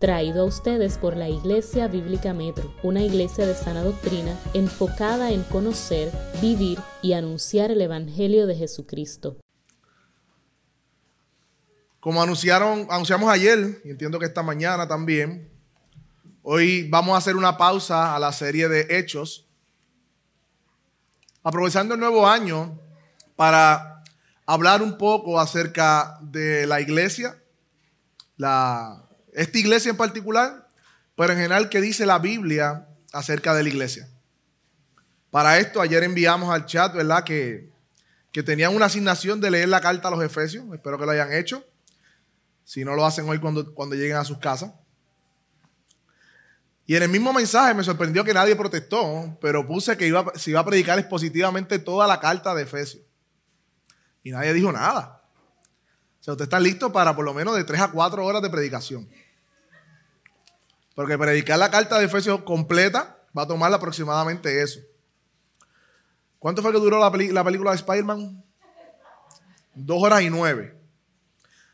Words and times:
traído 0.00 0.42
a 0.42 0.46
ustedes 0.46 0.96
por 0.96 1.14
la 1.14 1.28
Iglesia 1.28 1.86
Bíblica 1.86 2.32
Metro, 2.32 2.74
una 2.82 3.02
iglesia 3.02 3.46
de 3.46 3.54
sana 3.54 3.82
doctrina 3.82 4.34
enfocada 4.54 5.30
en 5.30 5.42
conocer, 5.44 6.10
vivir 6.40 6.78
y 7.02 7.12
anunciar 7.12 7.70
el 7.70 7.82
Evangelio 7.82 8.46
de 8.46 8.56
Jesucristo. 8.56 9.36
Como 12.00 12.22
anunciaron, 12.22 12.86
anunciamos 12.90 13.30
ayer, 13.30 13.82
y 13.84 13.90
entiendo 13.90 14.18
que 14.18 14.24
esta 14.24 14.42
mañana 14.42 14.88
también, 14.88 15.52
hoy 16.42 16.88
vamos 16.88 17.14
a 17.14 17.18
hacer 17.18 17.36
una 17.36 17.58
pausa 17.58 18.16
a 18.16 18.18
la 18.18 18.32
serie 18.32 18.68
de 18.68 18.86
Hechos, 18.88 19.46
aprovechando 21.42 21.92
el 21.92 22.00
nuevo 22.00 22.26
año 22.26 22.80
para 23.36 24.02
hablar 24.46 24.80
un 24.80 24.96
poco 24.96 25.38
acerca 25.38 26.18
de 26.22 26.66
la 26.66 26.80
iglesia, 26.80 27.36
la 28.38 28.99
esta 29.32 29.58
iglesia 29.58 29.90
en 29.90 29.96
particular, 29.96 30.68
pero 31.16 31.32
en 31.32 31.38
general, 31.38 31.68
¿qué 31.68 31.80
dice 31.80 32.06
la 32.06 32.18
Biblia 32.18 32.86
acerca 33.12 33.54
de 33.54 33.62
la 33.62 33.68
iglesia? 33.68 34.08
Para 35.30 35.58
esto, 35.58 35.80
ayer 35.80 36.02
enviamos 36.02 36.52
al 36.52 36.66
chat, 36.66 36.94
¿verdad? 36.94 37.24
Que, 37.24 37.70
que 38.32 38.42
tenían 38.42 38.74
una 38.74 38.86
asignación 38.86 39.40
de 39.40 39.50
leer 39.50 39.68
la 39.68 39.80
carta 39.80 40.08
a 40.08 40.10
los 40.10 40.22
Efesios. 40.22 40.64
Espero 40.72 40.98
que 40.98 41.04
lo 41.04 41.12
hayan 41.12 41.32
hecho. 41.32 41.64
Si 42.64 42.84
no 42.84 42.94
lo 42.94 43.04
hacen 43.04 43.28
hoy 43.28 43.38
cuando, 43.38 43.74
cuando 43.74 43.94
lleguen 43.94 44.16
a 44.16 44.24
sus 44.24 44.38
casas. 44.38 44.72
Y 46.86 46.96
en 46.96 47.04
el 47.04 47.08
mismo 47.08 47.32
mensaje 47.32 47.72
me 47.74 47.84
sorprendió 47.84 48.24
que 48.24 48.34
nadie 48.34 48.56
protestó, 48.56 49.38
pero 49.40 49.64
puse 49.64 49.96
que 49.96 50.08
iba, 50.08 50.32
se 50.34 50.50
iba 50.50 50.58
a 50.58 50.64
predicar 50.64 50.98
expositivamente 50.98 51.78
toda 51.78 52.06
la 52.08 52.18
carta 52.18 52.52
de 52.54 52.64
Efesios. 52.64 53.04
Y 54.24 54.32
nadie 54.32 54.52
dijo 54.52 54.72
nada. 54.72 55.19
Sea, 56.30 56.34
usted 56.34 56.44
está 56.44 56.60
listo 56.60 56.92
para 56.92 57.14
por 57.14 57.24
lo 57.24 57.34
menos 57.34 57.56
de 57.56 57.64
3 57.64 57.80
a 57.80 57.90
4 57.90 58.24
horas 58.24 58.42
de 58.42 58.50
predicación. 58.50 59.08
Porque 60.94 61.18
predicar 61.18 61.58
la 61.58 61.70
carta 61.70 61.98
de 61.98 62.04
Efesios 62.04 62.42
completa 62.42 63.18
va 63.36 63.42
a 63.42 63.46
tomar 63.46 63.72
aproximadamente 63.72 64.62
eso. 64.62 64.80
¿Cuánto 66.38 66.62
fue 66.62 66.72
que 66.72 66.78
duró 66.78 66.98
la, 66.98 67.10
película 67.10 67.70
de 67.70 67.76
Spider-Man? 67.76 68.44
Dos 69.74 70.02
horas 70.02 70.22
y 70.22 70.30
nueve. 70.30 70.76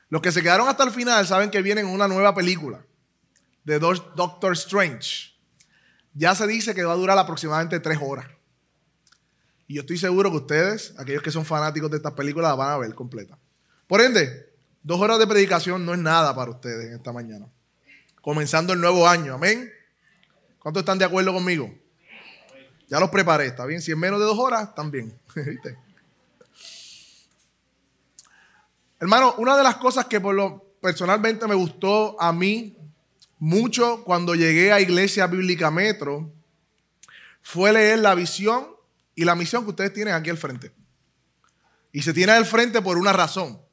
Los 0.08 0.22
que 0.22 0.32
se 0.32 0.42
quedaron 0.42 0.68
hasta 0.68 0.84
el 0.84 0.90
final 0.90 1.26
saben 1.26 1.50
que 1.50 1.62
viene 1.62 1.84
una 1.84 2.08
nueva 2.08 2.34
película 2.34 2.84
de 3.64 3.78
Doctor 3.78 4.52
Strange. 4.52 5.34
Ya 6.14 6.34
se 6.34 6.46
dice 6.46 6.74
que 6.74 6.84
va 6.84 6.92
a 6.92 6.96
durar 6.96 7.18
aproximadamente 7.18 7.78
tres 7.80 7.98
horas. 8.00 8.26
Y 9.66 9.74
yo 9.74 9.80
estoy 9.80 9.98
seguro 9.98 10.30
que 10.30 10.36
ustedes, 10.38 10.94
aquellos 10.98 11.22
que 11.22 11.30
son 11.30 11.44
fanáticos 11.44 11.90
de 11.90 11.98
estas 11.98 12.12
películas, 12.12 12.50
la 12.50 12.54
van 12.54 12.70
a 12.70 12.78
ver 12.78 12.94
completa. 12.94 13.38
Por 13.86 14.00
ende, 14.00 14.45
dos 14.86 15.00
horas 15.00 15.18
de 15.18 15.26
predicación 15.26 15.84
no 15.84 15.92
es 15.94 15.98
nada 15.98 16.32
para 16.32 16.52
ustedes 16.52 16.86
en 16.86 16.94
esta 16.94 17.12
mañana. 17.12 17.48
Comenzando 18.22 18.72
el 18.72 18.80
nuevo 18.80 19.08
año, 19.08 19.34
amén. 19.34 19.68
¿Cuántos 20.60 20.82
están 20.82 20.96
de 20.96 21.04
acuerdo 21.04 21.32
conmigo? 21.32 21.74
Ya 22.86 23.00
los 23.00 23.10
preparé, 23.10 23.46
¿está 23.46 23.66
bien? 23.66 23.82
Si 23.82 23.90
en 23.90 23.98
menos 23.98 24.20
de 24.20 24.26
dos 24.26 24.38
horas, 24.38 24.76
también. 24.76 25.18
Hermano, 29.00 29.34
una 29.38 29.56
de 29.56 29.64
las 29.64 29.74
cosas 29.76 30.04
que 30.06 30.22
personalmente 30.80 31.48
me 31.48 31.56
gustó 31.56 32.16
a 32.22 32.32
mí 32.32 32.78
mucho 33.40 34.04
cuando 34.04 34.36
llegué 34.36 34.70
a 34.70 34.80
Iglesia 34.80 35.26
Bíblica 35.26 35.72
Metro 35.72 36.32
fue 37.42 37.72
leer 37.72 37.98
la 37.98 38.14
visión 38.14 38.68
y 39.16 39.24
la 39.24 39.34
misión 39.34 39.64
que 39.64 39.70
ustedes 39.70 39.92
tienen 39.92 40.14
aquí 40.14 40.30
al 40.30 40.38
frente. 40.38 40.70
Y 41.90 42.02
se 42.02 42.12
tiene 42.12 42.30
al 42.32 42.46
frente 42.46 42.80
por 42.80 42.98
una 42.98 43.12
razón. 43.12 43.65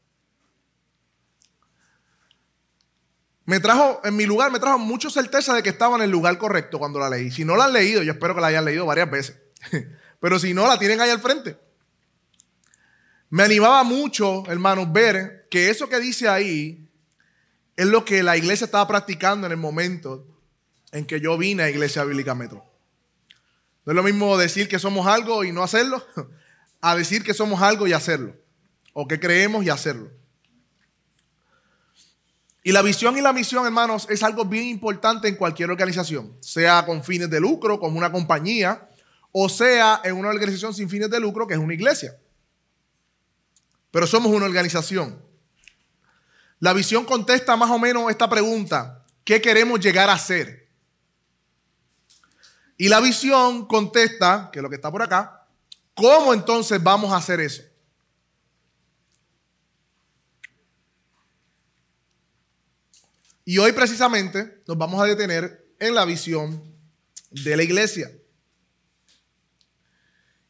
Me 3.46 3.60
trajo, 3.60 4.00
en 4.04 4.16
mi 4.16 4.26
lugar, 4.26 4.52
me 4.52 4.60
trajo 4.60 4.80
mucha 4.80 5.10
certeza 5.10 5.54
de 5.54 5.64
que 5.64 5.70
estaba 5.70 5.98
en 5.98 6.04
el 6.04 6.12
lugar 6.12 6.38
correcto 6.38 6.80
cuando 6.80 7.00
la 7.00 7.10
leí. 7.10 7.30
Si 7.30 7.44
no 7.44 7.56
la 7.56 7.66
han 7.66 7.74
leído, 7.74 8.02
yo 8.02 8.14
espero 8.14 8.36
que 8.36 8.42
la 8.42 8.48
hayan 8.48 8.66
leído 8.66 8.86
varias 8.86 9.12
veces. 9.12 9.38
Pero 10.20 10.40
si 10.40 10.54
no, 10.54 10.68
la 10.68 10.80
tienen 10.80 11.02
ahí 11.02 11.10
al 11.10 11.20
frente. 11.20 11.58
Me 13.30 13.44
animaba 13.44 13.84
mucho, 13.84 14.44
hermanos, 14.48 14.94
ver 14.94 15.48
que 15.50 15.70
eso 15.70 15.90
que 15.90 16.00
dice 16.00 16.30
ahí 16.30 16.88
es 17.76 17.88
lo 17.88 18.06
que 18.06 18.24
la 18.24 18.38
iglesia 18.38 18.66
estaba 18.66 18.88
practicando 18.88 19.48
en 19.48 19.52
el 19.52 19.58
momento 19.58 20.26
en 20.92 21.06
que 21.06 21.20
yo 21.20 21.38
vine 21.38 21.64
a 21.64 21.70
Iglesia 21.70 22.04
Bíblica 22.04 22.36
Metro. 22.36 22.64
No 23.86 23.92
es 23.92 23.96
lo 23.96 24.04
mismo 24.04 24.38
decir 24.38 24.70
que 24.70 24.80
somos 24.80 25.08
algo 25.08 25.44
y 25.44 25.52
no 25.52 25.64
hacerlo, 25.64 26.06
a 26.82 26.96
decir 26.96 27.24
que 27.24 27.34
somos 27.34 27.62
algo 27.62 27.88
y 27.88 27.94
hacerlo. 27.94 28.36
O 28.94 29.08
que 29.08 29.20
creemos 29.20 29.66
y 29.66 29.70
hacerlo. 29.70 30.12
Y 32.64 32.72
la 32.72 32.82
visión 32.82 33.18
y 33.18 33.22
la 33.22 33.34
misión, 33.34 33.66
hermanos, 33.66 34.08
es 34.10 34.24
algo 34.24 34.46
bien 34.46 34.64
importante 34.66 35.28
en 35.28 35.36
cualquier 35.36 35.70
organización, 35.70 36.38
sea 36.40 36.86
con 36.86 37.04
fines 37.04 37.30
de 37.30 37.42
lucro, 37.42 37.78
como 37.78 37.98
una 37.98 38.10
compañía, 38.10 38.88
o 39.34 39.50
sea 39.50 40.00
en 40.06 40.16
una 40.16 40.30
organización 40.30 40.74
sin 40.74 40.90
fines 40.90 41.10
de 41.10 41.20
lucro, 41.20 41.46
que 41.46 41.56
es 41.56 41.60
una 41.60 41.74
iglesia. 41.74 42.18
Pero 43.92 44.08
somos 44.08 44.32
una 44.32 44.46
organización. 44.46 45.22
La 46.60 46.72
visión 46.72 47.04
contesta 47.04 47.58
más 47.58 47.70
o 47.70 47.78
menos 47.78 48.10
esta 48.10 48.30
pregunta, 48.30 49.04
¿qué 49.26 49.42
queremos 49.42 49.82
llegar 49.82 50.10
a 50.10 50.18
ser? 50.18 50.70
Y 52.78 52.88
la 52.88 53.02
visión 53.02 53.66
contesta, 53.66 54.50
que 54.54 54.60
es 54.60 54.64
lo 54.64 54.70
que 54.70 54.78
está 54.78 54.90
por 54.90 55.02
acá, 55.02 55.46
¿cómo 55.94 56.34
entonces 56.34 56.82
vamos 56.82 57.12
a 57.12 57.18
hacer 57.18 57.42
eso? 57.42 57.64
Y 63.46 63.58
hoy 63.58 63.74
precisamente 63.74 64.62
nos 64.68 64.78
vamos 64.78 65.02
a 65.02 65.06
detener 65.06 65.68
en 65.80 65.96
la 65.96 66.06
visión 66.06 66.64
de 67.32 67.58
la 67.58 67.64
iglesia. 67.64 68.12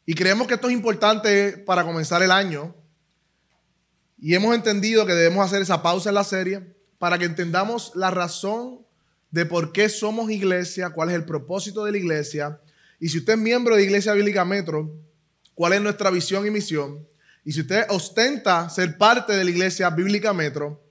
Y 0.06 0.14
creemos 0.14 0.46
que 0.46 0.54
esto 0.54 0.68
es 0.68 0.74
importante 0.74 1.58
para 1.58 1.84
comenzar 1.84 2.22
el 2.22 2.30
año. 2.30 2.74
Y 4.18 4.34
hemos 4.34 4.54
entendido 4.54 5.06
que 5.06 5.14
debemos 5.14 5.44
hacer 5.44 5.62
esa 5.62 5.82
pausa 5.82 6.10
en 6.10 6.14
la 6.14 6.24
serie 6.24 6.76
para 6.98 7.18
que 7.18 7.24
entendamos 7.24 7.92
la 7.94 8.10
razón 8.10 8.86
de 9.30 9.44
por 9.44 9.72
qué 9.72 9.88
somos 9.88 10.30
iglesia, 10.30 10.90
cuál 10.90 11.10
es 11.10 11.16
el 11.16 11.24
propósito 11.24 11.84
de 11.84 11.92
la 11.92 11.98
iglesia. 11.98 12.60
Y 13.00 13.08
si 13.08 13.18
usted 13.18 13.32
es 13.32 13.38
miembro 13.38 13.74
de 13.74 13.82
Iglesia 13.82 14.12
Bíblica 14.12 14.44
Metro, 14.44 14.94
cuál 15.54 15.72
es 15.72 15.80
nuestra 15.80 16.10
visión 16.10 16.46
y 16.46 16.50
misión. 16.50 17.06
Y 17.44 17.52
si 17.52 17.62
usted 17.62 17.86
ostenta 17.88 18.70
ser 18.70 18.96
parte 18.96 19.32
de 19.32 19.44
la 19.44 19.50
Iglesia 19.50 19.90
Bíblica 19.90 20.32
Metro, 20.32 20.83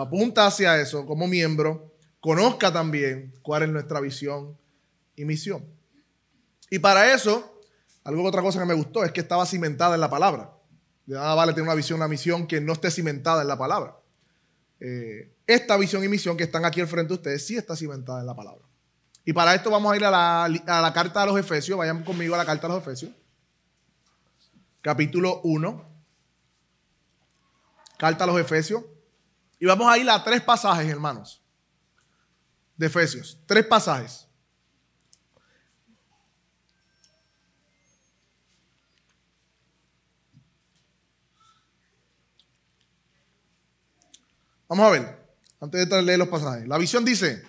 apunta 0.00 0.46
hacia 0.46 0.80
eso 0.80 1.06
como 1.06 1.26
miembro, 1.26 1.94
conozca 2.20 2.72
también 2.72 3.32
cuál 3.42 3.64
es 3.64 3.68
nuestra 3.68 4.00
visión 4.00 4.58
y 5.14 5.24
misión. 5.24 5.64
Y 6.70 6.78
para 6.78 7.14
eso, 7.14 7.60
algo 8.04 8.24
otra 8.24 8.42
cosa 8.42 8.60
que 8.60 8.66
me 8.66 8.74
gustó 8.74 9.04
es 9.04 9.12
que 9.12 9.20
estaba 9.20 9.46
cimentada 9.46 9.94
en 9.94 10.00
la 10.00 10.10
palabra. 10.10 10.52
De 11.06 11.14
nada 11.14 11.34
vale 11.34 11.52
tener 11.52 11.64
una 11.64 11.74
visión, 11.74 11.98
una 11.98 12.08
misión 12.08 12.46
que 12.46 12.60
no 12.60 12.72
esté 12.72 12.90
cimentada 12.90 13.42
en 13.42 13.48
la 13.48 13.56
palabra. 13.56 13.96
Eh, 14.80 15.32
esta 15.46 15.76
visión 15.76 16.02
y 16.04 16.08
misión 16.08 16.36
que 16.36 16.44
están 16.44 16.64
aquí 16.64 16.80
al 16.80 16.88
frente 16.88 17.08
de 17.08 17.14
ustedes 17.14 17.46
sí 17.46 17.56
está 17.56 17.76
cimentada 17.76 18.20
en 18.20 18.26
la 18.26 18.34
palabra. 18.34 18.66
Y 19.24 19.32
para 19.32 19.54
esto 19.54 19.70
vamos 19.70 19.92
a 19.92 19.96
ir 19.96 20.04
a 20.04 20.10
la, 20.10 20.92
carta 20.92 21.22
a 21.22 21.26
los 21.26 21.38
Efesios. 21.38 21.78
Vayan 21.78 22.04
conmigo 22.04 22.34
a 22.34 22.38
la 22.38 22.44
carta 22.44 22.66
a 22.66 22.70
los 22.70 22.82
Efesios. 22.82 23.12
Capítulo 24.80 25.40
1. 25.42 25.84
Carta 27.98 28.24
a 28.24 28.26
los 28.26 28.38
Efesios. 28.40 28.84
Y 29.58 29.66
vamos 29.66 29.90
a 29.90 29.96
ir 29.98 30.08
a 30.08 30.22
tres 30.22 30.42
pasajes, 30.42 30.86
hermanos, 30.86 31.42
de 32.76 32.86
Efesios. 32.86 33.38
Tres 33.46 33.64
pasajes. 33.64 34.28
Vamos 44.68 44.86
a 44.86 44.90
ver, 44.90 45.26
antes 45.60 45.88
de 45.88 46.02
leer 46.02 46.18
los 46.18 46.28
pasajes. 46.28 46.66
La 46.66 46.76
visión 46.76 47.04
dice, 47.04 47.42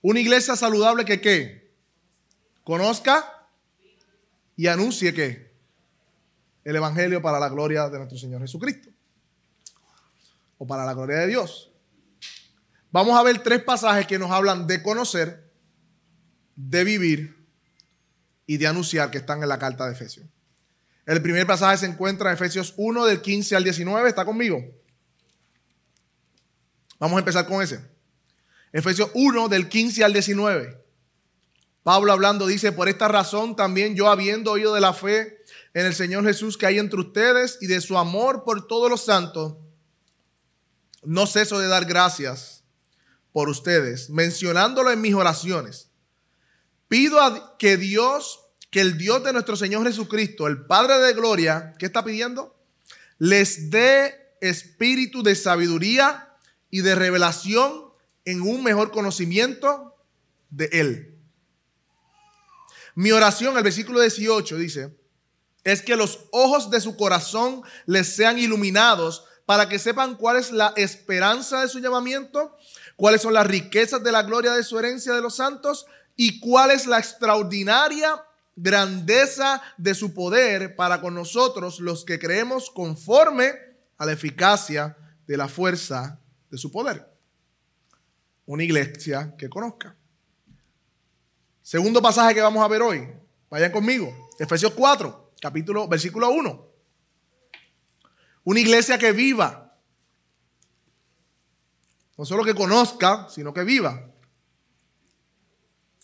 una 0.00 0.20
iglesia 0.20 0.54
saludable 0.54 1.04
que 1.04 1.20
qué? 1.20 1.74
Conozca 2.62 3.48
y 4.56 4.68
anuncie 4.68 5.12
que 5.12 5.52
el 6.62 6.76
Evangelio 6.76 7.20
para 7.20 7.40
la 7.40 7.48
gloria 7.48 7.90
de 7.90 7.98
nuestro 7.98 8.16
Señor 8.16 8.40
Jesucristo 8.40 8.93
o 10.58 10.66
para 10.66 10.84
la 10.84 10.94
gloria 10.94 11.18
de 11.18 11.28
Dios. 11.28 11.72
Vamos 12.90 13.18
a 13.18 13.22
ver 13.22 13.42
tres 13.42 13.62
pasajes 13.62 14.06
que 14.06 14.18
nos 14.18 14.30
hablan 14.30 14.66
de 14.66 14.82
conocer, 14.82 15.50
de 16.54 16.84
vivir 16.84 17.48
y 18.46 18.56
de 18.56 18.66
anunciar 18.66 19.10
que 19.10 19.18
están 19.18 19.42
en 19.42 19.48
la 19.48 19.58
carta 19.58 19.86
de 19.86 19.92
Efesios. 19.92 20.26
El 21.06 21.20
primer 21.20 21.46
pasaje 21.46 21.78
se 21.78 21.86
encuentra 21.86 22.30
en 22.30 22.34
Efesios 22.34 22.72
1 22.76 23.04
del 23.04 23.20
15 23.20 23.56
al 23.56 23.64
19. 23.64 24.08
¿Está 24.08 24.24
conmigo? 24.24 24.64
Vamos 26.98 27.16
a 27.16 27.18
empezar 27.18 27.46
con 27.46 27.60
ese. 27.62 27.80
Efesios 28.72 29.10
1 29.14 29.48
del 29.48 29.68
15 29.68 30.04
al 30.04 30.12
19. 30.12 30.84
Pablo 31.82 32.12
hablando 32.12 32.46
dice, 32.46 32.72
por 32.72 32.88
esta 32.88 33.08
razón 33.08 33.56
también 33.56 33.94
yo 33.94 34.08
habiendo 34.08 34.52
oído 34.52 34.74
de 34.74 34.80
la 34.80 34.94
fe 34.94 35.38
en 35.74 35.84
el 35.84 35.94
Señor 35.94 36.24
Jesús 36.24 36.56
que 36.56 36.66
hay 36.66 36.78
entre 36.78 37.00
ustedes 37.00 37.58
y 37.60 37.66
de 37.66 37.82
su 37.82 37.98
amor 37.98 38.42
por 38.42 38.66
todos 38.66 38.88
los 38.88 39.04
santos, 39.04 39.56
no 41.06 41.26
ceso 41.26 41.58
de 41.58 41.68
dar 41.68 41.84
gracias 41.84 42.64
por 43.32 43.48
ustedes, 43.48 44.10
mencionándolo 44.10 44.90
en 44.90 45.00
mis 45.00 45.14
oraciones. 45.14 45.90
Pido 46.88 47.20
a 47.20 47.56
que 47.58 47.76
Dios, 47.76 48.40
que 48.70 48.80
el 48.80 48.96
Dios 48.96 49.24
de 49.24 49.32
nuestro 49.32 49.56
Señor 49.56 49.84
Jesucristo, 49.84 50.46
el 50.46 50.66
Padre 50.66 50.98
de 50.98 51.12
Gloria, 51.14 51.74
¿qué 51.78 51.86
está 51.86 52.04
pidiendo? 52.04 52.56
Les 53.18 53.70
dé 53.70 54.36
espíritu 54.40 55.22
de 55.22 55.34
sabiduría 55.34 56.36
y 56.70 56.82
de 56.82 56.94
revelación 56.94 57.84
en 58.24 58.40
un 58.40 58.62
mejor 58.62 58.90
conocimiento 58.90 59.96
de 60.50 60.68
Él. 60.72 61.18
Mi 62.94 63.10
oración, 63.10 63.56
el 63.56 63.64
versículo 63.64 64.00
18 64.00 64.56
dice, 64.56 64.96
es 65.64 65.82
que 65.82 65.96
los 65.96 66.26
ojos 66.30 66.70
de 66.70 66.80
su 66.80 66.96
corazón 66.96 67.62
les 67.86 68.14
sean 68.14 68.38
iluminados 68.38 69.24
para 69.46 69.68
que 69.68 69.78
sepan 69.78 70.16
cuál 70.16 70.36
es 70.36 70.52
la 70.52 70.72
esperanza 70.76 71.60
de 71.60 71.68
su 71.68 71.78
llamamiento, 71.80 72.56
cuáles 72.96 73.22
son 73.22 73.34
las 73.34 73.46
riquezas 73.46 74.02
de 74.02 74.12
la 74.12 74.22
gloria 74.22 74.52
de 74.52 74.64
su 74.64 74.78
herencia 74.78 75.12
de 75.12 75.20
los 75.20 75.36
santos 75.36 75.86
y 76.16 76.40
cuál 76.40 76.70
es 76.70 76.86
la 76.86 76.98
extraordinaria 76.98 78.24
grandeza 78.56 79.60
de 79.76 79.94
su 79.94 80.14
poder 80.14 80.76
para 80.76 81.00
con 81.00 81.14
nosotros 81.14 81.80
los 81.80 82.04
que 82.04 82.18
creemos 82.18 82.70
conforme 82.70 83.52
a 83.98 84.06
la 84.06 84.12
eficacia 84.12 84.96
de 85.26 85.36
la 85.36 85.48
fuerza 85.48 86.20
de 86.50 86.58
su 86.58 86.70
poder. 86.70 87.06
Una 88.46 88.62
iglesia 88.62 89.34
que 89.36 89.48
conozca. 89.48 89.96
Segundo 91.62 92.00
pasaje 92.02 92.34
que 92.34 92.42
vamos 92.42 92.62
a 92.62 92.68
ver 92.68 92.82
hoy. 92.82 93.08
Vayan 93.50 93.72
conmigo. 93.72 94.30
Efesios 94.38 94.72
4, 94.74 95.32
capítulo, 95.40 95.88
versículo 95.88 96.30
1. 96.30 96.73
Una 98.44 98.60
iglesia 98.60 98.98
que 98.98 99.12
viva. 99.12 99.76
No 102.16 102.24
solo 102.24 102.44
que 102.44 102.54
conozca, 102.54 103.26
sino 103.28 103.52
que 103.52 103.64
viva. 103.64 104.10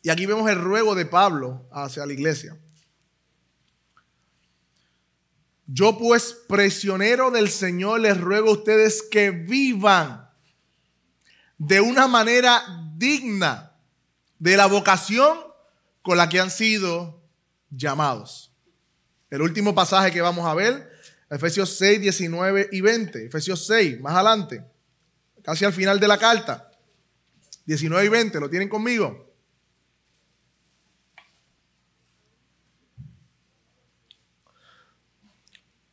Y 0.03 0.11
aquí 0.11 0.27
vemos 0.27 0.51
el 0.51 0.59
ruego 0.59 0.95
de 0.95 1.07
Pablo 1.07 1.69
hacia 1.71 2.07
la 2.07 2.13
iglesia. 2.13 2.59
Yo 5.67 5.97
pues, 5.99 6.33
prisionero 6.49 7.31
del 7.31 7.49
Señor, 7.49 8.01
les 8.01 8.21
ruego 8.21 8.49
a 8.49 8.55
ustedes 8.55 9.03
que 9.03 9.31
vivan 9.31 10.29
de 11.59 11.81
una 11.81 12.09
manera 12.09 12.65
digna 12.97 13.77
de 14.39 14.57
la 14.57 14.67
vocación 14.67 15.39
con 16.03 16.17
la 16.17 16.29
que 16.29 16.41
han 16.41 16.51
sido 16.51 17.23
llamados. 17.71 18.53
El 19.29 19.43
último 19.43 19.75
pasaje 19.75 20.11
que 20.11 20.23
vamos 20.23 20.47
a 20.47 20.55
ver, 20.55 20.90
Efesios 21.31 21.77
6, 21.79 22.01
19 22.01 22.69
y 22.73 22.81
20. 22.81 23.27
Efesios 23.27 23.65
6, 23.67 24.01
más 24.01 24.15
adelante, 24.15 24.65
casi 25.43 25.65
al 25.65 25.73
final 25.73 26.01
de 26.01 26.09
la 26.09 26.19
carta. 26.19 26.71
19 27.67 28.05
y 28.05 28.09
20, 28.09 28.41
¿lo 28.41 28.51
tienen 28.51 28.69
conmigo? 28.69 29.31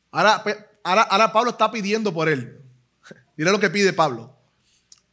Ahora, 0.10 0.44
ahora, 0.84 1.32
Pablo 1.32 1.52
está 1.52 1.70
pidiendo 1.70 2.12
por 2.12 2.28
él. 2.28 2.60
Mira 3.38 3.52
lo 3.52 3.60
que 3.60 3.70
pide 3.70 3.94
Pablo. 3.94 4.36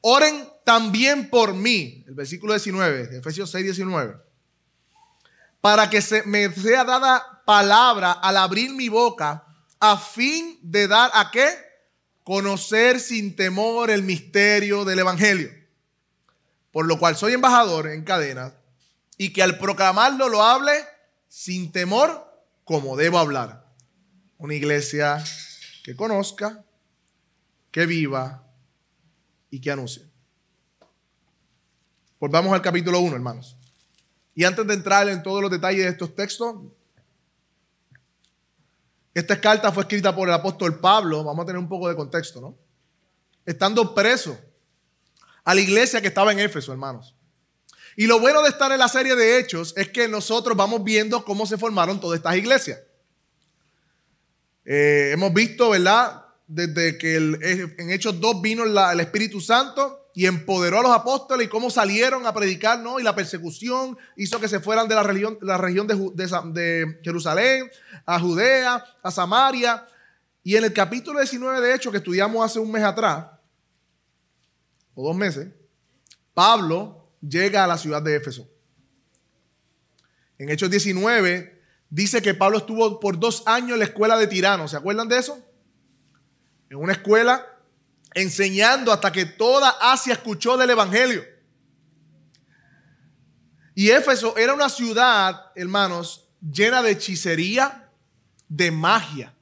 Oren 0.00 0.48
también 0.64 1.28
por 1.28 1.52
mí. 1.52 2.02
El 2.06 2.14
versículo 2.14 2.54
19, 2.54 3.18
Efesios 3.18 3.50
6, 3.50 3.64
19. 3.64 4.16
Para 5.60 5.90
que 5.90 6.00
se 6.00 6.22
me 6.22 6.50
sea 6.50 6.84
dada 6.84 7.42
palabra 7.44 8.12
al 8.12 8.38
abrir 8.38 8.70
mi 8.70 8.88
boca 8.88 9.44
a 9.80 9.98
fin 9.98 10.58
de 10.62 10.88
dar 10.88 11.10
a 11.14 11.30
qué? 11.30 11.48
Conocer 12.22 13.00
sin 13.00 13.36
temor 13.36 13.90
el 13.90 14.02
misterio 14.02 14.84
del 14.84 15.00
Evangelio. 15.00 15.50
Por 16.72 16.86
lo 16.86 16.98
cual 16.98 17.16
soy 17.16 17.34
embajador 17.34 17.88
en 17.88 18.04
cadena 18.04 18.54
y 19.16 19.32
que 19.32 19.42
al 19.42 19.58
proclamarlo 19.58 20.28
lo 20.28 20.42
hable 20.42 20.72
sin 21.28 21.70
temor 21.70 22.24
como 22.64 22.96
debo 22.96 23.18
hablar 23.18 23.64
una 24.38 24.54
iglesia 24.54 25.22
que 25.82 25.96
conozca, 25.96 26.64
que 27.70 27.86
viva 27.86 28.46
y 29.50 29.60
que 29.60 29.70
anuncie. 29.70 30.04
Volvamos 32.20 32.52
al 32.52 32.62
capítulo 32.62 33.00
1, 33.00 33.16
hermanos. 33.16 33.56
Y 34.34 34.44
antes 34.44 34.66
de 34.66 34.74
entrar 34.74 35.08
en 35.08 35.22
todos 35.22 35.40
los 35.40 35.50
detalles 35.50 35.84
de 35.84 35.90
estos 35.90 36.14
textos, 36.14 36.56
esta 39.14 39.40
carta 39.40 39.70
fue 39.70 39.84
escrita 39.84 40.14
por 40.14 40.28
el 40.28 40.34
apóstol 40.34 40.81
Pablo, 40.81 41.22
vamos 41.22 41.44
a 41.44 41.46
tener 41.46 41.58
un 41.58 41.69
poco 41.69 41.88
de 41.88 41.94
contexto, 41.94 42.40
¿no? 42.40 42.58
Estando 43.46 43.94
preso 43.94 44.38
a 45.44 45.55
la 45.55 45.61
iglesia 45.61 46.00
que 46.00 46.08
estaba 46.08 46.32
en 46.32 46.40
Éfeso, 46.40 46.72
hermanos. 46.72 47.14
Y 47.96 48.06
lo 48.06 48.19
bueno 48.19 48.43
de 48.43 48.49
estar 48.49 48.72
en 48.72 48.78
la 48.78 48.88
serie 48.88 49.14
de 49.14 49.38
hechos 49.38 49.72
es 49.76 49.88
que 49.90 50.08
nosotros 50.08 50.56
vamos 50.56 50.82
viendo 50.82 51.25
cómo 51.25 51.46
se 51.46 51.56
formaron 51.56 52.00
todas 52.00 52.16
estas 52.16 52.37
iglesias. 52.37 52.81
Eh, 54.64 55.11
hemos 55.12 55.32
visto, 55.32 55.70
¿verdad? 55.70 56.25
Desde 56.46 56.99
que 56.99 57.17
en 57.17 57.90
Hechos 57.90 58.20
2 58.20 58.43
vino 58.43 58.64
el 58.64 59.00
Espíritu 59.00 59.40
Santo 59.40 60.03
y 60.16 60.26
empoderó 60.26 60.78
a 60.78 60.82
los 60.82 60.93
apóstoles 60.93 61.46
y 61.46 61.50
cómo 61.50 61.70
salieron 61.70 62.25
a 62.25 62.32
predicar, 62.32 62.78
¿no? 62.78 63.00
Y 63.00 63.02
la 63.02 63.16
persecución 63.16 63.99
hizo 64.16 64.38
que 64.38 64.46
se 64.46 64.61
fueran 64.61 64.87
de 64.87 64.94
la 64.94 65.02
región, 65.02 65.87
de 65.88 66.99
Jerusalén 67.02 67.69
a 68.06 68.20
Judea, 68.20 68.84
a 69.02 69.11
Samaria. 69.11 69.84
Y 70.44 70.55
en 70.55 70.64
el 70.64 70.72
capítulo 70.72 71.19
19 71.19 71.61
de 71.61 71.75
Hechos 71.75 71.90
que 71.90 71.99
estudiamos 71.99 72.44
hace 72.44 72.61
un 72.61 72.70
mes 72.70 72.84
atrás, 72.84 73.26
o 74.94 75.05
dos 75.05 75.16
meses, 75.16 75.49
Pablo 76.32 77.08
llega 77.20 77.64
a 77.64 77.67
la 77.67 77.76
ciudad 77.76 78.00
de 78.00 78.14
Éfeso. 78.14 78.49
En 80.38 80.49
Hechos 80.49 80.70
19 80.70 81.60
dice 81.90 82.22
que 82.22 82.34
Pablo 82.34 82.58
estuvo 82.58 83.00
por 83.00 83.19
dos 83.19 83.43
años 83.46 83.72
en 83.72 83.81
la 83.81 83.87
escuela 83.87 84.17
de 84.17 84.28
tiranos. 84.28 84.70
¿Se 84.70 84.76
acuerdan 84.76 85.08
de 85.08 85.19
eso? 85.19 85.44
En 86.70 86.76
una 86.76 86.93
escuela 86.93 87.44
enseñando 88.14 88.93
hasta 88.93 89.12
que 89.12 89.26
toda 89.26 89.70
Asia 89.81 90.14
escuchó 90.14 90.56
del 90.56 90.70
Evangelio. 90.70 91.25
Y 93.75 93.90
Éfeso 93.90 94.37
era 94.37 94.55
una 94.55 94.69
ciudad, 94.69 95.50
hermanos, 95.56 96.28
llena 96.40 96.82
de 96.82 96.93
hechicería, 96.93 97.90
de 98.49 98.70
magia. 98.70 99.34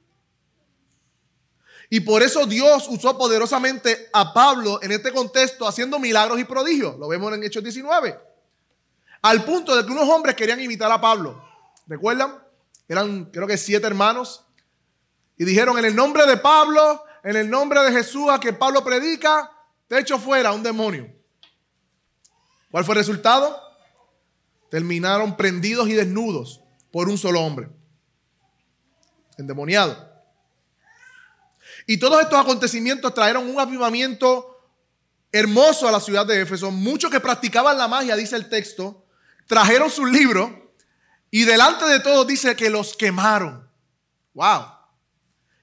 Y 1.91 2.01
por 2.01 2.23
eso 2.23 2.47
Dios 2.47 2.87
usó 2.89 3.19
poderosamente 3.19 4.09
a 4.15 4.33
Pablo 4.33 4.83
en 4.83 4.93
este 4.93 5.13
contexto 5.13 5.69
haciendo 5.69 5.99
milagros 5.99 6.41
y 6.41 6.45
prodigios. 6.45 6.99
Lo 6.99 7.07
vemos 7.09 7.35
en 7.35 7.45
Hechos 7.45 7.63
19. 7.63 8.19
Al 9.21 9.45
punto 9.45 9.77
de 9.77 9.85
que 9.85 9.93
unos 9.93 10.09
hombres 10.09 10.35
querían 10.35 10.59
imitar 10.61 10.91
a 10.91 10.99
Pablo. 10.99 11.45
¿Recuerdan? 11.87 12.43
Eran 12.89 13.27
creo 13.27 13.47
que 13.47 13.59
siete 13.59 13.87
hermanos. 13.87 14.43
Y 15.37 15.45
dijeron, 15.45 15.79
en 15.79 15.85
el 15.85 15.95
nombre 15.95 16.25
de 16.25 16.39
Pablo, 16.39 17.05
en 17.25 17.37
el 17.37 17.49
nombre 17.49 17.81
de 17.83 17.93
Jesús 17.93 18.29
a 18.31 18.41
que 18.41 18.53
Pablo 18.53 18.83
predica, 18.85 19.51
te 19.89 19.99
echo 19.99 20.19
fuera 20.19 20.53
un 20.53 20.63
demonio. 20.63 21.13
¿Cuál 22.71 22.85
fue 22.85 22.95
el 22.95 23.01
resultado? 23.01 23.61
Terminaron 24.71 25.37
prendidos 25.37 25.89
y 25.89 25.93
desnudos 25.93 26.63
por 26.91 27.09
un 27.09 27.19
solo 27.19 27.41
hombre. 27.43 27.69
Endemoniado. 29.37 30.11
Y 31.87 31.99
todos 31.99 32.23
estos 32.23 32.39
acontecimientos 32.39 33.13
trajeron 33.13 33.49
un 33.49 33.61
avivamiento 33.61 34.49
hermoso 35.31 35.89
a 35.89 35.93
la 35.93 36.01
ciudad 36.01 36.27
de 36.27 36.41
Éfeso. 36.41 36.71
Muchos 36.71 37.11
que 37.11 37.21
practicaban 37.21 37.77
la 37.77 37.89
magia, 37.89 38.17
dice 38.17 38.37
el 38.37 38.49
texto, 38.49 39.07
trajeron 39.47 39.91
sus 39.91 40.11
libros 40.11 40.51
y 41.31 41.45
delante 41.45 41.85
de 41.87 42.01
todos 42.01 42.27
dice 42.27 42.55
que 42.57 42.71
los 42.71 42.97
quemaron. 42.97 43.69
Wow. 44.35 44.72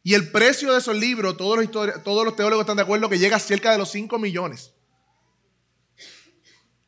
Y 0.04 0.14
el 0.14 0.32
precio 0.32 0.72
de 0.72 0.80
esos 0.80 0.96
libros, 0.96 1.38
todos 1.38 1.58
los, 1.58 2.36
teólogos 2.36 2.62
están 2.62 2.78
de 2.78 2.84
acuerdo 2.84 3.10
que 3.10 3.20
llega 3.20 3.36
a 3.36 3.40
cerca 3.40 3.72
de 3.72 3.78
los 3.78 3.92
5 3.92 4.18
millones. 4.18 4.74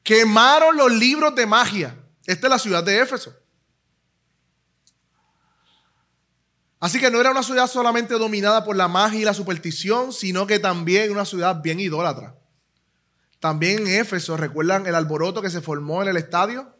Quemaron 0.04 0.78
los 0.78 0.92
libros 0.92 1.36
de 1.36 1.46
magia. 1.46 1.98
Esta 2.26 2.48
es 2.48 2.52
la 2.52 2.60
ciudad 2.60 2.84
de 2.84 3.00
Éfeso. 3.00 3.36
Así 6.80 7.00
que 7.00 7.12
no 7.12 7.20
era 7.20 7.30
una 7.30 7.44
ciudad 7.44 7.68
solamente 7.68 8.16
dominada 8.16 8.64
por 8.64 8.76
la 8.76 8.88
magia 8.88 9.20
y 9.20 9.26
la 9.26 9.36
superstición, 9.36 10.12
sino 10.12 10.48
que 10.48 10.58
también 10.58 11.12
una 11.12 11.26
ciudad 11.26 11.62
bien 11.62 11.80
idólatra. 11.80 12.36
También 13.40 13.86
en 13.86 14.00
Éfeso, 14.02 14.36
¿recuerdan 14.38 14.88
el 14.88 14.96
alboroto 14.96 15.42
que 15.42 15.52
se 15.52 15.62
formó 15.62 16.02
en 16.02 16.10
el 16.10 16.18
estadio? 16.18 16.76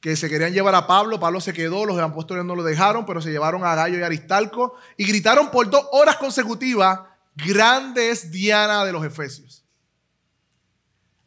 Que 0.00 0.16
se 0.16 0.28
querían 0.28 0.52
llevar 0.52 0.74
a 0.74 0.86
Pablo. 0.86 1.20
Pablo 1.20 1.40
se 1.40 1.52
quedó, 1.52 1.84
los 1.84 1.98
apóstoles 1.98 2.44
no 2.44 2.56
lo 2.56 2.62
dejaron, 2.62 3.04
pero 3.04 3.20
se 3.20 3.30
llevaron 3.30 3.64
a 3.64 3.74
Gallo 3.74 3.98
y 3.98 4.02
Aristarco 4.02 4.74
y 4.96 5.04
gritaron 5.04 5.50
por 5.50 5.68
dos 5.68 5.86
horas 5.92 6.16
consecutivas, 6.16 7.00
grande 7.36 8.10
es 8.10 8.30
Diana 8.30 8.84
de 8.84 8.92
los 8.92 9.04
Efesios. 9.04 9.64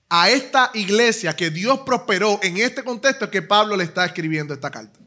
A 0.09 0.29
esta 0.29 0.71
iglesia 0.73 1.35
que 1.35 1.49
Dios 1.49 1.79
prosperó 1.79 2.39
en 2.43 2.57
este 2.57 2.83
contexto 2.83 3.25
es 3.25 3.31
que 3.31 3.41
Pablo 3.41 3.75
le 3.75 3.83
está 3.83 4.05
escribiendo 4.05 4.53
esta 4.53 4.69
carta. 4.69 4.99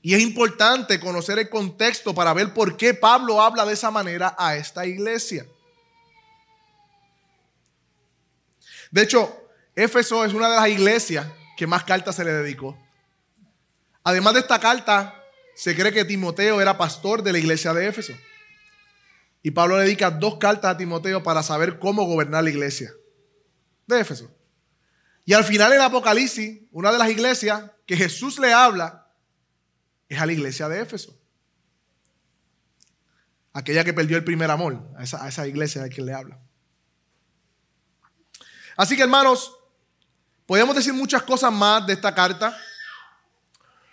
Y 0.00 0.14
es 0.14 0.22
importante 0.22 1.00
conocer 1.00 1.38
el 1.38 1.50
contexto 1.50 2.14
para 2.14 2.32
ver 2.32 2.54
por 2.54 2.76
qué 2.76 2.94
Pablo 2.94 3.42
habla 3.42 3.66
de 3.66 3.74
esa 3.74 3.90
manera 3.90 4.34
a 4.38 4.56
esta 4.56 4.86
iglesia. 4.86 5.44
De 8.90 9.02
hecho, 9.02 9.37
Éfeso 9.78 10.24
es 10.24 10.34
una 10.34 10.50
de 10.50 10.56
las 10.56 10.68
iglesias 10.68 11.24
que 11.56 11.68
más 11.68 11.84
cartas 11.84 12.16
se 12.16 12.24
le 12.24 12.32
dedicó. 12.32 12.76
Además 14.02 14.34
de 14.34 14.40
esta 14.40 14.58
carta, 14.58 15.14
se 15.54 15.76
cree 15.76 15.92
que 15.92 16.04
Timoteo 16.04 16.60
era 16.60 16.76
pastor 16.76 17.22
de 17.22 17.30
la 17.30 17.38
iglesia 17.38 17.72
de 17.72 17.86
Éfeso. 17.86 18.12
Y 19.40 19.52
Pablo 19.52 19.76
le 19.78 19.84
dedica 19.84 20.10
dos 20.10 20.38
cartas 20.38 20.72
a 20.72 20.76
Timoteo 20.76 21.22
para 21.22 21.44
saber 21.44 21.78
cómo 21.78 22.06
gobernar 22.06 22.42
la 22.42 22.50
iglesia 22.50 22.90
de 23.86 24.00
Éfeso. 24.00 24.28
Y 25.24 25.34
al 25.34 25.44
final 25.44 25.72
en 25.72 25.80
Apocalipsis, 25.80 26.60
una 26.72 26.90
de 26.90 26.98
las 26.98 27.10
iglesias 27.10 27.70
que 27.86 27.96
Jesús 27.96 28.40
le 28.40 28.52
habla 28.52 29.12
es 30.08 30.20
a 30.20 30.26
la 30.26 30.32
iglesia 30.32 30.68
de 30.68 30.80
Éfeso. 30.80 31.16
Aquella 33.52 33.84
que 33.84 33.94
perdió 33.94 34.16
el 34.16 34.24
primer 34.24 34.50
amor, 34.50 34.90
a 34.96 35.04
esa, 35.04 35.22
a 35.22 35.28
esa 35.28 35.46
iglesia 35.46 35.84
a 35.84 35.88
quien 35.88 36.06
le 36.06 36.14
habla. 36.14 36.40
Así 38.76 38.96
que 38.96 39.02
hermanos, 39.02 39.57
podemos 40.48 40.74
decir 40.74 40.94
muchas 40.94 41.22
cosas 41.24 41.52
más 41.52 41.86
de 41.86 41.92
esta 41.92 42.14
carta, 42.14 42.56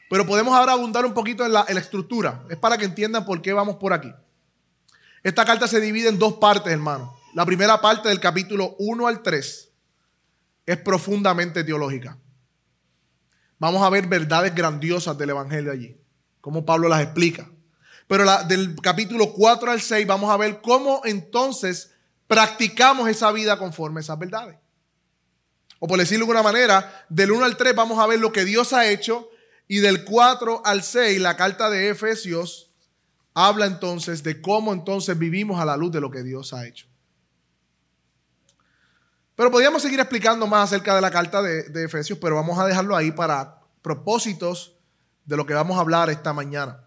pero 0.10 0.26
podemos 0.26 0.56
ahora 0.56 0.72
abundar 0.72 1.06
un 1.06 1.14
poquito 1.14 1.46
en 1.46 1.52
la, 1.52 1.64
estructura. 1.64 2.46
Es 2.50 2.56
para 2.56 2.78
que 2.78 2.86
entiendan 2.86 3.26
por 3.26 3.42
qué 3.42 3.52
vamos 3.52 3.76
por 3.76 3.92
aquí. 3.92 4.12
Esta 5.22 5.44
carta 5.44 5.68
se 5.68 5.82
divide 5.82 6.08
en 6.08 6.18
dos 6.18 6.36
partes, 6.36 6.72
hermano. 6.72 7.14
La 7.34 7.46
primera 7.46 7.82
parte 7.82 8.08
del 8.08 8.22
capítulo 8.22 8.78
1 8.80 9.06
al 9.06 9.22
3 9.22 9.70
es 10.66 10.78
profundamente 10.78 11.62
teológica. 11.66 12.18
Vamos 13.60 13.84
a 13.84 13.90
ver 13.90 14.08
verdades 14.08 14.56
grandiosas 14.56 15.18
del 15.18 15.32
Evangelio 15.32 15.74
allí, 15.74 16.00
como 16.40 16.66
Pablo 16.66 16.88
las 16.88 17.02
explica. 17.02 17.50
Pero 18.08 18.24
del 18.44 18.78
capítulo 18.82 19.34
4 19.34 19.72
al 19.72 19.82
6 19.82 20.08
vamos 20.08 20.32
a 20.32 20.38
ver 20.38 20.62
cómo 20.62 21.02
entonces 21.04 21.92
practicamos 22.28 23.10
esa 23.10 23.34
vida 23.34 23.58
conforme 23.58 24.00
a 24.00 24.02
esas 24.04 24.18
verdades. 24.18 24.56
O 25.86 25.88
por 25.88 26.00
decirlo 26.00 26.26
de 26.26 26.32
alguna 26.32 26.42
manera, 26.42 27.06
del 27.10 27.32
1 27.32 27.46
al 27.46 27.58
3 27.58 27.76
vamos 27.76 28.00
a 28.00 28.08
ver 28.08 28.20
lo 28.20 28.32
que 28.32 28.44
Dios 28.44 28.74
ha 28.74 28.90
hecho 28.90 29.30
y 29.68 29.78
del 29.78 30.04
4 30.04 30.64
al 30.66 30.82
6 30.82 31.22
la 31.22 31.38
carta 31.38 31.70
de 31.70 31.90
Efesios 31.90 32.72
habla 33.36 33.68
entonces 33.68 34.24
de 34.24 34.42
cómo 34.42 34.74
entonces 34.74 35.16
vivimos 35.16 35.62
a 35.62 35.66
la 35.66 35.78
luz 35.78 35.92
de 35.92 36.02
lo 36.02 36.10
que 36.10 36.24
Dios 36.24 36.54
ha 36.54 36.66
hecho. 36.66 36.88
Pero 39.36 39.52
podríamos 39.52 39.84
seguir 39.84 40.00
explicando 40.00 40.48
más 40.48 40.72
acerca 40.72 40.96
de 40.96 41.02
la 41.02 41.12
carta 41.12 41.44
de, 41.44 41.84
Efesios, 41.84 42.18
pero 42.18 42.34
vamos 42.34 42.58
a 42.58 42.66
dejarlo 42.66 42.96
ahí 42.96 43.12
para 43.12 43.60
propósitos 43.84 44.74
de 45.24 45.38
lo 45.38 45.46
que 45.46 45.54
vamos 45.54 45.78
a 45.78 45.82
hablar 45.82 46.10
esta 46.10 46.34
mañana, 46.34 46.84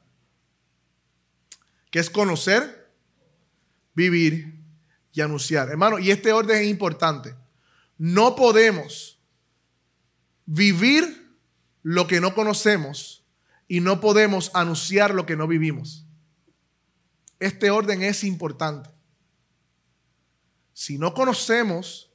que 1.93 2.01
es 2.01 2.11
conocer, 2.11 2.91
vivir 3.95 4.61
y 5.13 5.21
anunciar. 5.21 5.69
Hermano, 5.69 6.01
y 6.01 6.11
este 6.11 6.33
orden 6.33 6.63
es 6.63 6.67
importante. 6.67 7.37
No 7.99 8.37
podemos 8.37 9.21
vivir 10.47 11.37
lo 11.83 12.07
que 12.07 12.21
no 12.21 12.35
conocemos 12.35 13.25
y 13.67 13.81
no 13.81 14.01
podemos 14.01 14.51
anunciar 14.55 15.15
lo 15.15 15.27
que 15.27 15.37
no 15.37 15.47
vivimos. 15.47 16.07
Este 17.39 17.71
orden 17.71 18.03
es 18.03 18.25
importante. 18.25 18.91
Si 20.73 20.97
no 20.97 21.13
conocemos 21.13 22.11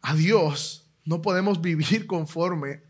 a 0.00 0.14
Dios, 0.14 0.88
no 1.04 1.20
podemos 1.22 1.60
vivir 1.60 2.06
conforme 2.06 2.82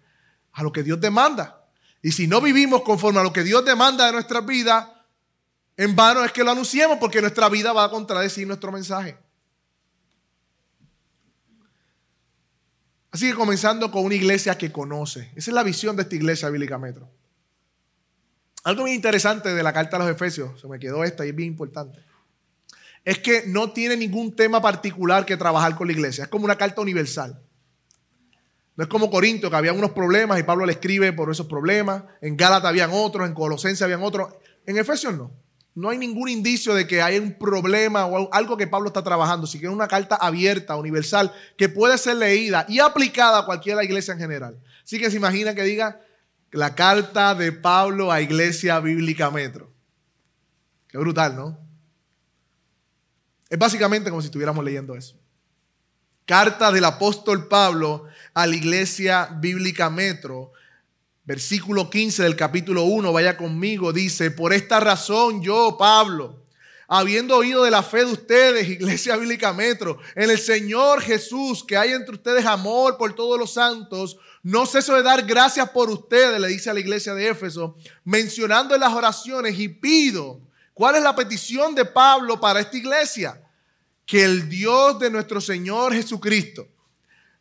a 0.53 0.63
lo 0.63 0.73
que 0.73 0.83
Dios 0.83 1.01
demanda. 1.01 1.69
Y 2.03 2.13
si 2.13 2.27
no 2.27 2.41
vivimos 2.41 2.83
conforme 2.83 3.21
a 3.21 3.23
lo 3.23 3.33
que 3.33 3.43
Dios 3.43 3.65
demanda 3.65 4.07
de 4.07 4.13
nuestra 4.13 4.41
vida, 4.41 5.07
en 5.77 5.97
vano 5.97 6.25
es 6.25 6.33
que 6.33 6.45
lo 6.45 6.51
anunciemos 6.51 6.99
porque 6.99 7.21
nuestra 7.21 7.49
vida 7.49 7.73
va 7.73 7.85
a 7.85 7.91
contradecir 7.91 8.47
nuestro 8.47 8.71
mensaje. 8.71 9.19
Así 13.15 13.31
que 13.31 13.37
comenzando 13.37 13.93
con 13.93 14.05
una 14.05 14.17
iglesia 14.17 14.59
que 14.59 14.73
conoce. 14.73 15.31
Esa 15.37 15.53
es 15.53 15.55
la 15.55 15.63
visión 15.63 15.95
de 15.95 16.03
esta 16.03 16.17
iglesia 16.17 16.51
bíblica 16.51 16.79
Metro. 16.79 17.09
Algo 18.65 18.83
muy 18.83 18.91
interesante 18.91 19.55
de 19.55 19.63
la 19.63 19.73
carta 19.73 19.95
a 19.95 20.01
los 20.01 20.11
Efesios, 20.11 20.61
se 20.61 20.67
me 20.67 20.81
quedó 20.81 21.05
esta 21.05 21.25
y 21.25 21.29
es 21.29 21.37
bien 21.37 21.51
importante, 21.51 22.01
es 23.05 23.21
que 23.21 23.45
no 23.47 23.71
tiene 23.71 23.97
ningún 23.97 24.35
tema 24.35 24.61
particular 24.61 25.25
que 25.25 25.37
trabajar 25.37 25.77
con 25.77 25.87
la 25.87 25.93
iglesia, 25.93 26.25
es 26.25 26.29
como 26.29 26.45
una 26.45 26.57
carta 26.57 26.81
universal. 26.81 27.41
No 28.75 28.83
es 28.83 28.91
como 28.91 29.09
Corinto, 29.09 29.49
que 29.49 29.55
había 29.55 29.73
unos 29.73 29.93
problemas 29.93 30.41
y 30.41 30.43
Pablo 30.43 30.67
le 30.67 30.73
escribe 30.73 31.13
por 31.13 31.31
esos 31.31 31.47
problemas, 31.47 32.03
en 32.21 32.37
Gálatas 32.37 32.71
habían 32.71 32.91
otros, 32.93 33.29
en 33.29 33.35
Colosenses 33.35 33.83
habían 33.83 34.03
otros, 34.03 34.35
en 34.67 34.77
Efesios 34.77 35.17
no. 35.17 35.31
No 35.75 35.91
hay 35.91 35.99
ningún 35.99 36.29
indicio 36.29 36.73
de 36.75 36.87
que 36.87 37.03
hay 37.03 37.19
un 37.19 37.33
problema 37.35 38.07
o 38.07 38.33
algo 38.33 38.57
que 38.57 38.67
Pablo 38.67 38.89
está 38.89 39.03
trabajando, 39.03 39.47
si 39.47 39.59
que 39.59 39.67
es 39.67 39.73
una 39.73 39.89
carta 39.89 40.15
abierta, 40.15 40.77
universal, 40.77 41.33
que 41.57 41.69
puede 41.69 41.99
ser 41.99 42.17
leída 42.17 42.65
y 42.69 42.79
aplicada 42.79 43.41
a 43.41 43.45
cualquier 43.45 43.83
iglesia 43.83 44.13
en 44.13 44.21
general. 44.21 44.61
Así 44.85 45.01
que 45.01 45.11
se 45.11 45.17
imagina 45.17 45.55
que 45.55 45.63
diga, 45.63 46.01
la 46.53 46.77
carta 46.77 47.35
de 47.35 47.51
Pablo 47.51 48.13
a 48.13 48.21
Iglesia 48.21 48.79
Bíblica 48.79 49.29
Metro. 49.33 49.73
Qué 50.87 50.99
brutal, 50.99 51.35
¿no? 51.35 51.59
Es 53.51 53.59
básicamente 53.59 54.09
como 54.09 54.23
si 54.23 54.27
estuviéramos 54.27 54.65
leyendo 54.65 54.95
eso. 54.95 55.19
Carta 56.25 56.71
del 56.71 56.85
apóstol 56.85 57.49
Pablo 57.49 58.07
a 58.33 58.47
la 58.47 58.55
Iglesia 58.55 59.29
Bíblica 59.41 59.91
Metro. 59.91 60.53
Versículo 61.27 61.89
15 61.89 62.23
del 62.23 62.37
capítulo 62.37 62.85
1, 62.85 63.11
vaya 63.11 63.39
conmigo, 63.39 63.95
dice, 63.95 64.31
por 64.31 64.53
esta 64.53 64.79
razón 64.79 65.43
yo, 65.43 65.77
Pablo, 65.79 66.45
habiendo 66.87 67.39
oído 67.39 67.65
de 67.65 67.71
la 67.71 67.83
fe 67.83 68.05
de 68.05 68.13
ustedes, 68.13 68.69
Iglesia 68.69 69.17
Bíblica 69.19 69.55
Metro, 69.55 69.99
en 70.15 70.31
el 70.31 70.39
Señor 70.39 71.01
Jesús, 71.01 71.65
que 71.65 71.79
hay 71.79 71.93
entre 71.93 72.17
ustedes 72.17 72.45
amor 72.45 72.99
por 72.99 73.15
todos 73.15 73.39
los 73.39 73.55
santos, 73.55 74.19
no 74.43 74.67
ceso 74.67 74.95
de 74.95 75.03
dar 75.03 75.25
gracias 75.25 75.71
por 75.71 75.89
ustedes, 75.89 76.39
le 76.39 76.49
dice 76.49 76.69
a 76.69 76.75
la 76.75 76.81
iglesia 76.81 77.15
de 77.15 77.29
Éfeso, 77.29 77.75
mencionando 78.05 78.75
en 78.75 78.83
las 78.83 78.93
oraciones 78.93 79.59
y 79.59 79.69
pido, 79.69 80.43
¿cuál 80.75 80.97
es 80.97 81.03
la 81.03 81.17
petición 81.17 81.75
de 81.75 81.87
Pablo 81.87 82.39
para 82.39 82.61
esta 82.61 82.77
iglesia? 82.77 83.41
Que 84.05 84.25
el 84.25 84.51
Dios 84.51 84.99
de 84.99 85.09
nuestro 85.09 85.41
Señor 85.41 85.95
Jesucristo, 85.95 86.69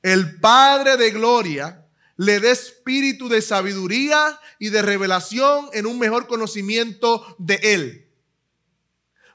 el 0.01 0.39
Padre 0.39 0.95
de 0.95 1.11
gloria, 1.11 1.82
le 2.15 2.39
dé 2.39 2.51
espíritu 2.51 3.29
de 3.29 3.41
sabiduría 3.41 4.39
y 4.59 4.69
de 4.69 4.81
revelación 4.81 5.69
en 5.73 5.85
un 5.85 5.99
mejor 5.99 6.27
conocimiento 6.27 7.35
de 7.39 7.55
Él 7.63 8.03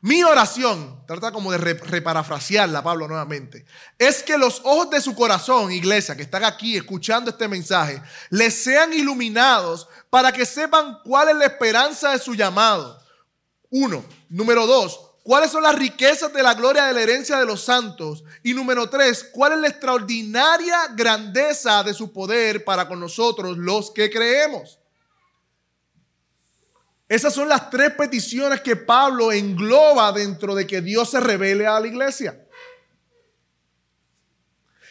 mi 0.01 0.23
oración, 0.23 1.03
trata 1.09 1.33
como 1.33 1.51
de 1.51 1.59
reparafrasearla, 1.59 2.85
Pablo, 2.85 3.09
nuevamente, 3.09 3.65
es 3.99 4.23
que 4.23 4.39
los 4.39 4.61
ojos 4.63 4.91
de 4.91 5.01
su 5.01 5.15
corazón, 5.15 5.73
iglesia, 5.73 6.15
que 6.15 6.23
están 6.23 6.45
aquí 6.45 6.77
escuchando 6.77 7.31
este 7.31 7.49
mensaje, 7.49 8.01
les 8.31 8.63
sean 8.63 8.93
iluminados 8.93 9.89
para 10.09 10.31
que 10.31 10.47
sepan 10.47 11.01
cuál 11.05 11.31
es 11.31 11.37
la 11.37 11.47
esperanza 11.47 12.13
de 12.13 12.21
su 12.21 12.35
llamado. 12.35 13.03
Uno. 13.71 14.05
Número 14.29 14.67
dos, 14.67 15.08
cuáles 15.29 15.51
son 15.51 15.63
las 15.63 15.75
riquezas 15.75 16.33
de 16.33 16.43
la 16.43 16.55
gloria 16.55 16.87
de 16.87 16.95
la 16.95 17.03
herencia 17.03 17.39
de 17.39 17.45
los 17.45 17.63
santos. 17.63 18.25
Y 18.43 18.55
número 18.55 18.89
tres, 18.89 19.23
cuál 19.23 19.53
es 19.53 19.59
la 19.59 19.69
extraordinaria 19.69 20.75
grandeza 20.95 21.83
de 21.83 21.93
su 21.93 22.11
poder 22.15 22.65
para 22.65 22.89
con 22.89 22.99
nosotros 22.99 23.59
los 23.59 23.91
que 23.91 24.09
creemos. 24.09 24.79
Esas 27.11 27.35
son 27.35 27.47
las 27.47 27.69
tres 27.69 27.91
peticiones 27.91 28.63
que 28.63 28.75
Pablo 28.75 29.31
engloba 29.31 30.13
dentro 30.13 30.55
de 30.55 30.67
que 30.67 30.81
Dios 30.81 31.11
se 31.11 31.21
revele 31.21 31.67
a 31.67 31.79
la 31.79 31.89
iglesia. 31.89 32.43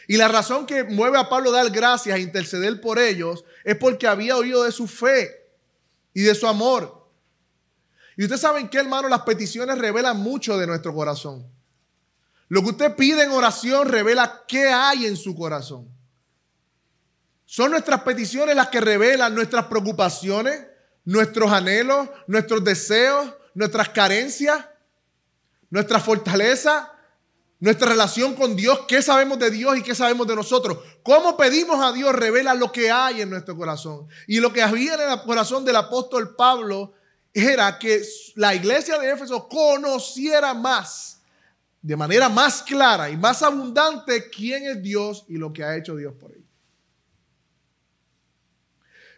Y 0.08 0.18
la 0.18 0.28
razón 0.28 0.68
que 0.68 0.84
mueve 0.84 1.18
a 1.18 1.30
Pablo 1.30 1.50
a 1.50 1.64
dar 1.64 1.72
gracias 1.72 2.16
e 2.16 2.22
interceder 2.22 2.80
por 2.80 3.00
ellos 3.00 3.44
es 3.64 3.76
porque 3.76 4.06
había 4.06 4.38
oído 4.38 4.62
de 4.62 4.72
su 4.72 4.88
fe 4.88 5.50
y 6.14 6.22
de 6.22 6.36
su 6.36 6.46
amor. 6.46 7.07
Y 8.18 8.24
ustedes 8.24 8.42
saben 8.42 8.68
que, 8.68 8.80
hermano, 8.80 9.08
las 9.08 9.22
peticiones 9.22 9.78
revelan 9.78 10.18
mucho 10.18 10.58
de 10.58 10.66
nuestro 10.66 10.94
corazón. 10.94 11.46
Lo 12.50 12.62
que 12.64 12.70
usted 12.70 12.96
pide 12.96 13.24
en 13.24 13.32
oración 13.32 13.88
revela 13.88 14.44
qué 14.48 14.70
hay 14.70 15.06
en 15.06 15.16
su 15.16 15.36
corazón. 15.36 15.88
Son 17.46 17.72
nuestras 17.72 18.02
peticiones 18.02 18.56
las 18.56 18.70
que 18.70 18.82
revelan 18.82 19.36
nuestras 19.36 19.68
preocupaciones, 19.68 20.66
nuestros 21.06 21.52
anhelos, 21.52 22.10
nuestros 22.26 22.64
deseos, 22.64 23.34
nuestras 23.54 23.90
carencias, 23.90 24.66
nuestra 25.70 26.00
fortaleza, 26.00 26.92
nuestra 27.60 27.90
relación 27.90 28.36
con 28.36 28.56
Dios, 28.56 28.82
qué 28.88 29.02
sabemos 29.02 29.40
de 29.40 29.52
Dios 29.52 29.78
y 29.78 29.84
qué 29.84 29.96
sabemos 29.96 30.28
de 30.28 30.36
nosotros. 30.36 30.80
Cómo 31.04 31.38
pedimos 31.38 31.84
a 31.84 31.92
Dios 31.92 32.14
revela 32.14 32.54
lo 32.54 32.72
que 32.72 32.92
hay 32.92 33.22
en 33.22 33.30
nuestro 33.30 33.56
corazón. 33.56 34.08
Y 34.28 34.40
lo 34.40 34.52
que 34.52 34.64
había 34.64 34.96
en 34.96 35.10
el 35.12 35.22
corazón 35.22 35.66
del 35.66 35.76
apóstol 35.76 36.36
Pablo 36.36 36.94
era 37.46 37.78
que 37.78 38.02
la 38.36 38.56
iglesia 38.56 38.98
de 38.98 39.12
Éfeso 39.12 39.48
conociera 39.48 40.54
más, 40.54 41.22
de 41.82 41.96
manera 41.96 42.30
más 42.30 42.62
clara 42.64 43.10
y 43.10 43.18
más 43.18 43.44
abundante, 43.44 44.30
quién 44.30 44.66
es 44.66 44.82
Dios 44.82 45.26
y 45.28 45.38
lo 45.38 45.54
que 45.54 45.64
ha 45.64 45.76
hecho 45.76 45.96
Dios 45.96 46.14
por 46.20 46.32
ellos. 46.32 46.44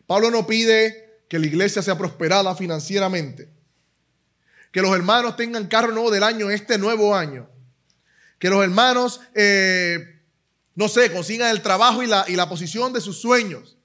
Pablo 0.05 0.31
no 0.31 0.47
pide 0.47 1.21
que 1.29 1.39
la 1.39 1.45
iglesia 1.45 1.81
sea 1.81 1.97
prosperada 1.97 2.55
financieramente, 2.55 3.49
que 4.71 4.81
los 4.81 4.95
hermanos 4.95 5.35
tengan 5.35 5.67
carro 5.67 5.91
nuevo 5.91 6.11
del 6.11 6.23
año 6.23 6.49
este 6.49 6.77
nuevo 6.77 7.15
año, 7.15 7.49
que 8.39 8.49
los 8.49 8.63
hermanos 8.63 9.21
eh, 9.35 10.19
no 10.79 10.88
sé, 10.88 11.11
consigan 11.11 11.51
el 11.51 11.61
trabajo 11.61 12.03
y 12.03 12.07
la, 12.07 12.23
y 12.29 12.38
la 12.38 12.47
posición 12.47 12.93
de 12.93 13.01
sus 13.01 13.19
sueños. 13.19 13.77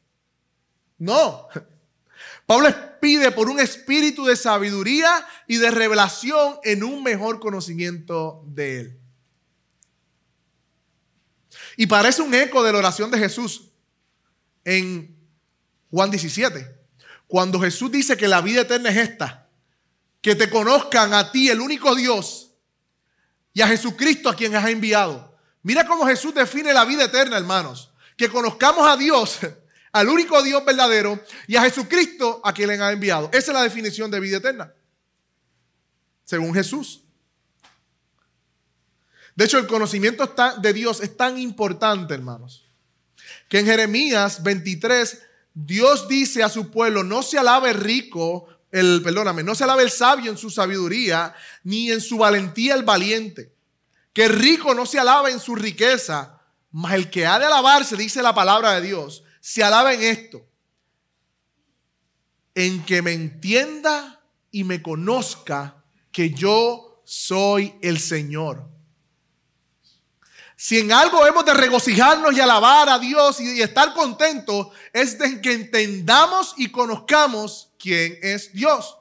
No. 0.96 1.48
Pablo 2.46 2.68
pide 3.00 3.32
por 3.32 3.48
un 3.48 3.58
espíritu 3.58 4.24
de 4.24 4.36
sabiduría 4.36 5.26
y 5.46 5.56
de 5.56 5.70
revelación 5.70 6.58
en 6.62 6.84
un 6.84 7.02
mejor 7.02 7.40
conocimiento 7.40 8.42
de 8.46 8.80
Él. 8.80 9.00
Y 11.76 11.86
parece 11.86 12.22
un 12.22 12.34
eco 12.34 12.62
de 12.62 12.72
la 12.72 12.78
oración 12.78 13.10
de 13.10 13.18
Jesús 13.18 13.70
en 14.64 15.16
Juan 15.90 16.10
17, 16.10 16.76
cuando 17.26 17.60
Jesús 17.60 17.90
dice 17.90 18.16
que 18.16 18.28
la 18.28 18.40
vida 18.40 18.62
eterna 18.62 18.90
es 18.90 18.96
esta, 18.96 19.48
que 20.20 20.34
te 20.34 20.48
conozcan 20.48 21.12
a 21.14 21.30
ti, 21.30 21.48
el 21.48 21.60
único 21.60 21.94
Dios, 21.94 22.52
y 23.52 23.60
a 23.60 23.68
Jesucristo 23.68 24.28
a 24.28 24.36
quien 24.36 24.54
has 24.56 24.68
enviado. 24.68 25.36
Mira 25.62 25.86
cómo 25.86 26.06
Jesús 26.06 26.34
define 26.34 26.72
la 26.72 26.84
vida 26.84 27.04
eterna, 27.04 27.36
hermanos. 27.36 27.92
Que 28.16 28.28
conozcamos 28.28 28.86
a 28.88 28.96
Dios, 28.96 29.38
al 29.94 30.08
único 30.08 30.42
Dios 30.42 30.64
verdadero, 30.64 31.22
y 31.46 31.54
a 31.54 31.62
Jesucristo 31.62 32.40
a 32.42 32.52
quien 32.52 32.68
le 32.68 32.82
ha 32.82 32.90
enviado. 32.90 33.30
Esa 33.32 33.52
es 33.52 33.54
la 33.54 33.62
definición 33.62 34.10
de 34.10 34.18
vida 34.18 34.38
eterna. 34.38 34.74
Según 36.24 36.52
Jesús. 36.52 37.02
De 39.36 39.44
hecho, 39.44 39.56
el 39.56 39.68
conocimiento 39.68 40.34
de 40.58 40.72
Dios 40.72 41.00
es 41.00 41.16
tan 41.16 41.38
importante, 41.38 42.12
hermanos, 42.12 42.68
que 43.48 43.60
en 43.60 43.66
Jeremías 43.66 44.42
23, 44.42 45.22
Dios 45.54 46.08
dice 46.08 46.42
a 46.42 46.48
su 46.48 46.72
pueblo, 46.72 47.04
no 47.04 47.22
se 47.22 47.38
alabe 47.38 47.72
rico, 47.72 48.48
el, 48.72 49.00
perdóname, 49.00 49.44
no 49.44 49.54
se 49.54 49.62
alabe 49.62 49.84
el 49.84 49.92
sabio 49.92 50.32
en 50.32 50.38
su 50.38 50.50
sabiduría, 50.50 51.36
ni 51.62 51.92
en 51.92 52.00
su 52.00 52.18
valentía 52.18 52.74
el 52.74 52.82
valiente. 52.82 53.54
Que 54.12 54.26
rico 54.26 54.74
no 54.74 54.86
se 54.86 54.98
alabe 54.98 55.30
en 55.30 55.38
su 55.38 55.54
riqueza, 55.54 56.40
mas 56.72 56.94
el 56.94 57.10
que 57.10 57.26
ha 57.26 57.38
de 57.38 57.46
alabarse, 57.46 57.96
dice 57.96 58.22
la 58.22 58.34
palabra 58.34 58.72
de 58.72 58.80
Dios, 58.80 59.23
se 59.44 59.62
alaba 59.62 59.92
en 59.92 60.02
esto, 60.02 60.46
en 62.54 62.82
que 62.84 63.02
me 63.02 63.12
entienda 63.12 64.22
y 64.50 64.64
me 64.64 64.80
conozca 64.80 65.84
que 66.10 66.30
yo 66.30 67.02
soy 67.04 67.74
el 67.82 67.98
Señor 67.98 68.74
si 70.64 70.78
en 70.78 70.92
algo 70.92 71.26
hemos 71.26 71.44
de 71.44 71.52
regocijarnos 71.52 72.34
y 72.34 72.40
alabar 72.40 72.88
a 72.88 72.98
Dios 72.98 73.38
y, 73.38 73.60
estar 73.60 73.92
contentos, 73.92 74.68
es 74.94 75.18
de 75.18 75.42
que 75.42 75.52
entendamos 75.52 76.54
y 76.56 76.70
conozcamos 76.70 77.70
quién 77.78 78.18
es 78.22 78.50
Dios. 78.50 78.96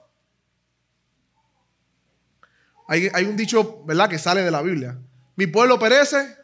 Hay, 2.86 3.10
hay, 3.14 3.24
un 3.24 3.38
dicho, 3.38 3.82
¿verdad?, 3.86 4.10
que 4.10 4.20
sale 4.20 4.42
de 4.42 4.52
la 4.52 4.62
Biblia. 4.62 5.00
Mi 5.38 5.48
pueblo 5.48 5.80
perece, 5.80 6.36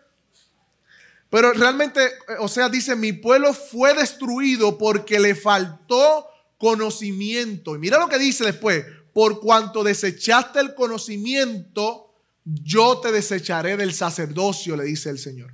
pero 1.29 1.53
realmente, 1.53 2.01
o 2.39 2.48
sea, 2.48 2.69
dice, 2.69 2.95
mi 2.95 3.13
pueblo 3.13 3.53
fue 3.53 3.93
destruido 3.93 4.77
porque 4.77 5.19
le 5.19 5.36
faltó 5.36 6.27
conocimiento. 6.57 7.75
Y 7.75 7.79
mira 7.79 8.00
lo 8.00 8.09
que 8.09 8.17
dice 8.17 8.45
después, 8.45 8.86
por 9.13 9.39
cuanto 9.39 9.83
desechaste 9.83 10.59
el 10.59 10.74
conocimiento, 10.74 12.13
yo 12.43 13.00
te 13.00 13.12
desecharé 13.12 13.77
del 13.77 13.93
sacerdocio, 13.93 14.75
le 14.75 14.86
dice 14.86 15.09
el 15.09 15.19
Señor 15.19 15.53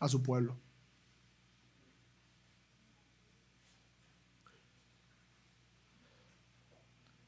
a 0.00 0.08
su 0.08 0.22
pueblo. 0.22 0.58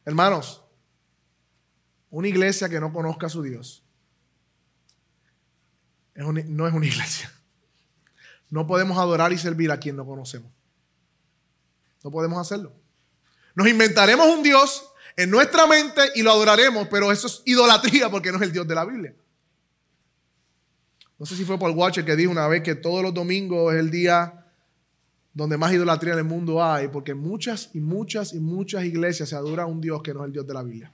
Hermanos, 0.05 0.63
una 2.11 2.29
iglesia 2.29 2.69
que 2.69 2.81
no 2.81 2.93
conozca 2.93 3.27
a 3.27 3.31
su 3.31 3.43
Dios 3.43 3.83
no 6.17 6.67
es 6.67 6.73
una 6.75 6.87
iglesia. 6.87 7.31
No 8.51 8.67
podemos 8.67 8.99
adorar 8.99 9.33
y 9.33 9.39
servir 9.39 9.71
a 9.71 9.79
quien 9.79 9.97
no 9.97 10.07
conocemos. 10.07 10.51
No 12.05 12.11
podemos 12.11 12.39
hacerlo. 12.39 12.73
Nos 13.55 13.69
inventaremos 13.69 14.27
un 14.29 14.43
Dios 14.43 14.91
en 15.17 15.31
nuestra 15.31 15.67
mente 15.67 16.03
y 16.15 16.23
lo 16.23 16.31
adoraremos, 16.31 16.89
pero 16.89 17.11
eso 17.11 17.27
es 17.27 17.43
idolatría 17.47 18.11
porque 18.11 18.31
no 18.31 18.37
es 18.37 18.43
el 18.43 18.53
Dios 18.53 18.69
de 18.69 18.75
la 18.75 18.85
Biblia. 18.85 19.15
No 21.19 21.25
sé 21.25 21.35
si 21.35 21.45
fue 21.45 21.59
Paul 21.59 21.73
Watcher 21.73 22.05
que 22.05 22.15
dijo 22.15 22.31
una 22.31 22.47
vez 22.47 22.63
que 22.63 22.75
todos 22.75 23.03
los 23.03 23.15
domingos 23.15 23.73
es 23.75 23.81
el 23.81 23.91
día 23.91 24.45
donde 25.33 25.57
más 25.57 25.73
idolatría 25.73 26.15
en 26.15 26.21
el 26.21 26.25
mundo 26.25 26.63
hay, 26.63 26.89
porque 26.89 27.15
muchas 27.15 27.71
y 27.75 27.81
muchas 27.81 28.33
y 28.33 28.41
muchas 28.41 28.85
iglesias 28.85 29.31
se 29.31 29.37
adoran 29.37 29.67
a 29.67 29.69
un 29.69 29.81
Dios 29.81 30.03
que 30.03 30.15
no 30.15 30.21
es 30.21 30.27
el 30.27 30.33
Dios 30.33 30.47
de 30.47 30.55
la 30.55 30.63
Biblia. 30.63 30.93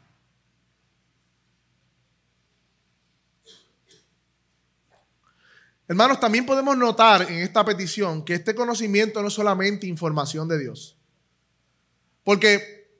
Hermanos, 5.93 6.21
también 6.21 6.47
podemos 6.47 6.75
notar 6.79 7.31
en 7.31 7.41
esta 7.41 7.63
petición 7.67 8.25
que 8.25 8.33
este 8.33 8.55
conocimiento 8.55 9.21
no 9.21 9.29
es 9.29 9.35
solamente 9.35 9.87
información 9.87 10.49
de 10.49 10.59
Dios. 10.59 10.97
Porque 12.25 12.91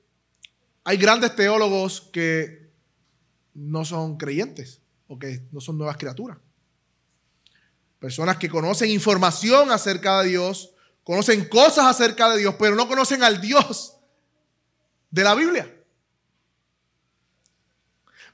hay 0.83 0.97
grandes 0.97 1.35
teólogos 1.35 2.01
que 2.13 2.71
no 3.55 3.83
son 3.83 4.15
creyentes 4.15 4.79
o 5.07 5.17
que 5.17 5.41
no 5.51 5.59
son 5.59 5.79
nuevas 5.79 5.97
criaturas. 5.97 6.37
Personas 7.97 8.37
que 8.37 8.47
conocen 8.47 8.91
información 8.91 9.71
acerca 9.71 10.21
de 10.21 10.29
Dios, 10.29 10.75
conocen 11.03 11.45
cosas 11.45 11.87
acerca 11.87 12.29
de 12.29 12.41
Dios, 12.41 12.53
pero 12.59 12.75
no 12.75 12.87
conocen 12.87 13.23
al 13.23 13.41
Dios 13.41 13.95
de 15.09 15.23
la 15.23 15.33
Biblia. 15.33 15.83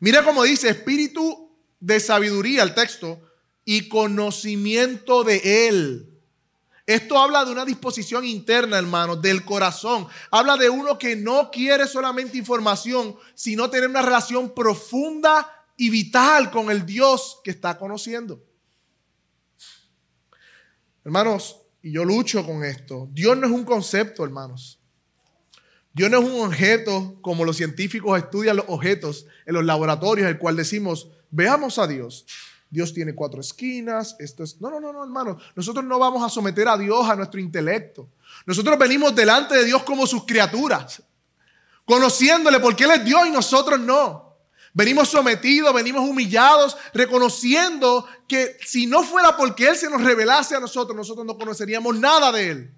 Mira 0.01 0.21
cómo 0.25 0.43
dice 0.43 0.67
espíritu 0.67 1.49
de 1.79 2.01
sabiduría 2.01 2.63
el 2.63 2.75
texto 2.75 3.28
y 3.71 3.87
conocimiento 3.87 5.23
de 5.23 5.67
Él. 5.67 6.09
Esto 6.87 7.19
habla 7.19 7.45
de 7.45 7.51
una 7.51 7.65
disposición 7.65 8.25
interna, 8.25 8.79
hermano, 8.79 9.15
del 9.15 9.45
corazón. 9.45 10.07
Habla 10.31 10.57
de 10.57 10.71
uno 10.71 10.97
que 10.97 11.15
no 11.15 11.51
quiere 11.51 11.85
solamente 11.85 12.39
información, 12.39 13.15
sino 13.35 13.69
tener 13.69 13.87
una 13.87 14.01
relación 14.01 14.55
profunda 14.55 15.67
y 15.77 15.91
vital 15.91 16.49
con 16.49 16.71
el 16.71 16.83
Dios 16.83 17.41
que 17.43 17.51
está 17.51 17.77
conociendo. 17.77 18.43
Hermanos, 21.05 21.61
y 21.83 21.91
yo 21.91 22.03
lucho 22.03 22.43
con 22.43 22.63
esto. 22.63 23.07
Dios 23.11 23.37
no 23.37 23.45
es 23.45 23.53
un 23.53 23.65
concepto, 23.65 24.23
hermanos. 24.23 24.79
Dios 25.93 26.09
no 26.09 26.23
es 26.23 26.27
un 26.27 26.41
objeto 26.41 27.19
como 27.21 27.45
los 27.45 27.57
científicos 27.57 28.17
estudian 28.17 28.57
los 28.57 28.65
objetos 28.67 29.27
en 29.45 29.53
los 29.53 29.63
laboratorios, 29.63 30.27
el 30.27 30.39
cual 30.39 30.55
decimos, 30.55 31.11
veamos 31.29 31.77
a 31.77 31.85
Dios. 31.85 32.25
Dios 32.69 32.93
tiene 32.93 33.15
cuatro 33.15 33.41
esquinas, 33.41 34.15
esto 34.19 34.43
es... 34.43 34.61
No, 34.61 34.69
no, 34.69 34.79
no, 34.79 34.93
no, 34.93 35.03
hermano. 35.03 35.37
Nosotros 35.55 35.83
no 35.83 35.97
vamos 35.97 36.23
a 36.23 36.29
someter 36.29 36.67
a 36.67 36.77
Dios 36.77 37.09
a 37.09 37.15
nuestro 37.15 37.39
intelecto. 37.39 38.09
Nosotros 38.45 38.77
venimos 38.77 39.15
delante 39.15 39.55
de 39.55 39.65
Dios 39.65 39.81
como 39.83 40.05
sus 40.05 40.25
criaturas, 40.25 41.01
conociéndole 41.83 42.59
porque 42.59 42.83
Él 42.83 42.91
es 42.91 43.05
Dios 43.05 43.27
y 43.27 43.31
nosotros 43.31 43.79
no. 43.79 44.37
Venimos 44.71 45.09
sometidos, 45.09 45.73
venimos 45.73 46.07
humillados, 46.07 46.77
reconociendo 46.93 48.05
que 48.27 48.57
si 48.63 48.85
no 48.85 49.01
fuera 49.01 49.35
porque 49.35 49.67
Él 49.67 49.75
se 49.75 49.89
nos 49.89 50.03
revelase 50.03 50.55
a 50.55 50.59
nosotros, 50.59 50.95
nosotros 50.95 51.25
no 51.25 51.37
conoceríamos 51.37 51.97
nada 51.97 52.31
de 52.31 52.51
Él. 52.51 52.73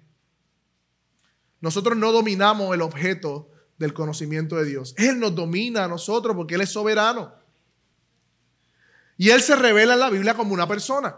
Nosotros 1.60 1.98
no 1.98 2.12
dominamos 2.12 2.74
el 2.74 2.80
objeto 2.80 3.50
del 3.78 3.92
conocimiento 3.92 4.56
de 4.56 4.64
Dios. 4.64 4.94
Él 4.96 5.20
nos 5.20 5.34
domina 5.34 5.84
a 5.84 5.88
nosotros 5.88 6.34
porque 6.34 6.54
Él 6.54 6.62
es 6.62 6.70
soberano. 6.70 7.41
Y 9.22 9.30
Él 9.30 9.40
se 9.40 9.54
revela 9.54 9.94
en 9.94 10.00
la 10.00 10.10
Biblia 10.10 10.34
como 10.34 10.52
una 10.52 10.66
persona. 10.66 11.14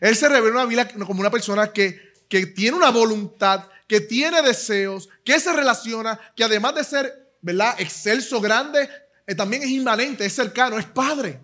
Él 0.00 0.14
se 0.14 0.28
revela 0.28 0.48
en 0.48 0.54
la 0.56 0.64
Biblia 0.66 1.06
como 1.06 1.18
una 1.18 1.30
persona 1.30 1.72
que, 1.72 2.12
que 2.28 2.44
tiene 2.44 2.76
una 2.76 2.90
voluntad, 2.90 3.70
que 3.88 4.02
tiene 4.02 4.42
deseos, 4.42 5.08
que 5.24 5.40
se 5.40 5.50
relaciona, 5.50 6.20
que 6.36 6.44
además 6.44 6.74
de 6.74 6.84
ser, 6.84 7.34
¿verdad? 7.40 7.74
Excelso, 7.78 8.38
grande, 8.38 8.86
eh, 9.26 9.34
también 9.34 9.62
es 9.62 9.70
inmanente, 9.70 10.26
es 10.26 10.34
cercano, 10.34 10.78
es 10.78 10.84
padre. 10.84 11.40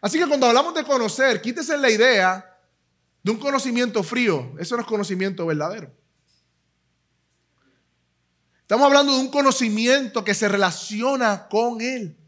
Así 0.00 0.18
que 0.18 0.26
cuando 0.26 0.48
hablamos 0.48 0.74
de 0.74 0.82
conocer, 0.82 1.40
quítese 1.40 1.78
la 1.78 1.88
idea 1.88 2.58
de 3.22 3.30
un 3.30 3.38
conocimiento 3.38 4.02
frío. 4.02 4.56
Eso 4.58 4.74
no 4.74 4.82
es 4.82 4.88
conocimiento 4.88 5.46
verdadero. 5.46 5.94
Estamos 8.62 8.86
hablando 8.86 9.12
de 9.12 9.20
un 9.20 9.30
conocimiento 9.30 10.24
que 10.24 10.34
se 10.34 10.48
relaciona 10.48 11.46
con 11.46 11.80
Él. 11.80 12.18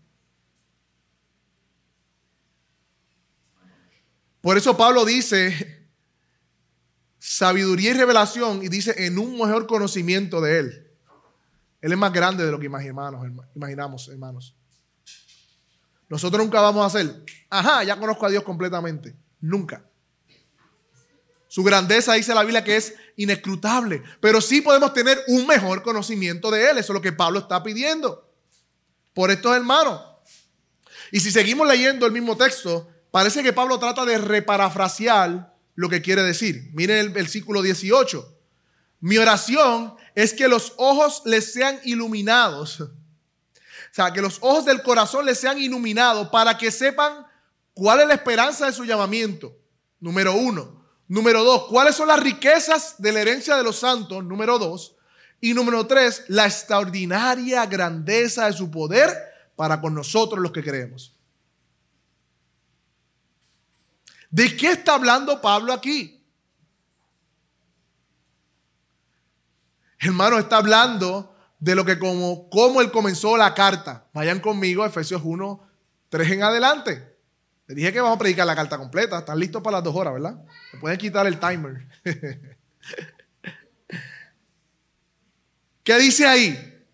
Por 4.47 4.57
eso 4.57 4.77
Pablo 4.77 5.05
dice 5.05 5.89
sabiduría 7.19 7.91
y 7.91 7.95
revelación 7.95 8.63
y 8.63 8.69
dice 8.69 8.95
en 9.05 9.19
un 9.19 9.33
mejor 9.33 9.67
conocimiento 9.67 10.41
de 10.41 10.61
Él. 10.61 10.89
Él 11.81 11.91
es 11.91 11.99
más 11.99 12.13
grande 12.13 12.45
de 12.45 12.53
lo 12.53 12.61
que 12.61 12.67
imaginamos, 12.67 14.09
hermanos. 14.09 14.55
Nosotros 16.09 16.41
nunca 16.41 16.61
vamos 16.61 16.85
a 16.85 16.87
hacer, 16.87 17.25
ajá, 17.51 17.83
ya 17.83 17.99
conozco 17.99 18.25
a 18.25 18.31
Dios 18.31 18.45
completamente. 18.45 19.17
Nunca. 19.41 19.85
Su 21.49 21.65
grandeza 21.65 22.13
dice 22.13 22.33
la 22.33 22.45
Biblia 22.45 22.63
que 22.63 22.77
es 22.77 22.95
inescrutable, 23.17 24.05
pero 24.21 24.41
sí 24.41 24.61
podemos 24.61 24.95
tener 24.95 25.25
un 25.27 25.45
mejor 25.49 25.83
conocimiento 25.83 26.53
de 26.53 26.71
Él. 26.71 26.79
Eso 26.79 26.93
es 26.93 26.95
lo 26.95 27.03
que 27.03 27.11
Pablo 27.11 27.41
está 27.41 27.65
pidiendo 27.65 28.33
por 29.13 29.33
estos 29.33 29.57
hermanos. 29.57 30.03
Y 31.11 31.19
si 31.19 31.33
seguimos 31.33 31.67
leyendo 31.67 32.07
el 32.07 32.13
mismo 32.13 32.37
texto, 32.37 32.93
parece 33.17 33.43
que 33.43 33.55
Pablo 33.55 33.79
trata 33.79 34.05
de 34.05 34.19
reparafrasear 34.19 35.51
lo 35.75 35.89
que 35.89 36.03
quiere 36.03 36.23
decir. 36.23 36.69
Miren 36.75 36.99
el 36.99 37.09
versículo 37.09 37.63
18. 37.63 38.39
Mi 39.01 39.17
oración 39.17 39.95
es 40.15 40.35
que 40.35 40.49
los 40.49 40.75
ojos 40.77 41.23
les 41.25 41.51
sean 41.51 41.81
iluminados. 41.85 42.81
O 42.91 43.95
sea, 43.97 44.13
que 44.13 44.21
los 44.21 44.37
ojos 44.43 44.67
del 44.67 44.83
corazón 44.83 45.25
les 45.25 45.41
sean 45.41 45.57
iluminados 45.57 46.29
para 46.29 46.59
que 46.59 46.71
sepan 46.71 47.27
cuál 47.73 48.01
es 48.01 48.07
la 48.07 48.13
esperanza 48.13 48.67
de 48.67 48.75
su 48.75 48.85
llamamiento. 48.85 49.57
Número 49.99 50.35
uno. 50.35 50.85
Número 51.09 51.43
dos, 51.43 51.69
cuáles 51.69 51.95
son 51.95 52.09
las 52.09 52.21
riquezas 52.21 52.97
de 52.99 53.13
la 53.13 53.23
herencia 53.23 53.57
de 53.57 53.63
los 53.63 53.79
santos. 53.79 54.23
Número 54.23 54.59
dos. 54.59 54.97
Y 55.41 55.55
número 55.55 55.87
tres, 55.87 56.25
la 56.29 56.45
extraordinaria 56.45 57.65
grandeza 57.65 58.45
de 58.45 58.53
su 58.53 58.71
poder 58.71 59.09
para 59.57 59.81
con 59.81 59.95
nosotros 59.95 60.43
los 60.43 60.53
que 60.53 60.63
creemos. 60.63 61.16
¿De 64.37 64.55
qué 64.55 64.73
está 64.73 64.95
hablando 64.97 65.41
Pablo 65.41 65.73
aquí? 65.73 66.23
Hermano, 69.99 70.39
está 70.39 70.59
hablando 70.59 71.35
de 71.59 71.75
lo 71.75 71.87
que 71.87 71.99
como, 71.99 72.51
como 72.51 72.83
él 72.83 72.91
comenzó 72.91 73.39
la 73.39 73.55
carta. 73.55 74.11
Vayan 74.13 74.41
conmigo 74.41 74.83
a 74.83 74.89
Efesios 74.89 75.23
1, 75.25 75.67
3 76.11 76.31
en 76.33 76.43
adelante. 76.43 77.17
Le 77.67 77.77
dije 77.77 77.95
que 77.95 78.01
vamos 78.03 78.17
a 78.17 78.19
predicar 78.19 78.47
la 78.47 78.55
carta 78.55 78.77
completa. 78.77 79.21
Están 79.21 79.39
listos 79.39 79.63
para 79.63 79.79
las 79.79 79.85
dos 79.85 79.97
horas, 79.97 80.13
¿verdad? 80.13 80.45
Me 80.75 80.81
pueden 80.81 80.99
quitar 80.99 81.27
el 81.27 81.41
timer. 81.41 81.89
¿Qué 85.83 85.99
dice 85.99 86.27
ahí? 86.27 86.85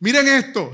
Miren 0.00 0.26
esto. 0.26 0.70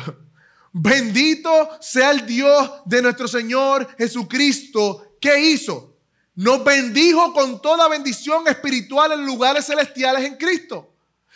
Bendito 0.72 1.76
sea 1.80 2.12
el 2.12 2.24
Dios 2.24 2.82
de 2.84 3.02
nuestro 3.02 3.26
Señor 3.26 3.96
Jesucristo. 3.98 5.16
¿Qué 5.20 5.40
hizo? 5.40 5.93
Nos 6.34 6.64
bendijo 6.64 7.32
con 7.32 7.62
toda 7.62 7.88
bendición 7.88 8.48
espiritual 8.48 9.12
en 9.12 9.24
lugares 9.24 9.66
celestiales 9.66 10.24
en 10.24 10.36
Cristo 10.36 10.90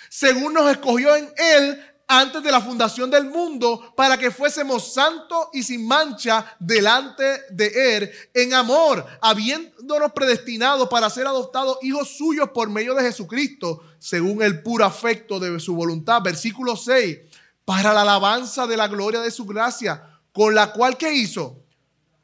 según 0.09 0.55
nos 0.55 0.71
escogió 0.71 1.15
en 1.17 1.31
Él 1.37 1.85
antes 2.11 2.43
de 2.43 2.51
la 2.51 2.63
fundación 2.63 3.11
del 3.11 3.27
mundo, 3.27 3.93
para 3.95 4.17
que 4.17 4.31
fuésemos 4.31 4.95
santos 4.95 5.49
y 5.53 5.63
sin 5.63 5.87
mancha 5.87 6.57
delante 6.59 7.43
de 7.51 7.97
Él, 7.97 8.11
en 8.33 8.55
amor, 8.55 9.05
habiéndonos 9.21 10.13
predestinados 10.13 10.89
para 10.89 11.11
ser 11.11 11.27
adoptados 11.27 11.77
hijos 11.83 12.17
suyos 12.17 12.49
por 12.55 12.71
medio 12.71 12.95
de 12.95 13.03
Jesucristo, 13.03 13.83
según 13.99 14.43
el 14.43 14.63
puro 14.63 14.87
afecto 14.87 15.39
de 15.39 15.61
su 15.61 15.75
voluntad. 15.75 16.23
Versículo 16.23 16.77
6, 16.77 17.19
para 17.67 17.93
la 17.93 18.01
alabanza 18.01 18.67
de 18.67 18.79
la 18.79 18.89
gloria 18.89 19.21
de 19.21 19.31
su 19.31 19.45
gracia, 19.45 20.03
con 20.33 20.55
la 20.55 20.73
cual 20.73 20.97
que 20.97 21.13
hizo, 21.13 21.63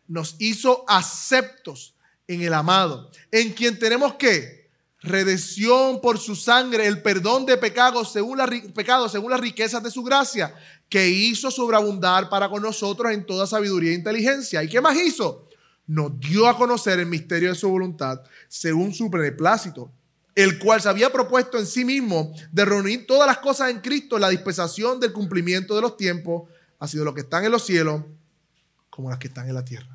nos 0.06 0.37
hizo 0.38 0.87
aceptos 0.88 1.93
en 2.26 2.42
el 2.42 2.54
amado, 2.54 3.10
en 3.30 3.52
quien 3.52 3.78
tenemos 3.78 4.14
que 4.14 4.64
redención 5.04 6.00
por 6.00 6.18
su 6.18 6.34
sangre, 6.34 6.87
el 6.87 7.02
perdón 7.02 7.44
de 7.44 7.58
pecados 7.58 8.10
según, 8.10 8.38
según 9.10 9.30
las 9.30 9.40
riquezas 9.40 9.82
de 9.82 9.90
su 9.90 10.02
gracia, 10.02 10.54
que 10.88 11.08
hizo 11.08 11.50
sobreabundar 11.50 12.28
para 12.30 12.48
con 12.48 12.62
nosotros 12.62 13.12
en 13.12 13.26
toda 13.26 13.46
sabiduría 13.46 13.90
e 13.90 13.94
inteligencia. 13.94 14.62
¿Y 14.62 14.68
qué 14.68 14.80
más 14.80 14.96
hizo? 14.96 15.48
Nos 15.87 16.18
dio 16.18 16.48
a 16.48 16.56
conocer 16.56 16.98
el 16.98 17.06
misterio 17.06 17.50
de 17.50 17.54
su 17.54 17.68
voluntad 17.68 18.22
según 18.48 18.94
su 18.94 19.10
beneplácito, 19.10 19.92
el 20.34 20.58
cual 20.58 20.80
se 20.80 20.88
había 20.88 21.12
propuesto 21.12 21.58
en 21.58 21.66
sí 21.66 21.84
mismo 21.84 22.34
de 22.50 22.64
reunir 22.64 23.06
todas 23.06 23.26
las 23.26 23.38
cosas 23.38 23.70
en 23.70 23.80
Cristo, 23.80 24.18
la 24.18 24.30
dispensación 24.30 24.98
del 24.98 25.12
cumplimiento 25.12 25.74
de 25.74 25.82
los 25.82 25.98
tiempos, 25.98 26.48
así 26.78 26.96
de 26.96 27.04
lo 27.04 27.12
que 27.12 27.20
están 27.20 27.44
en 27.44 27.52
los 27.52 27.66
cielos 27.66 28.02
como 28.88 29.10
las 29.10 29.18
que 29.18 29.28
están 29.28 29.48
en 29.48 29.54
la 29.54 29.64
tierra. 29.64 29.93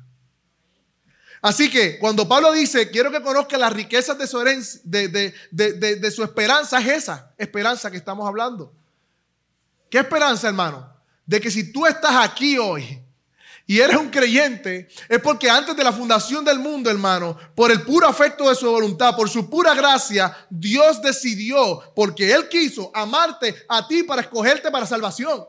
Así 1.42 1.70
que 1.70 1.98
cuando 1.98 2.28
Pablo 2.28 2.52
dice, 2.52 2.90
quiero 2.90 3.10
que 3.10 3.22
conozca 3.22 3.56
las 3.56 3.72
riquezas 3.72 4.18
de 4.18 4.26
su, 4.26 4.38
de, 4.40 6.10
su 6.14 6.22
esperanza, 6.22 6.80
es 6.80 6.88
esa 6.88 7.32
esperanza 7.38 7.90
que 7.90 7.96
estamos 7.96 8.28
hablando. 8.28 8.72
¿Qué 9.88 9.98
esperanza, 9.98 10.48
hermano? 10.48 10.92
De 11.24 11.40
que 11.40 11.50
si 11.50 11.72
tú 11.72 11.86
estás 11.86 12.14
aquí 12.16 12.58
hoy 12.58 13.02
y 13.66 13.80
eres 13.80 13.96
un 13.96 14.10
creyente, 14.10 14.88
es 15.08 15.20
porque 15.20 15.48
antes 15.48 15.74
de 15.74 15.84
la 15.84 15.92
fundación 15.92 16.44
del 16.44 16.58
mundo, 16.58 16.90
hermano, 16.90 17.38
por 17.54 17.70
el 17.70 17.82
puro 17.82 18.06
afecto 18.06 18.48
de 18.48 18.54
su 18.54 18.70
voluntad, 18.70 19.16
por 19.16 19.30
su 19.30 19.48
pura 19.48 19.74
gracia, 19.74 20.36
Dios 20.50 21.00
decidió, 21.00 21.80
porque 21.94 22.32
Él 22.32 22.48
quiso 22.48 22.90
amarte 22.94 23.54
a 23.68 23.86
ti 23.86 24.02
para 24.02 24.22
escogerte 24.22 24.70
para 24.70 24.84
salvación. 24.84 25.46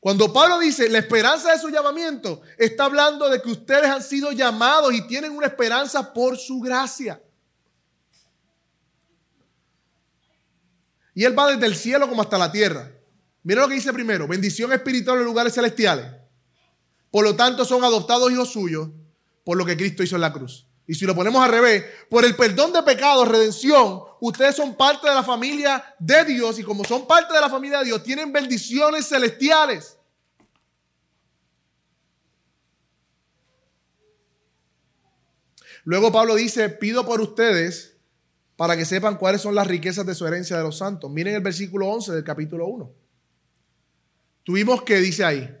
Cuando 0.00 0.32
Pablo 0.32 0.58
dice 0.58 0.88
la 0.88 0.98
esperanza 0.98 1.52
de 1.52 1.58
su 1.58 1.68
llamamiento, 1.68 2.40
está 2.56 2.86
hablando 2.86 3.28
de 3.28 3.42
que 3.42 3.50
ustedes 3.50 3.84
han 3.84 4.02
sido 4.02 4.32
llamados 4.32 4.94
y 4.94 5.06
tienen 5.06 5.32
una 5.32 5.46
esperanza 5.46 6.14
por 6.14 6.38
su 6.38 6.58
gracia. 6.60 7.22
Y 11.14 11.24
Él 11.24 11.38
va 11.38 11.50
desde 11.52 11.66
el 11.66 11.76
cielo 11.76 12.08
como 12.08 12.22
hasta 12.22 12.38
la 12.38 12.50
tierra. 12.50 12.90
Mira 13.42 13.60
lo 13.60 13.68
que 13.68 13.74
dice 13.74 13.92
primero, 13.92 14.26
bendición 14.26 14.72
espiritual 14.72 15.18
en 15.18 15.24
lugares 15.24 15.54
celestiales. 15.54 16.06
Por 17.10 17.24
lo 17.24 17.36
tanto, 17.36 17.66
son 17.66 17.84
adoptados 17.84 18.32
hijos 18.32 18.50
suyos 18.50 18.88
por 19.44 19.58
lo 19.58 19.66
que 19.66 19.76
Cristo 19.76 20.02
hizo 20.02 20.14
en 20.14 20.22
la 20.22 20.32
cruz. 20.32 20.66
Y 20.90 20.96
si 20.96 21.06
lo 21.06 21.14
ponemos 21.14 21.40
al 21.40 21.52
revés, 21.52 21.84
por 22.08 22.24
el 22.24 22.34
perdón 22.34 22.72
de 22.72 22.82
pecados, 22.82 23.28
redención, 23.28 24.02
ustedes 24.20 24.56
son 24.56 24.76
parte 24.76 25.08
de 25.08 25.14
la 25.14 25.22
familia 25.22 25.84
de 26.00 26.24
Dios 26.24 26.58
y 26.58 26.64
como 26.64 26.82
son 26.82 27.06
parte 27.06 27.32
de 27.32 27.40
la 27.40 27.48
familia 27.48 27.78
de 27.78 27.84
Dios, 27.84 28.02
tienen 28.02 28.32
bendiciones 28.32 29.06
celestiales. 29.06 29.96
Luego 35.84 36.10
Pablo 36.10 36.34
dice, 36.34 36.68
pido 36.68 37.06
por 37.06 37.20
ustedes 37.20 37.96
para 38.56 38.76
que 38.76 38.84
sepan 38.84 39.16
cuáles 39.16 39.42
son 39.42 39.54
las 39.54 39.68
riquezas 39.68 40.04
de 40.04 40.16
su 40.16 40.26
herencia 40.26 40.56
de 40.56 40.64
los 40.64 40.78
santos. 40.78 41.08
Miren 41.08 41.36
el 41.36 41.40
versículo 41.40 41.86
11 41.86 42.14
del 42.14 42.24
capítulo 42.24 42.66
1. 42.66 42.92
Tuvimos 44.42 44.82
que 44.82 44.96
dice 44.96 45.22
ahí, 45.22 45.56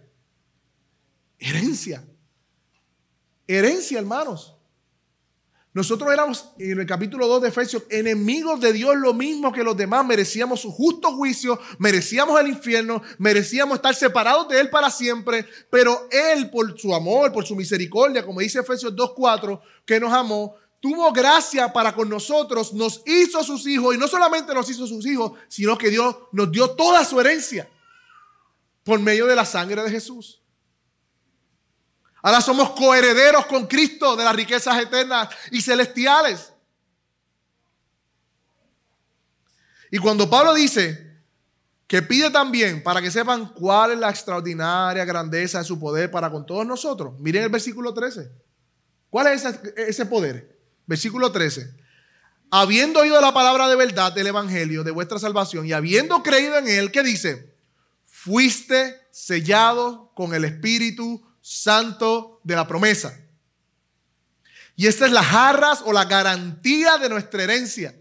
herencia. 1.38 2.04
Herencia, 3.46 4.00
hermanos. 4.00 4.56
Nosotros 5.72 6.12
éramos, 6.12 6.46
en 6.58 6.80
el 6.80 6.86
capítulo 6.86 7.28
2 7.28 7.42
de 7.42 7.48
Efesios, 7.48 7.84
enemigos 7.90 8.60
de 8.60 8.72
Dios 8.72 8.96
lo 8.96 9.14
mismo 9.14 9.52
que 9.52 9.62
los 9.62 9.76
demás. 9.76 10.04
Merecíamos 10.04 10.60
su 10.60 10.72
justo 10.72 11.12
juicio, 11.12 11.60
merecíamos 11.78 12.40
el 12.40 12.48
infierno, 12.48 13.02
merecíamos 13.18 13.76
estar 13.76 13.94
separados 13.94 14.48
de 14.48 14.58
Él 14.58 14.68
para 14.68 14.90
siempre. 14.90 15.46
Pero 15.70 16.08
Él, 16.10 16.50
por 16.50 16.76
su 16.76 16.92
amor, 16.92 17.32
por 17.32 17.46
su 17.46 17.54
misericordia, 17.54 18.26
como 18.26 18.40
dice 18.40 18.58
Efesios 18.58 18.96
2.4, 18.96 19.60
que 19.86 20.00
nos 20.00 20.12
amó, 20.12 20.56
tuvo 20.80 21.12
gracia 21.12 21.72
para 21.72 21.94
con 21.94 22.08
nosotros, 22.08 22.72
nos 22.72 23.02
hizo 23.06 23.44
sus 23.44 23.64
hijos. 23.68 23.94
Y 23.94 23.98
no 23.98 24.08
solamente 24.08 24.52
nos 24.52 24.68
hizo 24.68 24.88
sus 24.88 25.06
hijos, 25.06 25.32
sino 25.46 25.78
que 25.78 25.90
Dios 25.90 26.16
nos 26.32 26.50
dio 26.50 26.70
toda 26.70 27.04
su 27.04 27.20
herencia 27.20 27.70
por 28.82 28.98
medio 28.98 29.26
de 29.26 29.36
la 29.36 29.44
sangre 29.44 29.82
de 29.84 29.90
Jesús. 29.90 30.39
Ahora 32.22 32.40
somos 32.40 32.70
coherederos 32.70 33.46
con 33.46 33.66
Cristo 33.66 34.16
de 34.16 34.24
las 34.24 34.36
riquezas 34.36 34.78
eternas 34.80 35.28
y 35.50 35.62
celestiales. 35.62 36.52
Y 39.90 39.98
cuando 39.98 40.28
Pablo 40.28 40.54
dice 40.54 41.10
que 41.86 42.02
pide 42.02 42.30
también 42.30 42.82
para 42.82 43.02
que 43.02 43.10
sepan 43.10 43.48
cuál 43.52 43.92
es 43.92 43.98
la 43.98 44.10
extraordinaria 44.10 45.04
grandeza 45.04 45.58
de 45.58 45.64
su 45.64 45.80
poder 45.80 46.10
para 46.10 46.30
con 46.30 46.46
todos 46.46 46.64
nosotros, 46.66 47.18
miren 47.18 47.42
el 47.42 47.48
versículo 47.48 47.92
13. 47.92 48.30
¿Cuál 49.08 49.26
es 49.28 49.44
ese, 49.76 50.06
poder? 50.06 50.56
Versículo 50.86 51.32
13. 51.32 51.74
Habiendo 52.52 53.00
oído 53.00 53.20
la 53.20 53.34
palabra 53.34 53.68
de 53.68 53.74
verdad 53.74 54.12
del 54.12 54.28
Evangelio 54.28 54.84
de 54.84 54.92
vuestra 54.92 55.18
salvación 55.18 55.66
y 55.66 55.72
habiendo 55.72 56.22
creído 56.22 56.58
en 56.58 56.68
él, 56.68 56.92
¿qué 56.92 57.02
dice? 57.02 57.54
Fuiste 58.06 59.00
sellado 59.10 60.12
con 60.14 60.34
el 60.34 60.44
Espíritu 60.44 61.26
santo 61.50 62.40
de 62.44 62.54
la 62.54 62.64
promesa. 62.64 63.18
Y 64.76 64.86
esta 64.86 65.04
es 65.04 65.10
la 65.10 65.24
jarras 65.24 65.82
o 65.84 65.92
la 65.92 66.04
garantía 66.04 66.96
de 66.96 67.08
nuestra 67.08 67.42
herencia. 67.42 67.92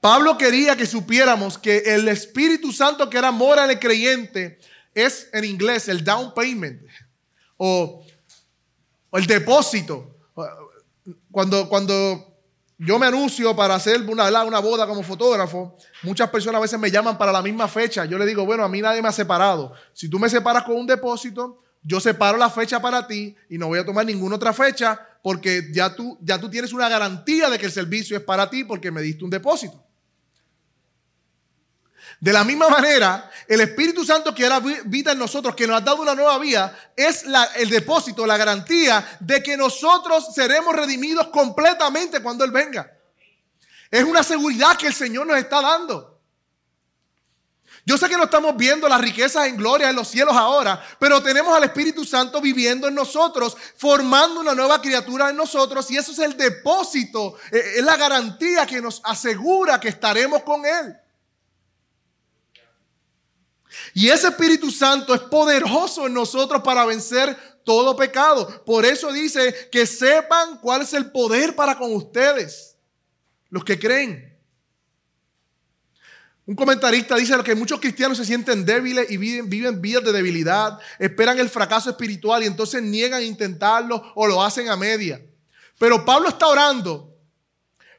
Pablo 0.00 0.38
quería 0.38 0.76
que 0.76 0.86
supiéramos 0.86 1.58
que 1.58 1.78
el 1.78 2.06
Espíritu 2.06 2.72
Santo 2.72 3.10
que 3.10 3.18
era 3.18 3.32
mora 3.32 3.64
en 3.64 3.70
el 3.70 3.80
creyente 3.80 4.60
es 4.94 5.28
en 5.32 5.44
inglés 5.44 5.88
el 5.88 6.04
down 6.04 6.32
payment 6.34 6.82
o, 7.56 8.06
el 9.12 9.26
depósito. 9.26 10.16
Cuando, 11.32 11.68
cuando 11.68 12.31
yo 12.84 12.98
me 12.98 13.06
anuncio 13.06 13.54
para 13.54 13.76
hacer 13.76 14.00
una, 14.00 14.58
boda 14.58 14.86
como 14.88 15.04
fotógrafo. 15.04 15.76
Muchas 16.02 16.28
personas 16.30 16.58
a 16.58 16.62
veces 16.62 16.80
me 16.80 16.90
llaman 16.90 17.16
para 17.16 17.30
la 17.30 17.40
misma 17.40 17.68
fecha. 17.68 18.04
Yo 18.06 18.18
le 18.18 18.26
digo, 18.26 18.44
bueno, 18.44 18.64
a 18.64 18.68
mí 18.68 18.80
nadie 18.80 19.00
me 19.00 19.08
ha 19.08 19.12
separado. 19.12 19.72
Si 19.92 20.08
tú 20.08 20.18
me 20.18 20.28
separas 20.28 20.64
con 20.64 20.76
un 20.76 20.86
depósito, 20.86 21.62
yo 21.82 22.00
separo 22.00 22.36
la 22.36 22.50
fecha 22.50 22.82
para 22.82 23.06
ti 23.06 23.36
y 23.48 23.56
no 23.56 23.68
voy 23.68 23.78
a 23.78 23.84
tomar 23.84 24.04
ninguna 24.04 24.34
otra 24.34 24.52
fecha 24.52 25.00
porque 25.22 25.68
ya 25.72 25.94
tú, 25.94 26.18
ya 26.22 26.40
tú 26.40 26.50
tienes 26.50 26.72
una 26.72 26.88
garantía 26.88 27.48
de 27.48 27.58
que 27.58 27.66
el 27.66 27.72
servicio 27.72 28.16
es 28.16 28.22
para 28.24 28.50
ti 28.50 28.64
porque 28.64 28.90
me 28.90 29.00
diste 29.00 29.22
un 29.22 29.30
depósito. 29.30 29.80
De 32.22 32.32
la 32.32 32.44
misma 32.44 32.68
manera, 32.68 33.28
el 33.48 33.62
Espíritu 33.62 34.04
Santo 34.04 34.32
que 34.32 34.44
ahora 34.44 34.60
vida 34.84 35.10
en 35.10 35.18
nosotros, 35.18 35.56
que 35.56 35.66
nos 35.66 35.78
ha 35.78 35.80
dado 35.80 36.02
una 36.02 36.14
nueva 36.14 36.38
vida, 36.38 36.92
es 36.94 37.24
el 37.56 37.68
depósito, 37.68 38.24
la 38.24 38.36
garantía 38.36 39.18
de 39.18 39.42
que 39.42 39.56
nosotros 39.56 40.32
seremos 40.32 40.72
redimidos 40.76 41.26
completamente 41.30 42.22
cuando 42.22 42.44
Él 42.44 42.52
venga. 42.52 42.88
Es 43.90 44.04
una 44.04 44.22
seguridad 44.22 44.76
que 44.76 44.86
el 44.86 44.94
Señor 44.94 45.26
nos 45.26 45.36
está 45.36 45.60
dando. 45.60 46.20
Yo 47.84 47.98
sé 47.98 48.08
que 48.08 48.16
no 48.16 48.22
estamos 48.22 48.56
viendo 48.56 48.88
las 48.88 49.00
riquezas 49.00 49.48
en 49.48 49.56
gloria 49.56 49.90
en 49.90 49.96
los 49.96 50.06
cielos 50.06 50.36
ahora, 50.36 50.80
pero 51.00 51.20
tenemos 51.24 51.52
al 51.56 51.64
Espíritu 51.64 52.04
Santo 52.04 52.40
viviendo 52.40 52.86
en 52.86 52.94
nosotros, 52.94 53.56
formando 53.76 54.38
una 54.38 54.54
nueva 54.54 54.80
criatura 54.80 55.30
en 55.30 55.36
nosotros 55.36 55.90
y 55.90 55.96
eso 55.96 56.12
es 56.12 56.20
el 56.20 56.36
depósito, 56.36 57.34
eh, 57.50 57.78
es 57.78 57.84
la 57.84 57.96
garantía 57.96 58.64
que 58.64 58.80
nos 58.80 59.00
asegura 59.02 59.80
que 59.80 59.88
estaremos 59.88 60.44
con 60.44 60.64
Él. 60.64 61.01
Y 63.94 64.08
ese 64.08 64.28
Espíritu 64.28 64.70
Santo 64.70 65.14
es 65.14 65.20
poderoso 65.20 66.06
en 66.06 66.14
nosotros 66.14 66.62
para 66.62 66.84
vencer 66.84 67.36
todo 67.64 67.96
pecado. 67.96 68.64
Por 68.64 68.84
eso 68.84 69.12
dice 69.12 69.68
que 69.70 69.86
sepan 69.86 70.58
cuál 70.58 70.82
es 70.82 70.92
el 70.92 71.10
poder 71.10 71.54
para 71.54 71.76
con 71.76 71.92
ustedes, 71.94 72.76
los 73.50 73.64
que 73.64 73.78
creen. 73.78 74.32
Un 76.44 76.56
comentarista 76.56 77.16
dice 77.16 77.34
que 77.44 77.54
muchos 77.54 77.78
cristianos 77.78 78.18
se 78.18 78.24
sienten 78.24 78.64
débiles 78.64 79.08
y 79.10 79.16
viven, 79.16 79.48
viven, 79.48 79.80
vidas 79.80 80.02
de 80.04 80.12
debilidad, 80.12 80.78
esperan 80.98 81.38
el 81.38 81.48
fracaso 81.48 81.90
espiritual 81.90 82.42
y 82.42 82.46
entonces 82.46 82.82
niegan 82.82 83.22
intentarlo 83.22 84.12
o 84.16 84.26
lo 84.26 84.42
hacen 84.42 84.68
a 84.68 84.76
media. 84.76 85.24
Pero 85.78 86.04
Pablo 86.04 86.28
está 86.28 86.48
orando 86.48 87.11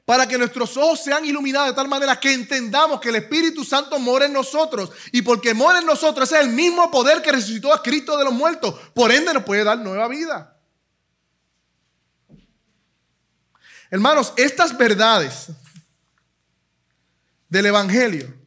para 0.06 0.28
que 0.28 0.38
nuestros 0.38 0.76
ojos 0.76 1.02
sean 1.04 1.24
iluminados 1.26 1.70
de 1.70 1.76
tal 1.76 1.88
manera 1.88 2.20
que 2.20 2.34
entendamos 2.34 3.00
que 3.00 3.10
el 3.10 3.16
Espíritu 3.16 3.64
Santo 3.64 3.98
mora 4.00 4.26
en 4.26 4.34
nosotros 4.34 4.92
y 5.12 5.22
porque 5.22 5.54
mora 5.54 5.80
en 5.80 5.86
nosotros 5.86 6.30
es 6.32 6.40
el 6.40 6.50
mismo 6.50 6.92
poder 6.92 7.22
que 7.22 7.32
resucitó 7.32 7.74
a 7.74 7.82
Cristo 7.82 8.18
de 8.18 8.26
los 8.26 8.34
muertos, 8.34 8.76
por 8.94 9.12
ende 9.12 9.34
nos 9.34 9.44
puede 9.44 9.64
dar 9.64 9.78
nueva 9.78 10.08
vida. 10.08 10.58
Hermanos, 13.90 14.34
estas 14.36 14.76
verdades 14.78 15.48
del 17.48 17.68
Evangelio 17.68 18.43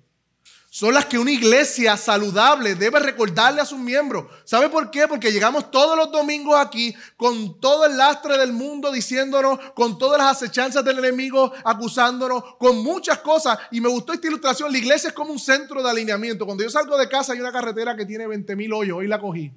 son 0.77 0.93
las 0.93 1.07
que 1.07 1.19
una 1.19 1.31
iglesia 1.31 1.97
saludable 1.97 2.75
debe 2.75 3.01
recordarle 3.01 3.62
a 3.62 3.65
sus 3.65 3.79
miembros. 3.79 4.27
¿Sabe 4.45 4.69
por 4.69 4.91
qué? 4.91 5.09
Porque 5.09 5.33
llegamos 5.33 5.71
todos 5.71 5.97
los 5.97 6.12
domingos 6.12 6.55
aquí 6.55 6.95
con 7.17 7.59
todo 7.61 7.87
el 7.87 7.97
lastre 7.97 8.37
del 8.37 8.53
mundo 8.53 8.93
diciéndonos, 8.93 9.59
con 9.75 9.97
todas 9.97 10.19
las 10.19 10.37
acechanzas 10.37 10.85
del 10.85 10.99
enemigo 10.99 11.51
acusándonos, 11.65 12.57
con 12.59 12.85
muchas 12.85 13.21
cosas. 13.21 13.59
Y 13.71 13.81
me 13.81 13.89
gustó 13.89 14.12
esta 14.12 14.27
ilustración. 14.27 14.71
La 14.71 14.77
iglesia 14.77 15.09
es 15.09 15.15
como 15.15 15.33
un 15.33 15.39
centro 15.39 15.83
de 15.83 15.89
alineamiento. 15.89 16.45
Cuando 16.45 16.62
yo 16.62 16.69
salgo 16.69 16.99
de 16.99 17.09
casa 17.09 17.33
hay 17.33 17.41
una 17.41 17.53
carretera 17.53 17.97
que 17.97 18.05
tiene 18.05 18.27
20 18.27 18.55
mil 18.55 18.71
hoyos. 18.75 18.99
Hoy 18.99 19.07
la 19.07 19.19
cogí. 19.19 19.51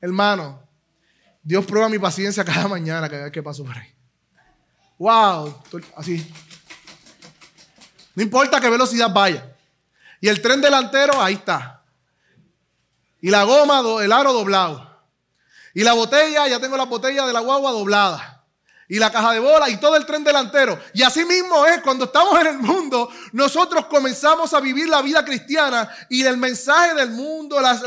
Hermano, 0.00 0.62
Dios 1.42 1.66
prueba 1.66 1.88
mi 1.88 1.98
paciencia 1.98 2.44
cada 2.44 2.68
mañana 2.68 3.08
que 3.08 3.28
qué 3.32 3.42
paso 3.42 3.64
por 3.64 3.76
ahí. 3.76 3.88
Wow, 4.98 5.62
así. 5.96 6.24
No 8.14 8.22
importa 8.22 8.60
qué 8.60 8.70
velocidad 8.70 9.12
vaya. 9.12 9.50
Y 10.24 10.28
el 10.30 10.40
tren 10.40 10.62
delantero, 10.62 11.20
ahí 11.20 11.34
está. 11.34 11.82
Y 13.20 13.28
la 13.28 13.44
goma, 13.44 13.82
el 14.02 14.10
aro 14.10 14.32
doblado. 14.32 15.04
Y 15.74 15.82
la 15.82 15.92
botella, 15.92 16.48
ya 16.48 16.58
tengo 16.58 16.78
la 16.78 16.86
botella 16.86 17.26
de 17.26 17.32
la 17.34 17.40
guagua 17.40 17.72
doblada 17.72 18.33
y 18.88 18.98
la 18.98 19.10
caja 19.10 19.32
de 19.32 19.40
bola 19.40 19.68
y 19.70 19.76
todo 19.78 19.96
el 19.96 20.06
tren 20.06 20.24
delantero. 20.24 20.78
Y 20.92 21.02
así 21.02 21.24
mismo 21.24 21.64
es, 21.66 21.80
cuando 21.80 22.04
estamos 22.06 22.38
en 22.40 22.46
el 22.48 22.58
mundo, 22.58 23.08
nosotros 23.32 23.86
comenzamos 23.86 24.52
a 24.52 24.60
vivir 24.60 24.88
la 24.88 25.02
vida 25.02 25.24
cristiana 25.24 25.88
y 26.08 26.24
el 26.24 26.36
mensaje 26.36 26.94
del 26.94 27.10
mundo, 27.10 27.60
las, 27.60 27.82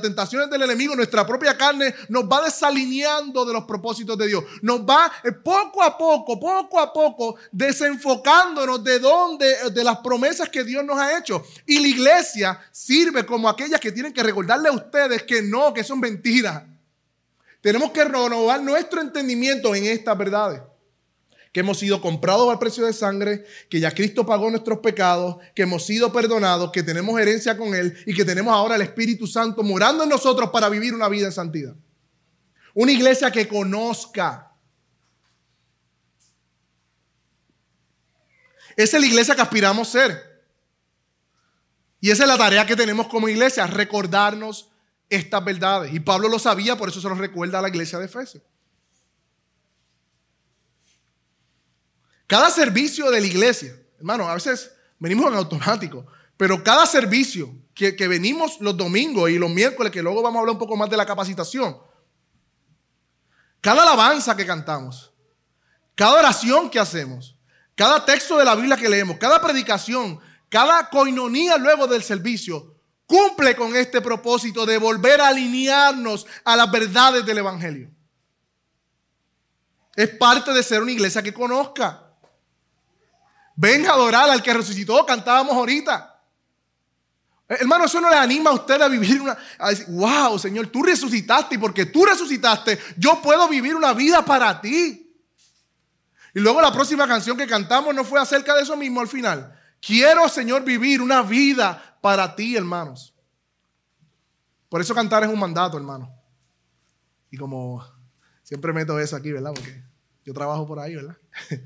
tentaciones 0.00 0.50
del 0.50 0.62
enemigo, 0.62 0.94
nuestra 0.94 1.26
propia 1.26 1.56
carne, 1.56 1.94
nos 2.08 2.24
va 2.24 2.42
desalineando 2.42 3.44
de 3.44 3.52
los 3.52 3.64
propósitos 3.64 4.16
de 4.18 4.26
Dios. 4.26 4.44
Nos 4.62 4.80
va 4.80 5.10
eh, 5.24 5.32
poco 5.32 5.82
a 5.82 5.96
poco, 5.96 6.38
poco 6.38 6.80
a 6.80 6.92
poco, 6.92 7.36
desenfocándonos 7.52 8.82
de 8.84 8.98
dónde, 8.98 9.70
de 9.70 9.84
las 9.84 9.98
promesas 9.98 10.48
que 10.48 10.64
Dios 10.64 10.84
nos 10.84 10.98
ha 10.98 11.18
hecho. 11.18 11.42
Y 11.66 11.80
la 11.80 11.88
iglesia 11.88 12.60
sirve 12.70 13.24
como 13.24 13.48
aquellas 13.48 13.80
que 13.80 13.92
tienen 13.92 14.12
que 14.12 14.22
recordarle 14.22 14.68
a 14.68 14.72
ustedes 14.72 15.22
que 15.22 15.42
no, 15.42 15.72
que 15.72 15.84
son 15.84 16.00
mentiras 16.00 16.69
tenemos 17.60 17.90
que 17.90 18.04
renovar 18.04 18.62
nuestro 18.62 19.00
entendimiento 19.00 19.74
en 19.74 19.84
estas 19.86 20.16
verdades. 20.16 20.62
Que 21.52 21.60
hemos 21.60 21.78
sido 21.78 22.00
comprados 22.00 22.48
al 22.48 22.58
precio 22.58 22.86
de 22.86 22.92
sangre, 22.92 23.44
que 23.68 23.80
ya 23.80 23.92
Cristo 23.92 24.24
pagó 24.24 24.50
nuestros 24.50 24.78
pecados, 24.78 25.36
que 25.54 25.62
hemos 25.62 25.84
sido 25.84 26.12
perdonados, 26.12 26.70
que 26.70 26.82
tenemos 26.82 27.20
herencia 27.20 27.56
con 27.56 27.74
Él 27.74 27.96
y 28.06 28.14
que 28.14 28.24
tenemos 28.24 28.54
ahora 28.54 28.76
el 28.76 28.82
Espíritu 28.82 29.26
Santo 29.26 29.62
morando 29.62 30.04
en 30.04 30.08
nosotros 30.08 30.50
para 30.50 30.68
vivir 30.68 30.94
una 30.94 31.08
vida 31.08 31.26
en 31.26 31.32
santidad. 31.32 31.74
Una 32.72 32.92
iglesia 32.92 33.32
que 33.32 33.48
conozca. 33.48 34.52
Esa 38.76 38.96
es 38.96 39.00
la 39.00 39.08
iglesia 39.08 39.34
que 39.34 39.42
aspiramos 39.42 39.88
ser. 39.88 40.30
Y 42.00 42.10
esa 42.10 42.22
es 42.22 42.28
la 42.28 42.38
tarea 42.38 42.64
que 42.64 42.76
tenemos 42.76 43.08
como 43.08 43.28
iglesia, 43.28 43.66
recordarnos 43.66 44.69
estas 45.10 45.44
verdades. 45.44 45.92
Y 45.92 46.00
Pablo 46.00 46.28
lo 46.28 46.38
sabía, 46.38 46.76
por 46.76 46.88
eso 46.88 47.00
se 47.00 47.08
lo 47.08 47.16
recuerda 47.16 47.58
a 47.58 47.62
la 47.62 47.68
iglesia 47.68 47.98
de 47.98 48.06
Efesios. 48.06 48.42
Cada 52.26 52.48
servicio 52.48 53.10
de 53.10 53.20
la 53.20 53.26
iglesia, 53.26 53.76
hermano, 53.98 54.28
a 54.28 54.34
veces 54.34 54.70
venimos 55.00 55.26
en 55.26 55.34
automático, 55.34 56.06
pero 56.36 56.62
cada 56.62 56.86
servicio 56.86 57.52
que, 57.74 57.96
que, 57.96 58.06
venimos 58.06 58.60
los 58.60 58.76
domingos 58.76 59.28
y 59.30 59.38
los 59.38 59.50
miércoles, 59.50 59.90
que 59.90 60.00
luego 60.00 60.22
vamos 60.22 60.36
a 60.36 60.40
hablar 60.40 60.52
un 60.52 60.58
poco 60.60 60.76
más 60.76 60.88
de 60.88 60.96
la 60.96 61.04
capacitación, 61.04 61.76
cada 63.60 63.82
alabanza 63.82 64.36
que 64.36 64.46
cantamos, 64.46 65.12
cada 65.96 66.20
oración 66.20 66.70
que 66.70 66.78
hacemos, 66.78 67.36
cada 67.74 68.04
texto 68.04 68.38
de 68.38 68.44
la 68.44 68.54
Biblia 68.54 68.76
que 68.76 68.88
leemos, 68.88 69.18
cada 69.18 69.40
predicación, 69.40 70.20
cada 70.48 70.88
coinonía 70.88 71.58
luego 71.58 71.86
del 71.86 72.02
servicio, 72.02 72.69
cumple 73.10 73.56
con 73.56 73.74
este 73.74 74.00
propósito 74.00 74.64
de 74.64 74.78
volver 74.78 75.20
a 75.20 75.28
alinearnos 75.28 76.28
a 76.44 76.54
las 76.54 76.70
verdades 76.70 77.26
del 77.26 77.38
Evangelio. 77.38 77.90
Es 79.96 80.10
parte 80.10 80.52
de 80.52 80.62
ser 80.62 80.80
una 80.80 80.92
iglesia 80.92 81.20
que 81.20 81.34
conozca. 81.34 82.04
Venga 83.56 83.90
a 83.90 83.94
adorar 83.94 84.30
al 84.30 84.40
que 84.40 84.54
resucitó, 84.54 85.04
cantábamos 85.04 85.54
ahorita. 85.54 86.22
Hermano, 87.48 87.86
eso 87.86 88.00
no 88.00 88.08
le 88.08 88.14
anima 88.14 88.50
a 88.50 88.54
usted 88.54 88.80
a 88.80 88.86
vivir 88.86 89.20
una... 89.20 89.36
A 89.58 89.70
decir, 89.70 89.86
wow, 89.88 90.38
Señor, 90.38 90.68
tú 90.68 90.84
resucitaste 90.84 91.56
y 91.56 91.58
porque 91.58 91.86
tú 91.86 92.04
resucitaste, 92.04 92.78
yo 92.96 93.20
puedo 93.20 93.48
vivir 93.48 93.74
una 93.74 93.92
vida 93.92 94.24
para 94.24 94.60
ti. 94.60 95.12
Y 96.32 96.38
luego 96.38 96.62
la 96.62 96.72
próxima 96.72 97.08
canción 97.08 97.36
que 97.36 97.48
cantamos 97.48 97.92
no 97.92 98.04
fue 98.04 98.20
acerca 98.20 98.54
de 98.54 98.62
eso 98.62 98.76
mismo 98.76 99.00
al 99.00 99.08
final. 99.08 99.52
Quiero, 99.80 100.28
Señor, 100.28 100.62
vivir 100.62 101.02
una 101.02 101.22
vida 101.22 101.89
para 102.00 102.34
ti, 102.34 102.56
hermanos. 102.56 103.14
Por 104.68 104.80
eso 104.80 104.94
cantar 104.94 105.22
es 105.24 105.28
un 105.28 105.38
mandato, 105.38 105.76
hermano. 105.76 106.12
Y 107.30 107.36
como 107.36 107.84
siempre 108.42 108.72
meto 108.72 108.98
eso 108.98 109.16
aquí, 109.16 109.32
¿verdad? 109.32 109.52
Porque 109.54 109.84
yo 110.24 110.32
trabajo 110.32 110.66
por 110.66 110.78
ahí, 110.78 110.94
¿verdad? 110.94 111.16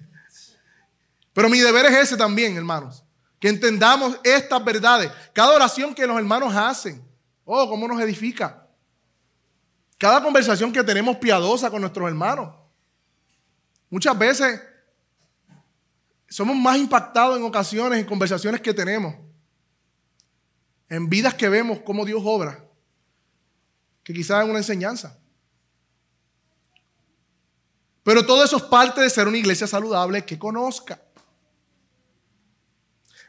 Pero 1.33 1.49
mi 1.49 1.59
deber 1.59 1.87
es 1.87 1.99
ese 1.99 2.17
también, 2.17 2.57
hermanos. 2.57 3.05
Que 3.39 3.49
entendamos 3.49 4.19
estas 4.25 4.65
verdades. 4.65 5.11
Cada 5.33 5.55
oración 5.55 5.95
que 5.95 6.07
los 6.07 6.17
hermanos 6.17 6.55
hacen. 6.55 7.05
Oh, 7.45 7.69
cómo 7.69 7.87
nos 7.87 8.01
edifica. 8.01 8.67
Cada 9.99 10.23
conversación 10.23 10.73
que 10.73 10.83
tenemos 10.83 11.17
piadosa 11.17 11.71
con 11.71 11.81
nuestros 11.81 12.09
hermanos. 12.09 12.55
Muchas 13.91 14.19
veces 14.19 14.63
somos 16.29 16.57
más 16.57 16.79
impactados 16.79 17.37
en 17.37 17.45
ocasiones, 17.45 17.99
en 17.99 18.07
conversaciones 18.07 18.61
que 18.61 18.73
tenemos 18.73 19.24
en 20.95 21.09
vidas 21.09 21.35
que 21.35 21.49
vemos 21.49 21.81
cómo 21.81 22.05
Dios 22.05 22.23
obra, 22.25 22.65
que 24.03 24.15
quizás 24.15 24.45
es 24.45 24.49
una 24.49 24.59
enseñanza. 24.59 25.19
Pero 28.03 28.25
todo 28.25 28.45
eso 28.45 28.59
es 28.59 28.63
parte 28.65 29.01
de 29.01 29.11
ser 29.11 29.27
una 29.27 29.39
iglesia 29.39 29.67
saludable 29.67 30.25
que 30.25 30.39
conozca. 30.39 31.01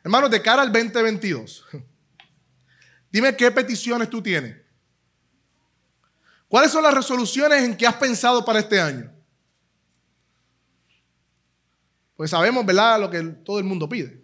Hermanos, 0.04 0.30
de 0.30 0.41
cara 0.41 0.62
al 0.62 0.71
2022, 0.71 1.65
dime 3.12 3.36
qué 3.36 3.49
peticiones 3.49 4.10
tú 4.10 4.21
tienes. 4.21 4.58
¿Cuáles 6.47 6.71
son 6.71 6.84
las 6.84 6.93
resoluciones 6.93 7.63
en 7.63 7.75
que 7.75 7.88
has 7.88 7.95
pensado 7.95 8.45
para 8.45 8.60
este 8.60 8.80
año? 8.80 9.12
Pues 12.15 12.30
sabemos, 12.30 12.63
¿verdad?, 12.63 12.99
lo 12.99 13.10
que 13.10 13.23
todo 13.23 13.58
el 13.58 13.65
mundo 13.65 13.89
pide. 13.89 14.23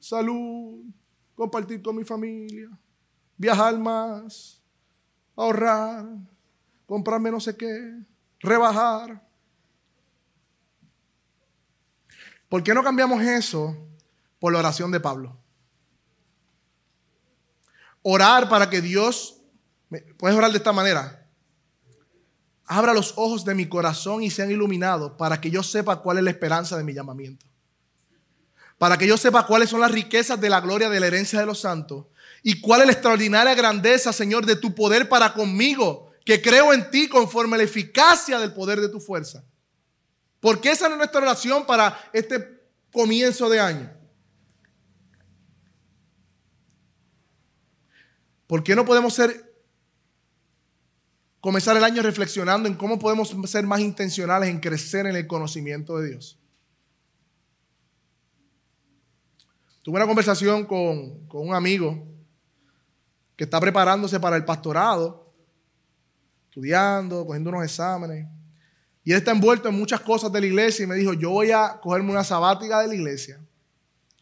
Salud, 0.00 0.84
compartir 1.34 1.82
con 1.82 1.96
mi 1.96 2.04
familia, 2.04 2.68
viajar 3.36 3.78
más, 3.78 4.62
ahorrar, 5.36 6.06
comprarme 6.86 7.30
no 7.30 7.40
sé 7.40 7.56
qué, 7.56 8.02
rebajar. 8.40 9.26
¿Por 12.48 12.62
qué 12.62 12.74
no 12.74 12.82
cambiamos 12.82 13.22
eso 13.22 13.76
por 14.38 14.52
la 14.52 14.60
oración 14.60 14.90
de 14.90 15.00
Pablo? 15.00 15.36
orar 18.04 18.48
para 18.48 18.70
que 18.70 18.80
Dios, 18.80 19.40
puedes 20.18 20.36
orar 20.36 20.52
de 20.52 20.58
esta 20.58 20.72
manera, 20.72 21.26
abra 22.66 22.94
los 22.94 23.14
ojos 23.16 23.44
de 23.44 23.54
mi 23.54 23.66
corazón 23.66 24.22
y 24.22 24.30
sean 24.30 24.50
iluminados 24.50 25.12
para 25.12 25.40
que 25.40 25.50
yo 25.50 25.62
sepa 25.62 26.00
cuál 26.00 26.18
es 26.18 26.24
la 26.24 26.30
esperanza 26.30 26.76
de 26.76 26.84
mi 26.84 26.92
llamamiento. 26.92 27.46
Para 28.78 28.98
que 28.98 29.06
yo 29.06 29.16
sepa 29.16 29.46
cuáles 29.46 29.70
son 29.70 29.80
las 29.80 29.90
riquezas 29.90 30.40
de 30.40 30.50
la 30.50 30.60
gloria 30.60 30.88
de 30.88 31.00
la 31.00 31.06
herencia 31.06 31.40
de 31.40 31.46
los 31.46 31.60
santos 31.60 32.06
y 32.42 32.60
cuál 32.60 32.82
es 32.82 32.86
la 32.86 32.92
extraordinaria 32.92 33.54
grandeza, 33.54 34.12
Señor, 34.12 34.44
de 34.44 34.56
tu 34.56 34.74
poder 34.74 35.08
para 35.08 35.32
conmigo, 35.32 36.12
que 36.24 36.42
creo 36.42 36.72
en 36.72 36.90
ti 36.90 37.08
conforme 37.08 37.54
a 37.54 37.58
la 37.58 37.64
eficacia 37.64 38.38
del 38.38 38.52
poder 38.52 38.80
de 38.80 38.88
tu 38.88 39.00
fuerza. 39.00 39.44
Porque 40.40 40.70
esa 40.70 40.88
es 40.88 40.96
nuestra 40.96 41.22
oración 41.22 41.64
para 41.64 41.98
este 42.12 42.60
comienzo 42.92 43.48
de 43.48 43.60
año. 43.60 43.90
¿Por 48.46 48.62
qué 48.62 48.76
no 48.76 48.84
podemos 48.84 49.14
ser 49.14 49.54
comenzar 51.40 51.76
el 51.76 51.84
año 51.84 52.02
reflexionando 52.02 52.68
en 52.68 52.74
cómo 52.74 52.98
podemos 52.98 53.34
ser 53.46 53.64
más 53.64 53.80
intencionales 53.80 54.50
en 54.50 54.60
crecer 54.60 55.06
en 55.06 55.16
el 55.16 55.26
conocimiento 55.26 55.98
de 55.98 56.10
Dios? 56.10 56.38
Tuve 59.84 59.96
una 59.96 60.06
conversación 60.06 60.64
con, 60.64 61.28
un 61.30 61.54
amigo 61.54 62.08
que 63.36 63.44
está 63.44 63.60
preparándose 63.60 64.18
para 64.18 64.34
el 64.34 64.44
pastorado, 64.46 65.30
estudiando, 66.46 67.26
cogiendo 67.26 67.50
unos 67.50 67.64
exámenes. 67.64 68.26
Y 69.04 69.12
él 69.12 69.18
está 69.18 69.32
envuelto 69.32 69.68
en 69.68 69.74
muchas 69.74 70.00
cosas 70.00 70.32
de 70.32 70.40
la 70.40 70.46
iglesia 70.46 70.84
y 70.84 70.86
me 70.86 70.94
dijo, 70.94 71.12
yo 71.12 71.32
voy 71.32 71.50
a 71.50 71.78
cogerme 71.82 72.10
una 72.10 72.24
sabática 72.24 72.80
de 72.80 72.88
la 72.88 72.94
iglesia. 72.94 73.38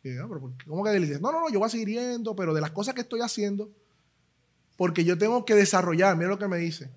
Y 0.03 0.17
yo, 0.17 0.29
¿pero 0.29 0.53
¿cómo 0.67 0.83
que 0.83 0.91
de 0.91 0.99
la 0.99 1.05
iglesia? 1.05 1.23
No, 1.23 1.31
no, 1.31 1.43
no, 1.43 1.49
yo 1.49 1.61
voy 1.61 1.69
a 1.69 1.71
seguir 1.71 1.91
yendo, 1.91 2.35
pero 2.35 2.53
de 2.53 2.61
las 2.61 2.73
cosas 2.73 2.93
que 2.93 3.03
estoy 3.03 3.21
haciendo, 3.21 3.71
porque 4.77 5.05
yo 5.05 5.17
tengo 5.17 5.45
que 5.45 5.55
desarrollar, 5.55 6.17
mira 6.17 6.31
lo 6.31 6.41
que 6.41 6.49
me 6.49 6.59
dice, 6.59 6.91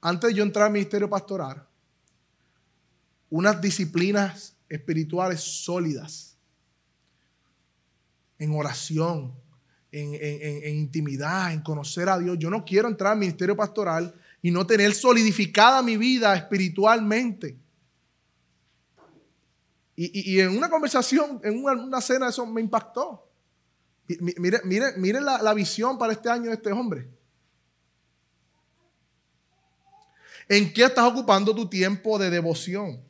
antes 0.00 0.28
de 0.28 0.34
yo 0.34 0.44
entrar 0.44 0.66
al 0.66 0.72
ministerio 0.72 1.10
pastoral, 1.10 1.66
unas 3.30 3.60
disciplinas 3.60 4.54
espirituales 4.68 5.40
sólidas, 5.40 6.35
en 8.38 8.54
oración, 8.54 9.34
en, 9.92 10.76
intimidad, 10.76 11.52
en 11.52 11.62
conocer 11.62 12.08
a 12.08 12.18
Dios. 12.18 12.38
Yo 12.38 12.50
no 12.50 12.64
quiero 12.64 12.88
entrar 12.88 13.12
al 13.12 13.18
ministerio 13.18 13.56
pastoral 13.56 14.14
y 14.42 14.50
no 14.50 14.66
tener 14.66 14.94
solidificada 14.94 15.82
mi 15.82 15.96
vida 15.96 16.34
espiritualmente. 16.36 17.56
Y, 19.98 20.40
en 20.40 20.56
una 20.56 20.68
conversación, 20.68 21.40
en 21.42 21.64
una, 21.64 22.00
cena, 22.02 22.28
eso 22.28 22.44
me 22.44 22.60
impactó. 22.60 23.26
Miren 24.20 24.60
mire, 24.64 24.92
mire 24.98 25.20
la, 25.22 25.40
la 25.40 25.54
visión 25.54 25.96
para 25.96 26.12
este 26.12 26.28
año 26.28 26.50
de 26.50 26.56
este 26.56 26.70
hombre. 26.70 27.08
¿En 30.48 30.72
qué 30.72 30.84
estás 30.84 31.04
ocupando 31.04 31.54
tu 31.54 31.68
tiempo 31.68 32.18
de 32.18 32.30
devoción? 32.30 33.02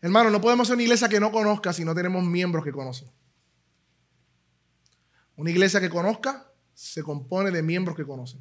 Hermano, 0.00 0.30
no 0.30 0.40
podemos 0.40 0.68
ser 0.68 0.74
una 0.74 0.84
iglesia 0.84 1.08
que 1.08 1.20
no 1.20 1.32
conozca 1.32 1.72
si 1.72 1.84
no 1.84 1.94
tenemos 1.94 2.22
miembros 2.24 2.64
que 2.64 2.72
conocen. 2.72 3.10
Una 5.36 5.50
iglesia 5.50 5.80
que 5.80 5.90
conozca 5.90 6.50
se 6.74 7.02
compone 7.02 7.50
de 7.50 7.62
miembros 7.62 7.96
que 7.96 8.06
conocen. 8.06 8.40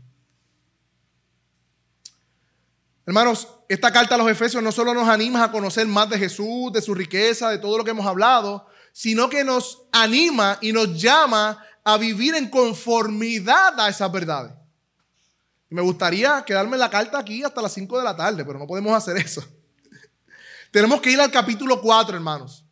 Hermanos, 3.06 3.48
esta 3.70 3.92
carta 3.92 4.16
a 4.16 4.18
los 4.18 4.30
Efesios 4.30 4.62
no 4.62 4.72
solo 4.72 4.94
nos 4.94 5.08
anima 5.08 5.44
a 5.44 5.52
conocer 5.52 5.88
más 5.88 6.10
de 6.10 6.20
Jesús, 6.20 6.74
de 6.74 6.82
su 6.82 6.94
riqueza, 6.94 7.50
de 7.50 7.58
todo 7.58 7.78
lo 7.78 7.84
que 7.84 7.92
hemos 7.92 8.06
hablado, 8.06 8.68
sino 8.92 9.30
que 9.30 9.44
nos 9.44 9.84
anima 9.92 10.58
y 10.62 10.74
nos 10.74 11.02
llama 11.02 11.64
a 11.84 11.98
vivir 11.98 12.36
en 12.36 12.50
conformidad 12.50 13.80
a 13.80 13.88
esas 13.88 14.12
verdades. 14.12 14.54
Me 15.70 15.82
gustaría 15.82 16.44
quedarme 16.46 16.78
la 16.78 16.90
carta 16.90 17.18
aquí 17.18 17.44
hasta 17.44 17.62
las 17.62 17.74
5 17.74 17.98
de 17.98 18.04
la 18.04 18.16
tarde, 18.16 18.44
pero 18.44 18.60
no 18.60 18.68
podemos 18.68 18.94
hacer 18.94 19.18
eso. 19.18 19.42
Tenemos 20.72 21.02
que 21.02 21.12
ir 21.12 21.20
al 21.20 21.32
capítulo 21.32 21.82
4, 21.82 22.16
hermanos. 22.16 22.66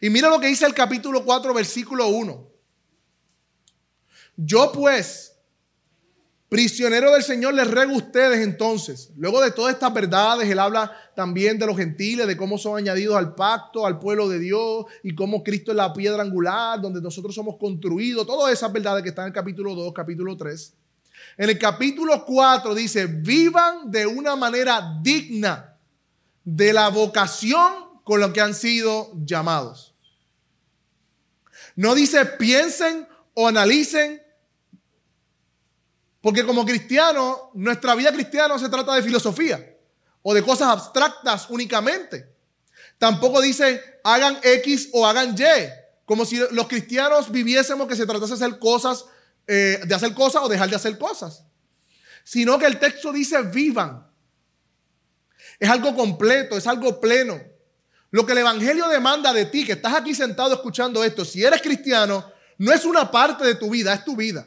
Y 0.00 0.10
mira 0.10 0.28
lo 0.28 0.38
que 0.38 0.48
dice 0.48 0.66
el 0.66 0.74
capítulo 0.74 1.24
4, 1.24 1.52
versículo 1.54 2.08
1. 2.08 2.48
Yo 4.36 4.70
pues, 4.70 5.36
prisionero 6.48 7.12
del 7.12 7.22
Señor, 7.22 7.54
les 7.54 7.68
ruego 7.68 7.92
a 7.92 7.96
ustedes 7.96 8.38
entonces, 8.38 9.10
luego 9.16 9.40
de 9.40 9.50
todas 9.50 9.74
estas 9.74 9.92
verdades, 9.92 10.48
él 10.48 10.58
habla 10.60 10.92
también 11.16 11.58
de 11.58 11.66
los 11.66 11.76
gentiles, 11.76 12.26
de 12.26 12.36
cómo 12.36 12.56
son 12.56 12.78
añadidos 12.78 13.16
al 13.16 13.34
pacto, 13.34 13.84
al 13.84 13.98
pueblo 13.98 14.28
de 14.28 14.38
Dios, 14.38 14.84
y 15.02 15.14
cómo 15.14 15.42
Cristo 15.42 15.72
es 15.72 15.76
la 15.76 15.92
piedra 15.92 16.22
angular, 16.22 16.80
donde 16.80 17.00
nosotros 17.00 17.34
somos 17.34 17.56
construidos, 17.58 18.26
todas 18.26 18.52
esas 18.52 18.72
verdades 18.72 19.02
que 19.02 19.08
están 19.08 19.24
en 19.24 19.28
el 19.28 19.34
capítulo 19.34 19.74
2, 19.74 19.92
capítulo 19.92 20.36
3. 20.36 20.74
En 21.38 21.50
el 21.50 21.58
capítulo 21.58 22.24
4 22.24 22.74
dice, 22.74 23.06
vivan 23.06 23.90
de 23.90 24.06
una 24.06 24.36
manera 24.36 24.98
digna 25.02 25.77
de 26.50 26.72
la 26.72 26.88
vocación 26.88 28.00
con 28.04 28.20
lo 28.20 28.32
que 28.32 28.40
han 28.40 28.54
sido 28.54 29.12
llamados. 29.22 29.94
No 31.76 31.94
dice 31.94 32.24
piensen 32.24 33.06
o 33.34 33.48
analicen, 33.48 34.22
porque 36.22 36.46
como 36.46 36.64
cristianos, 36.64 37.36
nuestra 37.52 37.94
vida 37.94 38.12
cristiana 38.12 38.48
no 38.48 38.58
se 38.58 38.70
trata 38.70 38.94
de 38.94 39.02
filosofía 39.02 39.76
o 40.22 40.32
de 40.32 40.42
cosas 40.42 40.68
abstractas 40.68 41.50
únicamente. 41.50 42.34
Tampoco 42.96 43.42
dice 43.42 44.00
hagan 44.02 44.38
X 44.42 44.88
o 44.94 45.06
hagan 45.06 45.36
Y, 45.38 45.44
como 46.06 46.24
si 46.24 46.40
los 46.50 46.66
cristianos 46.66 47.30
viviésemos 47.30 47.86
que 47.86 47.94
se 47.94 48.06
tratase 48.06 48.36
de 48.36 48.44
hacer 48.46 48.58
cosas, 48.58 49.04
eh, 49.46 49.82
de 49.84 49.94
hacer 49.94 50.14
cosas 50.14 50.42
o 50.42 50.48
dejar 50.48 50.70
de 50.70 50.76
hacer 50.76 50.96
cosas. 50.96 51.44
Sino 52.24 52.58
que 52.58 52.64
el 52.64 52.78
texto 52.78 53.12
dice 53.12 53.42
vivan. 53.42 54.07
Es 55.58 55.68
algo 55.68 55.94
completo, 55.94 56.56
es 56.56 56.66
algo 56.66 57.00
pleno. 57.00 57.40
Lo 58.10 58.24
que 58.24 58.32
el 58.32 58.38
Evangelio 58.38 58.88
demanda 58.88 59.32
de 59.32 59.46
ti, 59.46 59.66
que 59.66 59.72
estás 59.72 59.94
aquí 59.94 60.14
sentado 60.14 60.54
escuchando 60.54 61.04
esto, 61.04 61.24
si 61.24 61.44
eres 61.44 61.60
cristiano, 61.60 62.24
no 62.56 62.72
es 62.72 62.84
una 62.84 63.10
parte 63.10 63.44
de 63.44 63.54
tu 63.54 63.70
vida, 63.70 63.92
es 63.92 64.04
tu 64.04 64.16
vida. 64.16 64.46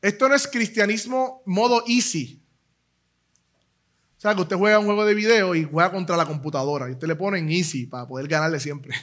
Esto 0.00 0.28
no 0.28 0.34
es 0.34 0.46
cristianismo 0.46 1.42
modo 1.44 1.82
easy. 1.86 2.40
O 4.16 4.20
sea, 4.20 4.34
que 4.34 4.42
usted 4.42 4.56
juega 4.56 4.78
un 4.78 4.86
juego 4.86 5.04
de 5.04 5.14
video 5.14 5.54
y 5.54 5.64
juega 5.64 5.90
contra 5.92 6.16
la 6.16 6.26
computadora 6.26 6.88
y 6.88 6.92
usted 6.92 7.06
le 7.06 7.16
pone 7.16 7.38
en 7.38 7.50
easy 7.50 7.86
para 7.86 8.06
poder 8.06 8.28
ganarle 8.28 8.60
siempre. 8.60 8.94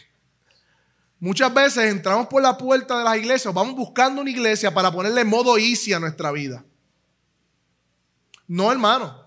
Muchas 1.19 1.53
veces 1.53 1.85
entramos 1.85 2.27
por 2.27 2.41
la 2.41 2.57
puerta 2.57 2.97
de 2.97 3.03
las 3.03 3.17
iglesias, 3.17 3.53
vamos 3.53 3.75
buscando 3.75 4.21
una 4.21 4.29
iglesia 4.29 4.73
para 4.73 4.91
ponerle 4.91 5.23
modo 5.23 5.57
easy 5.57 5.93
a 5.93 5.99
nuestra 5.99 6.31
vida. 6.31 6.65
No, 8.47 8.71
hermano. 8.71 9.25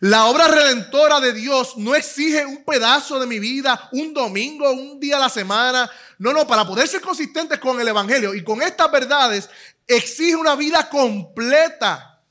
La 0.00 0.26
obra 0.26 0.46
redentora 0.46 1.18
de 1.18 1.32
Dios 1.32 1.76
no 1.76 1.94
exige 1.96 2.46
un 2.46 2.64
pedazo 2.64 3.18
de 3.18 3.26
mi 3.26 3.40
vida, 3.40 3.88
un 3.92 4.14
domingo, 4.14 4.70
un 4.70 5.00
día 5.00 5.16
a 5.16 5.20
la 5.20 5.28
semana. 5.28 5.90
No, 6.18 6.32
no, 6.32 6.46
para 6.46 6.64
poder 6.64 6.86
ser 6.86 7.00
consistentes 7.00 7.58
con 7.58 7.80
el 7.80 7.88
Evangelio 7.88 8.32
y 8.34 8.44
con 8.44 8.62
estas 8.62 8.90
verdades, 8.92 9.50
exige 9.86 10.36
una 10.36 10.54
vida 10.54 10.88
completa. 10.88 12.22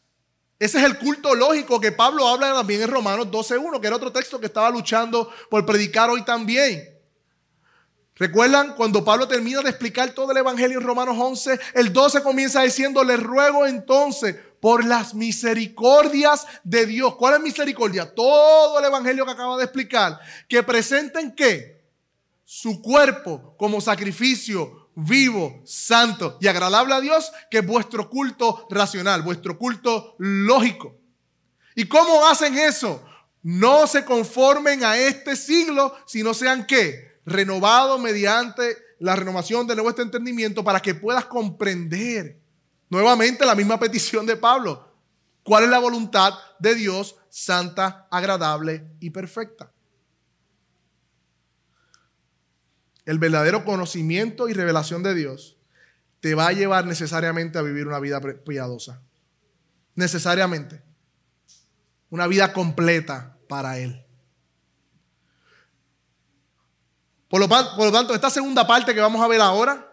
Ese 0.59 0.79
es 0.79 0.85
el 0.85 0.97
culto 0.97 1.35
lógico 1.35 1.79
que 1.79 1.91
Pablo 1.91 2.27
habla 2.27 2.53
también 2.53 2.81
en 2.81 2.89
Romanos 2.89 3.27
12.1, 3.27 3.81
que 3.81 3.87
era 3.87 3.97
otro 3.97 4.13
texto 4.13 4.39
que 4.39 4.47
estaba 4.47 4.69
luchando 4.69 5.31
por 5.49 5.65
predicar 5.65 6.09
hoy 6.09 6.23
también. 6.23 6.96
¿Recuerdan 8.19 8.73
cuando 8.75 9.05
Pablo 9.05 9.27
termina 9.27 9.61
de 9.61 9.69
explicar 9.69 10.11
todo 10.11 10.31
el 10.31 10.37
Evangelio 10.37 10.79
en 10.79 10.85
Romanos 10.85 11.15
11? 11.19 11.59
El 11.73 11.93
12 11.93 12.23
comienza 12.23 12.63
diciendo, 12.63 13.03
les 13.03 13.21
ruego 13.21 13.67
entonces 13.67 14.35
por 14.59 14.83
las 14.83 15.13
misericordias 15.13 16.47
de 16.63 16.85
Dios. 16.87 17.15
¿Cuál 17.15 17.35
es 17.35 17.41
misericordia? 17.41 18.13
Todo 18.13 18.79
el 18.79 18.85
evangelio 18.85 19.25
que 19.25 19.31
acaba 19.31 19.57
de 19.57 19.65
explicar. 19.65 20.19
Que 20.47 20.63
presenten 20.63 21.35
qué? 21.35 21.85
Su 22.43 22.81
cuerpo 22.81 23.55
como 23.57 23.79
sacrificio 23.81 24.89
vivo, 24.95 25.61
santo 25.63 26.39
y 26.41 26.47
agradable 26.47 26.95
a 26.95 27.01
Dios, 27.01 27.31
que 27.51 27.59
es 27.59 27.65
vuestro 27.67 28.09
culto 28.09 28.67
racional, 28.71 29.21
vuestro 29.21 29.57
culto 29.59 30.15
lógico. 30.17 30.95
¿Y 31.75 31.87
cómo 31.87 32.25
hacen 32.25 32.57
eso? 32.57 33.03
No 33.43 33.85
se 33.85 34.03
conformen 34.03 34.83
a 34.83 34.97
este 34.97 35.35
siglo, 35.35 35.95
sino 36.07 36.33
sean 36.33 36.65
qué? 36.65 37.06
Renovados 37.27 38.01
mediante 38.01 38.75
la 38.97 39.15
renovación 39.15 39.67
de 39.67 39.75
nuestro 39.75 40.03
entendimiento 40.03 40.63
para 40.63 40.79
que 40.79 40.95
puedas 40.95 41.25
comprender 41.25 42.39
Nuevamente 42.89 43.45
la 43.45 43.55
misma 43.55 43.79
petición 43.79 44.25
de 44.25 44.37
Pablo. 44.37 44.95
¿Cuál 45.43 45.65
es 45.65 45.69
la 45.69 45.79
voluntad 45.79 46.33
de 46.59 46.75
Dios 46.75 47.17
santa, 47.29 48.07
agradable 48.09 48.91
y 48.99 49.09
perfecta? 49.09 49.71
El 53.05 53.19
verdadero 53.19 53.63
conocimiento 53.63 54.49
y 54.49 54.53
revelación 54.53 55.03
de 55.03 55.13
Dios 55.13 55.57
te 56.19 56.35
va 56.35 56.47
a 56.47 56.53
llevar 56.53 56.85
necesariamente 56.85 57.57
a 57.57 57.61
vivir 57.61 57.87
una 57.87 57.99
vida 57.99 58.19
piadosa. 58.45 59.01
Necesariamente. 59.95 60.83
Una 62.09 62.27
vida 62.27 62.53
completa 62.53 63.37
para 63.47 63.79
Él. 63.79 64.05
Por 67.29 67.41
lo, 67.41 67.91
tanto, 67.91 68.13
esta 68.13 68.29
segunda 68.29 68.65
parte 68.65 68.93
que 68.93 69.01
vamos 69.01 69.21
a 69.21 69.27
ver 69.27 69.41
ahora, 69.41 69.85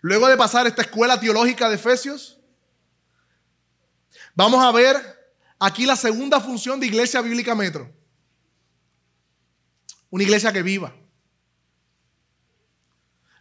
luego 0.00 0.28
de 0.28 0.36
pasar 0.36 0.66
esta 0.66 0.82
escuela 0.82 1.20
teológica 1.20 1.68
de 1.68 1.74
Efesios, 1.74 2.38
vamos 4.34 4.64
a 4.64 4.72
ver 4.72 4.96
aquí 5.58 5.84
la 5.84 5.96
segunda 5.96 6.40
función 6.40 6.80
de 6.80 6.86
Iglesia 6.86 7.20
Bíblica 7.20 7.54
Metro. 7.54 7.92
Una 10.08 10.24
iglesia 10.24 10.52
que 10.52 10.62
viva. 10.62 10.94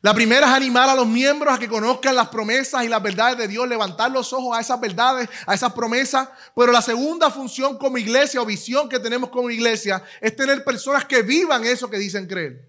La 0.01 0.15
primera 0.15 0.47
es 0.47 0.53
animar 0.53 0.89
a 0.89 0.95
los 0.95 1.05
miembros 1.05 1.53
a 1.53 1.59
que 1.59 1.67
conozcan 1.67 2.15
las 2.15 2.29
promesas 2.29 2.83
y 2.83 2.87
las 2.87 3.03
verdades 3.03 3.37
de 3.37 3.47
Dios, 3.47 3.67
levantar 3.67 4.09
los 4.09 4.33
ojos 4.33 4.57
a 4.57 4.61
esas 4.61 4.79
verdades, 4.79 5.29
a 5.45 5.53
esas 5.53 5.73
promesas. 5.73 6.27
Pero 6.55 6.71
la 6.71 6.81
segunda 6.81 7.29
función 7.29 7.77
como 7.77 7.99
iglesia 7.99 8.41
o 8.41 8.45
visión 8.45 8.89
que 8.89 8.99
tenemos 8.99 9.29
como 9.29 9.51
iglesia 9.51 10.03
es 10.19 10.35
tener 10.35 10.63
personas 10.63 11.05
que 11.05 11.21
vivan 11.21 11.63
eso 11.65 11.87
que 11.87 11.99
dicen 11.99 12.25
creer. 12.25 12.67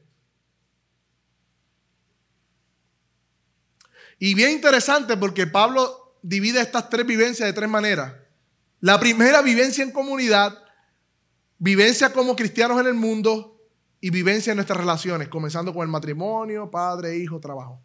Y 4.18 4.34
bien 4.34 4.50
interesante 4.50 5.16
porque 5.16 5.46
Pablo 5.46 6.18
divide 6.20 6.60
estas 6.60 6.90
tres 6.90 7.06
vivencias 7.06 7.46
de 7.46 7.52
tres 7.54 7.68
maneras. 7.68 8.12
La 8.80 9.00
primera, 9.00 9.40
vivencia 9.40 9.82
en 9.82 9.90
comunidad, 9.90 10.62
vivencia 11.58 12.12
como 12.12 12.36
cristianos 12.36 12.78
en 12.78 12.88
el 12.88 12.94
mundo 12.94 13.51
y 14.04 14.10
vivencia 14.10 14.50
en 14.50 14.56
nuestras 14.56 14.78
relaciones, 14.78 15.28
comenzando 15.28 15.72
con 15.72 15.82
el 15.82 15.88
matrimonio, 15.88 16.68
padre, 16.68 17.16
hijo, 17.16 17.38
trabajo. 17.38 17.80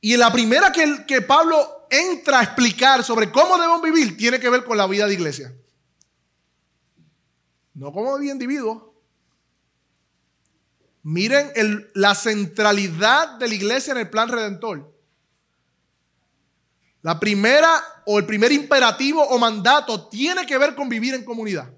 Y 0.00 0.16
la 0.16 0.32
primera 0.32 0.70
que, 0.70 1.04
que 1.08 1.22
Pablo 1.22 1.88
entra 1.90 2.38
a 2.38 2.44
explicar 2.44 3.02
sobre 3.02 3.32
cómo 3.32 3.56
debemos 3.56 3.82
vivir 3.82 4.16
tiene 4.16 4.38
que 4.38 4.48
ver 4.48 4.62
con 4.62 4.76
la 4.76 4.86
vida 4.86 5.08
de 5.08 5.14
iglesia. 5.14 5.52
No 7.74 7.92
como 7.92 8.16
de 8.16 8.26
individuo. 8.26 8.94
Miren 11.02 11.50
la 11.94 12.14
centralidad 12.14 13.38
de 13.38 13.48
la 13.48 13.54
iglesia 13.54 13.90
en 13.90 13.98
el 13.98 14.08
plan 14.08 14.28
redentor. 14.28 14.94
La 17.02 17.18
primera 17.18 17.95
o 18.08 18.18
el 18.18 18.24
primer 18.24 18.52
imperativo 18.52 19.22
o 19.22 19.36
mandato 19.36 20.08
tiene 20.08 20.46
que 20.46 20.56
ver 20.56 20.74
con 20.74 20.88
vivir 20.88 21.14
en 21.14 21.24
comunidad. 21.24 21.68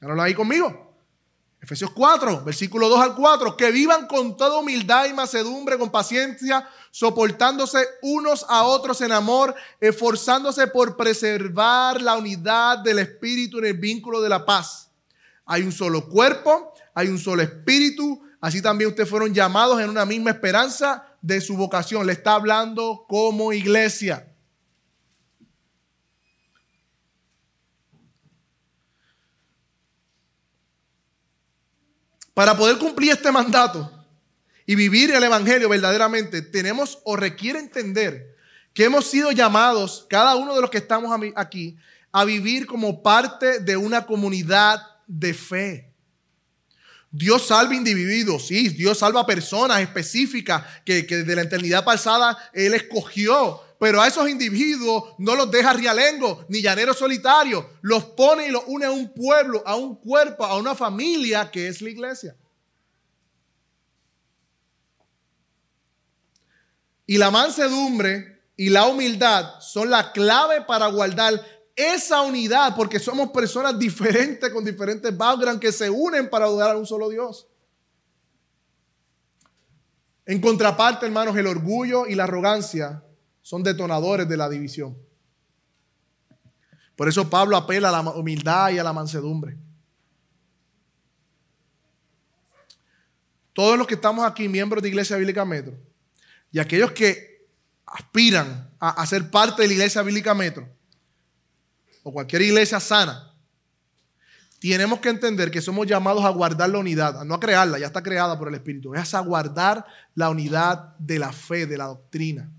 lo 0.00 0.22
ahí 0.22 0.34
conmigo. 0.34 0.82
Efesios 1.60 1.90
4, 1.90 2.44
versículo 2.44 2.88
2 2.88 3.00
al 3.00 3.14
4. 3.16 3.56
Que 3.56 3.72
vivan 3.72 4.06
con 4.06 4.36
toda 4.36 4.60
humildad 4.60 5.06
y 5.06 5.12
macedumbre, 5.14 5.78
con 5.78 5.90
paciencia, 5.90 6.68
soportándose 6.92 7.84
unos 8.02 8.46
a 8.48 8.62
otros 8.64 9.00
en 9.00 9.10
amor, 9.10 9.52
esforzándose 9.80 10.68
por 10.68 10.96
preservar 10.96 12.00
la 12.00 12.16
unidad 12.16 12.78
del 12.78 13.00
espíritu 13.00 13.58
en 13.58 13.64
el 13.64 13.78
vínculo 13.78 14.20
de 14.20 14.28
la 14.28 14.44
paz. 14.44 14.90
Hay 15.44 15.62
un 15.62 15.72
solo 15.72 16.08
cuerpo, 16.08 16.72
hay 16.94 17.08
un 17.08 17.18
solo 17.18 17.42
espíritu. 17.42 18.22
Así 18.40 18.62
también 18.62 18.90
ustedes 18.90 19.08
fueron 19.08 19.34
llamados 19.34 19.80
en 19.80 19.90
una 19.90 20.04
misma 20.04 20.30
esperanza 20.30 21.13
de 21.24 21.40
su 21.40 21.56
vocación, 21.56 22.06
le 22.06 22.12
está 22.12 22.34
hablando 22.34 23.06
como 23.08 23.54
iglesia. 23.54 24.30
Para 32.34 32.54
poder 32.54 32.76
cumplir 32.76 33.12
este 33.12 33.32
mandato 33.32 33.90
y 34.66 34.74
vivir 34.74 35.12
el 35.12 35.24
Evangelio 35.24 35.70
verdaderamente, 35.70 36.42
tenemos 36.42 36.98
o 37.04 37.16
requiere 37.16 37.58
entender 37.58 38.36
que 38.74 38.84
hemos 38.84 39.06
sido 39.06 39.32
llamados, 39.32 40.04
cada 40.10 40.36
uno 40.36 40.54
de 40.54 40.60
los 40.60 40.68
que 40.68 40.76
estamos 40.76 41.18
aquí, 41.36 41.78
a 42.12 42.26
vivir 42.26 42.66
como 42.66 43.02
parte 43.02 43.60
de 43.60 43.78
una 43.78 44.04
comunidad 44.04 44.82
de 45.06 45.32
fe. 45.32 45.93
Dios 47.16 47.46
salva 47.46 47.76
individuos, 47.76 48.48
sí, 48.48 48.70
Dios 48.70 48.98
salva 48.98 49.24
personas 49.24 49.80
específicas 49.80 50.64
que, 50.84 51.06
que 51.06 51.18
de 51.18 51.36
la 51.36 51.42
eternidad 51.42 51.84
pasada 51.84 52.36
Él 52.52 52.74
escogió. 52.74 53.60
Pero 53.78 54.02
a 54.02 54.08
esos 54.08 54.28
individuos 54.28 55.14
no 55.18 55.36
los 55.36 55.48
deja 55.48 55.72
rialengo 55.74 56.44
ni 56.48 56.60
llanero 56.60 56.92
solitario. 56.92 57.70
Los 57.82 58.04
pone 58.04 58.48
y 58.48 58.50
los 58.50 58.64
une 58.66 58.86
a 58.86 58.90
un 58.90 59.14
pueblo, 59.14 59.62
a 59.64 59.76
un 59.76 59.94
cuerpo, 59.94 60.44
a 60.44 60.56
una 60.56 60.74
familia 60.74 61.48
que 61.52 61.68
es 61.68 61.80
la 61.80 61.90
iglesia. 61.90 62.34
Y 67.06 67.16
la 67.16 67.30
mansedumbre 67.30 68.42
y 68.56 68.70
la 68.70 68.88
humildad 68.88 69.60
son 69.60 69.88
la 69.88 70.10
clave 70.10 70.62
para 70.62 70.88
guardar 70.88 71.53
esa 71.76 72.22
unidad, 72.22 72.76
porque 72.76 73.00
somos 73.00 73.30
personas 73.30 73.78
diferentes 73.78 74.50
con 74.50 74.64
diferentes 74.64 75.16
backgrounds 75.16 75.60
que 75.60 75.72
se 75.72 75.90
unen 75.90 76.30
para 76.30 76.44
adorar 76.44 76.76
a 76.76 76.78
un 76.78 76.86
solo 76.86 77.08
Dios. 77.08 77.48
En 80.26 80.40
contraparte, 80.40 81.04
hermanos, 81.04 81.36
el 81.36 81.46
orgullo 81.46 82.06
y 82.06 82.14
la 82.14 82.24
arrogancia 82.24 83.02
son 83.42 83.62
detonadores 83.62 84.28
de 84.28 84.36
la 84.36 84.48
división. 84.48 84.96
Por 86.96 87.08
eso 87.08 87.28
Pablo 87.28 87.56
apela 87.56 87.88
a 87.88 88.02
la 88.02 88.10
humildad 88.12 88.70
y 88.70 88.78
a 88.78 88.84
la 88.84 88.92
mansedumbre. 88.92 89.58
Todos 93.52 93.76
los 93.76 93.86
que 93.86 93.94
estamos 93.94 94.24
aquí, 94.24 94.48
miembros 94.48 94.82
de 94.82 94.88
Iglesia 94.88 95.16
Bíblica 95.16 95.44
Metro, 95.44 95.74
y 96.50 96.58
aquellos 96.58 96.92
que 96.92 97.48
aspiran 97.84 98.70
a, 98.78 98.90
a 98.90 99.06
ser 99.06 99.30
parte 99.30 99.62
de 99.62 99.68
la 99.68 99.74
Iglesia 99.74 100.02
Bíblica 100.02 100.34
Metro, 100.34 100.73
o 102.04 102.12
cualquier 102.12 102.42
iglesia 102.42 102.78
sana, 102.78 103.34
tenemos 104.60 105.00
que 105.00 105.08
entender 105.08 105.50
que 105.50 105.60
somos 105.60 105.86
llamados 105.86 106.24
a 106.24 106.30
guardar 106.30 106.70
la 106.70 106.78
unidad, 106.78 107.24
no 107.24 107.34
a 107.34 107.40
crearla, 107.40 107.78
ya 107.78 107.86
está 107.86 108.02
creada 108.02 108.38
por 108.38 108.48
el 108.48 108.54
Espíritu, 108.54 108.94
es 108.94 109.12
a 109.12 109.20
guardar 109.20 109.84
la 110.14 110.30
unidad 110.30 110.96
de 110.98 111.18
la 111.18 111.32
fe, 111.32 111.66
de 111.66 111.76
la 111.76 111.86
doctrina. 111.86 112.50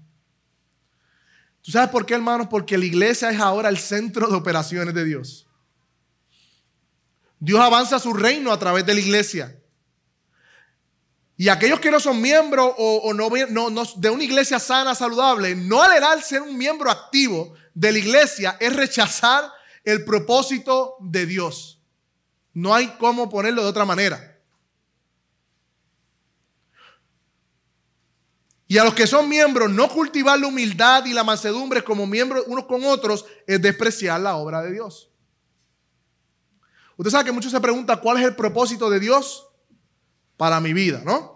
¿Tú 1.61 1.71
sabes 1.71 1.89
por 1.89 2.05
qué, 2.05 2.13
hermanos? 2.13 2.47
Porque 2.47 2.77
la 2.77 2.85
iglesia 2.85 3.31
es 3.31 3.39
ahora 3.39 3.69
el 3.69 3.77
centro 3.77 4.27
de 4.27 4.35
operaciones 4.35 4.93
de 4.93 5.03
Dios. 5.03 5.47
Dios 7.39 7.59
avanza 7.59 7.97
su 7.97 8.13
reino 8.13 8.51
a 8.51 8.59
través 8.59 8.85
de 8.85 8.93
la 8.93 8.99
iglesia. 8.99 9.59
Y 11.37 11.49
aquellos 11.49 11.79
que 11.79 11.91
no 11.91 11.99
son 11.99 12.21
miembros 12.21 12.73
o, 12.77 13.13
no, 13.13 13.29
de 13.29 14.09
una 14.09 14.23
iglesia 14.23 14.57
sana, 14.57 14.95
saludable, 14.95 15.53
no 15.55 15.81
al 15.81 16.23
ser 16.23 16.41
un 16.41 16.57
miembro 16.57 16.89
activo, 16.89 17.53
de 17.73 17.91
la 17.91 17.97
iglesia 17.97 18.57
es 18.59 18.73
rechazar 18.73 19.51
el 19.83 20.05
propósito 20.05 20.95
de 21.01 21.25
Dios. 21.25 21.81
No 22.53 22.73
hay 22.73 22.87
cómo 22.97 23.29
ponerlo 23.29 23.63
de 23.63 23.67
otra 23.67 23.83
manera. 23.83 24.39
Y 28.67 28.77
a 28.77 28.83
los 28.85 28.93
que 28.93 29.05
son 29.05 29.29
miembros, 29.29 29.69
no 29.69 29.89
cultivar 29.89 30.39
la 30.39 30.47
humildad 30.47 31.05
y 31.05 31.13
la 31.13 31.23
mansedumbre 31.23 31.83
como 31.83 32.07
miembros 32.07 32.45
unos 32.47 32.65
con 32.65 32.83
otros 32.85 33.25
es 33.45 33.61
despreciar 33.61 34.19
la 34.21 34.37
obra 34.37 34.61
de 34.61 34.71
Dios. 34.71 35.09
Usted 36.97 37.11
sabe 37.11 37.25
que 37.25 37.31
muchos 37.33 37.51
se 37.51 37.59
preguntan 37.59 37.99
cuál 37.99 38.17
es 38.17 38.23
el 38.23 38.35
propósito 38.35 38.89
de 38.89 39.01
Dios 39.01 39.44
para 40.37 40.59
mi 40.59 40.73
vida, 40.73 41.01
¿no? 41.05 41.35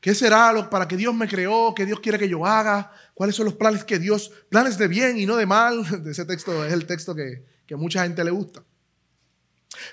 ¿Qué 0.00 0.14
será 0.14 0.52
lo 0.52 0.70
para 0.70 0.88
que 0.88 0.96
Dios 0.96 1.14
me 1.14 1.28
creó? 1.28 1.74
¿Qué 1.74 1.84
Dios 1.84 2.00
quiere 2.00 2.18
que 2.18 2.28
yo 2.28 2.46
haga? 2.46 2.90
¿Cuáles 3.12 3.36
son 3.36 3.44
los 3.44 3.54
planes 3.54 3.84
que 3.84 3.98
Dios, 3.98 4.32
planes 4.48 4.78
de 4.78 4.88
bien 4.88 5.18
y 5.18 5.26
no 5.26 5.36
de 5.36 5.44
mal? 5.44 5.84
Ese 6.06 6.24
texto 6.24 6.64
es 6.64 6.72
el 6.72 6.86
texto 6.86 7.14
que, 7.14 7.44
que 7.66 7.76
mucha 7.76 8.02
gente 8.02 8.24
le 8.24 8.30
gusta. 8.30 8.62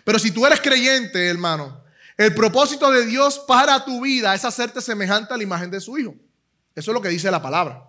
Pero 0.04 0.18
si 0.18 0.32
tú 0.32 0.46
eres 0.46 0.62
creyente, 0.62 1.28
hermano, 1.28 1.84
el 2.16 2.34
propósito 2.34 2.90
de 2.90 3.06
Dios 3.06 3.40
para 3.48 3.84
tu 3.84 4.02
vida 4.02 4.34
es 4.34 4.46
hacerte 4.46 4.82
semejante 4.82 5.34
a 5.34 5.38
la 5.38 5.44
imagen 5.44 5.70
de 5.70 5.82
su 5.82 5.98
Hijo. 5.98 6.16
Eso 6.74 6.92
es 6.92 6.94
lo 6.94 7.02
que 7.02 7.10
dice 7.10 7.30
la 7.30 7.42
palabra. 7.42 7.84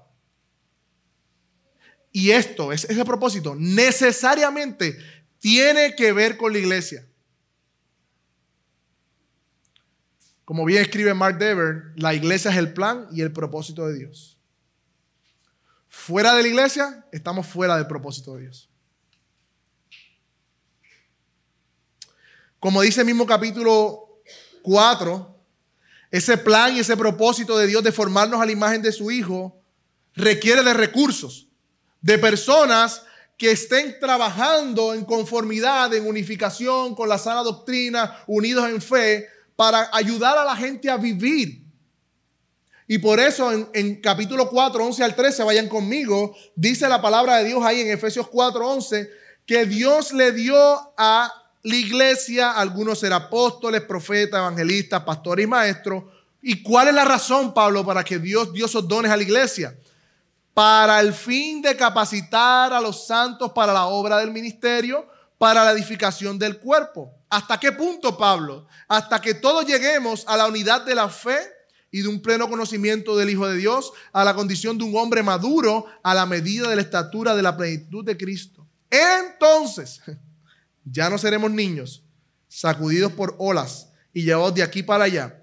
Y 2.12 2.30
esto, 2.30 2.72
ese 2.72 3.04
propósito, 3.04 3.54
necesariamente 3.56 4.98
tiene 5.38 5.94
que 5.94 6.12
ver 6.12 6.36
con 6.36 6.52
la 6.52 6.58
iglesia. 6.58 7.07
Como 10.48 10.64
bien 10.64 10.80
escribe 10.80 11.12
Mark 11.12 11.36
Dever, 11.36 11.92
la 11.96 12.14
iglesia 12.14 12.50
es 12.50 12.56
el 12.56 12.72
plan 12.72 13.06
y 13.12 13.20
el 13.20 13.34
propósito 13.34 13.86
de 13.86 13.98
Dios. 13.98 14.38
Fuera 15.90 16.34
de 16.34 16.40
la 16.40 16.48
iglesia, 16.48 17.04
estamos 17.12 17.46
fuera 17.46 17.76
del 17.76 17.86
propósito 17.86 18.34
de 18.34 18.44
Dios. 18.44 18.70
Como 22.58 22.80
dice 22.80 23.00
el 23.00 23.06
mismo 23.06 23.26
capítulo 23.26 24.22
4, 24.62 25.38
ese 26.12 26.38
plan 26.38 26.74
y 26.74 26.78
ese 26.78 26.96
propósito 26.96 27.58
de 27.58 27.66
Dios 27.66 27.84
de 27.84 27.92
formarnos 27.92 28.40
a 28.40 28.46
la 28.46 28.52
imagen 28.52 28.80
de 28.80 28.90
su 28.90 29.10
Hijo 29.10 29.60
requiere 30.14 30.62
de 30.62 30.72
recursos, 30.72 31.46
de 32.00 32.16
personas 32.16 33.02
que 33.36 33.50
estén 33.50 34.00
trabajando 34.00 34.94
en 34.94 35.04
conformidad, 35.04 35.92
en 35.92 36.06
unificación 36.06 36.94
con 36.94 37.06
la 37.06 37.18
sana 37.18 37.42
doctrina, 37.42 38.24
unidos 38.26 38.66
en 38.70 38.80
fe, 38.80 39.28
para 39.58 39.90
ayudar 39.92 40.38
a 40.38 40.44
la 40.44 40.54
gente 40.54 40.88
a 40.88 40.96
vivir. 40.96 41.64
Y 42.86 42.98
por 42.98 43.18
eso 43.18 43.50
en, 43.72 44.00
capítulo 44.00 44.48
4, 44.48 44.84
11 44.84 45.02
al 45.02 45.16
13, 45.16 45.42
vayan 45.42 45.68
conmigo, 45.68 46.32
dice 46.54 46.88
la 46.88 47.02
palabra 47.02 47.38
de 47.38 47.46
Dios 47.46 47.64
ahí 47.64 47.80
en 47.80 47.90
Efesios 47.90 48.28
4, 48.28 48.64
11, 48.64 49.10
que 49.44 49.66
Dios 49.66 50.12
le 50.12 50.30
dio 50.30 50.56
a 50.96 51.32
la 51.64 51.74
iglesia, 51.74 52.52
algunos 52.52 53.00
ser 53.00 53.12
apóstoles, 53.12 53.80
profetas, 53.80 54.38
evangelistas, 54.38 55.02
pastores 55.02 55.42
y 55.42 55.48
maestros. 55.48 56.04
¿Y 56.40 56.62
cuál 56.62 56.86
es 56.86 56.94
la 56.94 57.04
razón, 57.04 57.52
Pablo, 57.52 57.84
para 57.84 58.04
que 58.04 58.20
Dios 58.20 58.52
dio 58.52 58.66
esos 58.66 58.86
dones 58.86 59.10
a 59.10 59.16
la 59.16 59.24
iglesia? 59.24 59.76
Para 60.54 61.00
el 61.00 61.12
fin 61.12 61.62
de 61.62 61.76
capacitar 61.76 62.72
a 62.72 62.80
los 62.80 63.08
santos 63.08 63.50
para 63.50 63.72
la 63.72 63.86
obra 63.86 64.18
del 64.18 64.30
ministerio, 64.30 65.04
para 65.38 65.64
la 65.64 65.70
edificación 65.70 66.38
del 66.38 66.58
cuerpo. 66.58 67.14
¿Hasta 67.30 67.58
qué 67.58 67.72
punto, 67.72 68.18
Pablo? 68.18 68.66
Hasta 68.88 69.20
que 69.20 69.34
todos 69.34 69.64
lleguemos 69.64 70.24
a 70.26 70.36
la 70.36 70.48
unidad 70.48 70.84
de 70.84 70.94
la 70.94 71.08
fe 71.08 71.38
y 71.90 72.02
de 72.02 72.08
un 72.08 72.20
pleno 72.20 72.48
conocimiento 72.48 73.16
del 73.16 73.30
Hijo 73.30 73.48
de 73.48 73.56
Dios, 73.56 73.92
a 74.12 74.24
la 74.24 74.34
condición 74.34 74.76
de 74.76 74.84
un 74.84 74.96
hombre 74.96 75.22
maduro, 75.22 75.86
a 76.02 76.14
la 76.14 76.26
medida 76.26 76.68
de 76.68 76.76
la 76.76 76.82
estatura 76.82 77.34
de 77.34 77.42
la 77.42 77.56
plenitud 77.56 78.04
de 78.04 78.16
Cristo. 78.16 78.66
Entonces, 78.90 80.02
ya 80.84 81.08
no 81.08 81.16
seremos 81.16 81.50
niños, 81.50 82.02
sacudidos 82.48 83.12
por 83.12 83.36
olas 83.38 83.88
y 84.12 84.24
llevados 84.24 84.54
de 84.54 84.62
aquí 84.62 84.82
para 84.82 85.04
allá, 85.04 85.42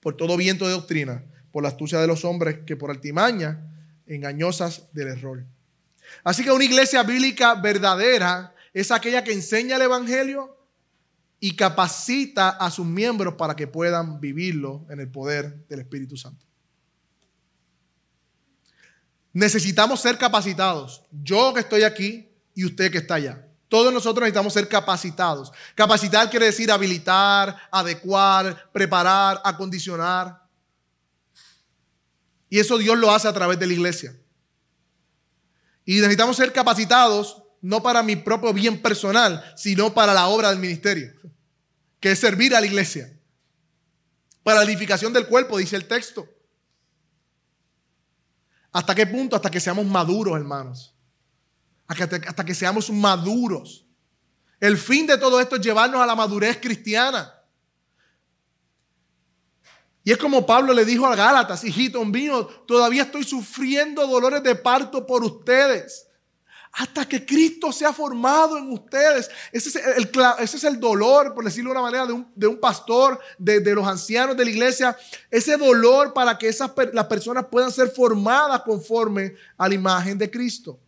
por 0.00 0.16
todo 0.16 0.36
viento 0.36 0.66
de 0.66 0.72
doctrina, 0.72 1.22
por 1.52 1.62
la 1.62 1.68
astucia 1.68 2.00
de 2.00 2.06
los 2.06 2.24
hombres 2.24 2.60
que 2.66 2.76
por 2.76 2.90
altimaña 2.90 3.62
engañosas 4.06 4.92
del 4.92 5.08
error. 5.08 5.44
Así 6.24 6.42
que 6.44 6.52
una 6.52 6.64
iglesia 6.64 7.02
bíblica 7.02 7.54
verdadera 7.54 8.54
es 8.76 8.90
aquella 8.90 9.24
que 9.24 9.32
enseña 9.32 9.76
el 9.76 9.82
Evangelio 9.82 10.54
y 11.40 11.56
capacita 11.56 12.50
a 12.50 12.70
sus 12.70 12.84
miembros 12.84 13.32
para 13.36 13.56
que 13.56 13.66
puedan 13.66 14.20
vivirlo 14.20 14.84
en 14.90 15.00
el 15.00 15.10
poder 15.10 15.66
del 15.66 15.80
Espíritu 15.80 16.18
Santo. 16.18 16.44
Necesitamos 19.32 20.02
ser 20.02 20.18
capacitados. 20.18 21.04
Yo 21.10 21.54
que 21.54 21.60
estoy 21.60 21.84
aquí 21.84 22.28
y 22.54 22.66
usted 22.66 22.92
que 22.92 22.98
está 22.98 23.14
allá. 23.14 23.48
Todos 23.68 23.94
nosotros 23.94 24.20
necesitamos 24.20 24.52
ser 24.52 24.68
capacitados. 24.68 25.52
Capacitar 25.74 26.28
quiere 26.28 26.44
decir 26.44 26.70
habilitar, 26.70 27.56
adecuar, 27.70 28.70
preparar, 28.72 29.40
acondicionar. 29.42 30.42
Y 32.50 32.58
eso 32.58 32.76
Dios 32.76 32.98
lo 32.98 33.10
hace 33.10 33.26
a 33.26 33.32
través 33.32 33.58
de 33.58 33.66
la 33.68 33.72
iglesia. 33.72 34.14
Y 35.86 35.94
necesitamos 35.94 36.36
ser 36.36 36.52
capacitados 36.52 37.42
no 37.66 37.82
para 37.82 38.02
mi 38.02 38.16
propio 38.16 38.52
bien 38.52 38.80
personal, 38.80 39.44
sino 39.56 39.92
para 39.94 40.14
la 40.14 40.28
obra 40.28 40.50
del 40.50 40.58
ministerio, 40.58 41.12
que 42.00 42.12
es 42.12 42.18
servir 42.18 42.54
a 42.54 42.60
la 42.60 42.66
iglesia. 42.66 43.12
Para 44.42 44.60
la 44.60 44.66
edificación 44.66 45.12
del 45.12 45.26
cuerpo, 45.26 45.58
dice 45.58 45.76
el 45.76 45.86
texto. 45.86 46.28
¿Hasta 48.72 48.94
qué 48.94 49.06
punto? 49.06 49.36
Hasta 49.36 49.50
que 49.50 49.60
seamos 49.60 49.84
maduros, 49.86 50.36
hermanos 50.36 50.96
hasta 51.88 52.44
que 52.44 52.54
seamos 52.54 52.90
maduros. 52.90 53.86
El 54.58 54.76
fin 54.76 55.06
de 55.06 55.18
todo 55.18 55.40
esto 55.40 55.56
es 55.56 55.62
llevarnos 55.62 56.00
a 56.00 56.06
la 56.06 56.14
madurez 56.14 56.58
cristiana. 56.60 57.32
Y 60.02 60.12
es 60.12 60.18
como 60.18 60.46
Pablo 60.46 60.72
le 60.72 60.84
dijo 60.84 61.06
a 61.06 61.16
Gálatas, 61.16 61.64
hijitos 61.64 62.06
míos, 62.06 62.46
todavía 62.66 63.02
estoy 63.02 63.24
sufriendo 63.24 64.06
dolores 64.06 64.42
de 64.42 64.54
parto 64.54 65.04
por 65.04 65.24
ustedes. 65.24 66.05
Hasta 66.78 67.08
que 67.08 67.24
Cristo 67.24 67.72
sea 67.72 67.90
formado 67.90 68.58
en 68.58 68.70
ustedes. 68.70 69.30
Ese 69.50 69.78
es 69.78 70.64
el, 70.64 70.78
dolor, 70.78 71.32
por 71.32 71.42
decirlo 71.42 71.70
de 71.70 71.78
una 71.78 71.90
manera, 71.90 72.06
de 72.34 72.46
un, 72.46 72.60
pastor, 72.60 73.18
de, 73.38 73.74
los 73.74 73.86
ancianos 73.86 74.36
de 74.36 74.44
la 74.44 74.50
iglesia. 74.50 74.96
Ese 75.30 75.56
dolor 75.56 76.12
para 76.12 76.36
que 76.36 76.48
esas, 76.48 76.70
las 76.92 77.06
personas 77.06 77.46
puedan 77.46 77.72
ser 77.72 77.88
formadas 77.88 78.60
conforme 78.60 79.34
a 79.56 79.68
la 79.68 79.74
imagen 79.74 80.18
de 80.18 80.30
Cristo. 80.30 80.78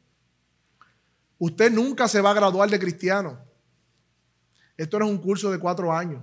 Usted 1.38 1.72
nunca 1.72 2.06
se 2.06 2.20
va 2.20 2.32
a 2.32 2.34
graduar 2.34 2.68
de 2.68 2.78
cristiano. 2.78 3.38
Esto 4.76 4.98
no 4.98 5.06
es 5.06 5.10
un 5.10 5.18
curso 5.18 5.50
de 5.50 5.58
cuatro 5.58 5.90
años. 5.90 6.22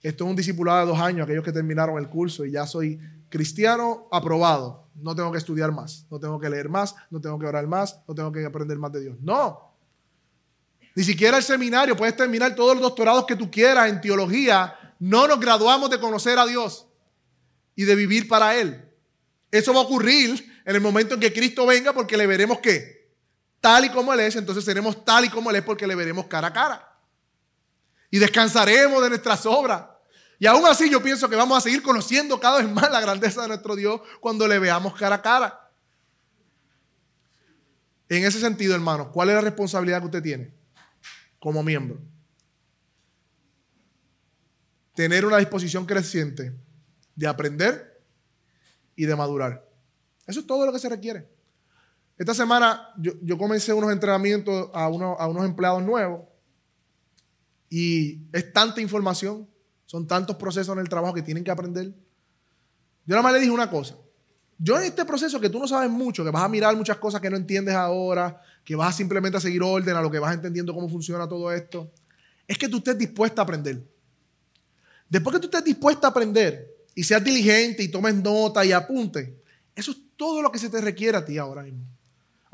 Esto 0.00 0.24
es 0.24 0.30
un 0.30 0.36
discipulado 0.36 0.80
de 0.80 0.86
dos 0.86 1.00
años, 1.00 1.24
aquellos 1.24 1.44
que 1.44 1.52
terminaron 1.52 1.98
el 1.98 2.08
curso 2.08 2.46
y 2.46 2.52
ya 2.52 2.66
soy 2.66 2.98
cristiano 3.28 4.08
aprobado. 4.10 4.85
No 4.96 5.14
tengo 5.14 5.30
que 5.30 5.38
estudiar 5.38 5.72
más, 5.72 6.06
no 6.10 6.18
tengo 6.18 6.40
que 6.40 6.48
leer 6.48 6.68
más, 6.68 6.94
no 7.10 7.20
tengo 7.20 7.38
que 7.38 7.46
orar 7.46 7.66
más, 7.66 8.00
no 8.08 8.14
tengo 8.14 8.32
que 8.32 8.44
aprender 8.44 8.78
más 8.78 8.92
de 8.92 9.00
Dios. 9.00 9.16
No. 9.20 9.72
Ni 10.94 11.04
siquiera 11.04 11.36
el 11.36 11.42
seminario, 11.42 11.96
puedes 11.96 12.16
terminar 12.16 12.54
todos 12.54 12.74
los 12.74 12.82
doctorados 12.82 13.26
que 13.26 13.36
tú 13.36 13.50
quieras 13.50 13.90
en 13.90 14.00
teología. 14.00 14.74
No 14.98 15.28
nos 15.28 15.38
graduamos 15.38 15.90
de 15.90 16.00
conocer 16.00 16.38
a 16.38 16.46
Dios 16.46 16.86
y 17.74 17.84
de 17.84 17.94
vivir 17.94 18.28
para 18.28 18.56
Él. 18.56 18.90
Eso 19.50 19.74
va 19.74 19.80
a 19.80 19.84
ocurrir 19.84 20.60
en 20.64 20.74
el 20.74 20.80
momento 20.80 21.14
en 21.14 21.20
que 21.20 21.32
Cristo 21.32 21.66
venga 21.66 21.92
porque 21.92 22.16
le 22.16 22.26
veremos 22.26 22.58
qué? 22.60 22.96
tal 23.66 23.84
y 23.84 23.90
como 23.90 24.12
Él 24.12 24.20
es, 24.20 24.36
entonces 24.36 24.64
seremos 24.64 25.04
tal 25.04 25.24
y 25.24 25.28
como 25.28 25.50
Él 25.50 25.56
es 25.56 25.62
porque 25.62 25.88
le 25.88 25.96
veremos 25.96 26.26
cara 26.26 26.46
a 26.46 26.52
cara. 26.52 26.98
Y 28.12 28.18
descansaremos 28.18 29.02
de 29.02 29.08
nuestras 29.08 29.44
obras. 29.44 29.82
Y 30.38 30.46
aún 30.46 30.66
así 30.66 30.90
yo 30.90 31.02
pienso 31.02 31.28
que 31.28 31.36
vamos 31.36 31.56
a 31.58 31.60
seguir 31.60 31.82
conociendo 31.82 32.38
cada 32.38 32.58
vez 32.58 32.70
más 32.70 32.90
la 32.90 33.00
grandeza 33.00 33.42
de 33.42 33.48
nuestro 33.48 33.74
Dios 33.74 34.00
cuando 34.20 34.46
le 34.46 34.58
veamos 34.58 34.94
cara 34.94 35.16
a 35.16 35.22
cara. 35.22 35.70
En 38.08 38.24
ese 38.24 38.38
sentido, 38.38 38.74
hermano, 38.74 39.10
¿cuál 39.10 39.30
es 39.30 39.34
la 39.34 39.40
responsabilidad 39.40 40.00
que 40.00 40.06
usted 40.06 40.22
tiene 40.22 40.54
como 41.38 41.62
miembro? 41.62 41.98
Tener 44.94 45.26
una 45.26 45.38
disposición 45.38 45.86
creciente 45.86 46.54
de 47.14 47.26
aprender 47.26 48.02
y 48.94 49.06
de 49.06 49.16
madurar. 49.16 49.66
Eso 50.26 50.40
es 50.40 50.46
todo 50.46 50.64
lo 50.66 50.72
que 50.72 50.78
se 50.78 50.88
requiere. 50.88 51.28
Esta 52.18 52.32
semana 52.32 52.94
yo, 52.96 53.36
comencé 53.36 53.72
unos 53.72 53.92
entrenamientos 53.92 54.70
a, 54.72 54.84
a 54.84 54.88
unos 55.28 55.44
empleados 55.44 55.82
nuevos 55.82 56.22
y 57.68 58.22
es 58.32 58.52
tanta 58.52 58.80
información, 58.80 59.48
son 59.86 60.06
tantos 60.06 60.36
procesos 60.36 60.74
en 60.74 60.80
el 60.80 60.88
trabajo 60.88 61.14
que 61.14 61.22
tienen 61.22 61.42
que 61.42 61.50
aprender. 61.50 61.86
Yo 63.06 63.14
nada 63.14 63.22
más 63.22 63.32
le 63.32 63.40
dije 63.40 63.50
una 63.50 63.70
cosa. 63.70 63.96
Yo 64.58 64.78
en 64.78 64.84
este 64.84 65.04
proceso 65.04 65.40
que 65.40 65.48
tú 65.48 65.58
no 65.58 65.68
sabes 65.68 65.90
mucho, 65.90 66.24
que 66.24 66.30
vas 66.30 66.42
a 66.42 66.48
mirar 66.48 66.76
muchas 66.76 66.96
cosas 66.96 67.20
que 67.20 67.30
no 67.30 67.36
entiendes 67.36 67.74
ahora, 67.74 68.40
que 68.64 68.74
vas 68.74 68.96
simplemente 68.96 69.38
a 69.38 69.40
seguir 69.40 69.62
orden, 69.62 69.96
a 69.96 70.00
lo 70.00 70.10
que 70.10 70.18
vas 70.18 70.34
entendiendo 70.34 70.74
cómo 70.74 70.88
funciona 70.88 71.28
todo 71.28 71.52
esto, 71.52 71.90
es 72.46 72.58
que 72.58 72.68
tú 72.68 72.78
estés 72.78 72.98
dispuesta 72.98 73.42
a 73.42 73.44
aprender. 73.44 73.82
Después 75.08 75.34
que 75.34 75.40
tú 75.40 75.46
estés 75.46 75.64
dispuesta 75.64 76.08
a 76.08 76.10
aprender 76.10 76.68
y 76.94 77.04
seas 77.04 77.22
diligente 77.22 77.82
y 77.82 77.88
tomes 77.88 78.14
nota 78.14 78.64
y 78.64 78.72
apunte, 78.72 79.40
eso 79.74 79.90
es 79.92 79.98
todo 80.16 80.42
lo 80.42 80.50
que 80.50 80.58
se 80.58 80.70
te 80.70 80.80
requiere 80.80 81.18
a 81.18 81.24
ti 81.24 81.38
ahora 81.38 81.62
mismo 81.62 81.86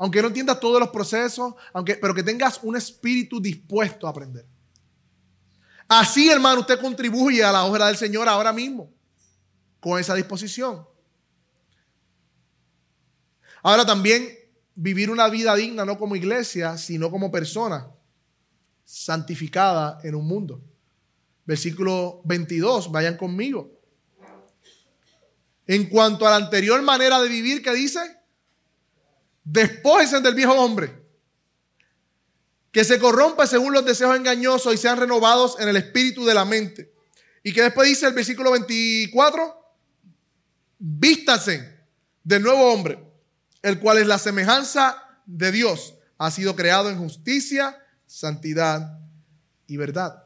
aunque 0.03 0.21
no 0.21 0.27
entiendas 0.27 0.59
todos 0.59 0.81
los 0.81 0.89
procesos, 0.89 1.53
aunque, 1.71 1.95
pero 1.95 2.13
que 2.13 2.23
tengas 2.23 2.59
un 2.63 2.75
espíritu 2.75 3.39
dispuesto 3.39 4.05
a 4.05 4.09
aprender. 4.09 4.45
Así, 5.87 6.29
hermano, 6.29 6.61
usted 6.61 6.79
contribuye 6.79 7.43
a 7.43 7.51
la 7.51 7.65
obra 7.65 7.87
del 7.87 7.97
Señor 7.97 8.27
ahora 8.27 8.53
mismo, 8.53 8.91
con 9.79 9.99
esa 9.99 10.15
disposición. 10.15 10.87
Ahora 13.61 13.85
también 13.85 14.29
vivir 14.75 15.09
una 15.09 15.29
vida 15.29 15.55
digna, 15.55 15.85
no 15.85 15.97
como 15.97 16.15
iglesia, 16.15 16.77
sino 16.77 17.11
como 17.11 17.31
persona 17.31 17.89
santificada 18.85 19.99
en 20.03 20.15
un 20.15 20.27
mundo. 20.27 20.61
Versículo 21.45 22.21
22, 22.25 22.91
vayan 22.91 23.17
conmigo. 23.17 23.71
En 25.65 25.87
cuanto 25.89 26.27
a 26.27 26.31
la 26.31 26.35
anterior 26.37 26.81
manera 26.81 27.21
de 27.21 27.29
vivir 27.29 27.61
que 27.61 27.73
dice, 27.73 27.99
Despójense 29.43 30.21
del 30.21 30.35
viejo 30.35 30.53
hombre, 30.53 31.02
que 32.73 32.83
se 32.83 32.99
corrompa 32.99 33.45
según 33.45 33.71
los 33.71 33.85
deseos 33.85 34.17
engañosos 34.17 34.73
y 34.73 34.77
sean 34.77 34.97
renovados 34.97 35.57
en 35.59 35.69
el 35.69 35.77
espíritu 35.77 36.25
de 36.25 36.33
la 36.33 36.43
mente. 36.43 36.91
Y 37.43 37.53
que 37.53 37.61
después 37.61 37.87
dice 37.87 38.07
el 38.07 38.13
versículo 38.13 38.51
24, 38.51 39.55
vístase 40.79 41.85
del 42.23 42.41
nuevo 42.41 42.73
hombre, 42.73 42.97
el 43.61 43.79
cual 43.79 43.99
es 43.99 44.07
la 44.07 44.17
semejanza 44.17 45.03
de 45.27 45.51
Dios, 45.51 45.93
ha 46.17 46.31
sido 46.31 46.55
creado 46.55 46.89
en 46.89 46.97
justicia, 46.97 47.77
santidad 48.07 48.99
y 49.67 49.77
verdad. 49.77 50.23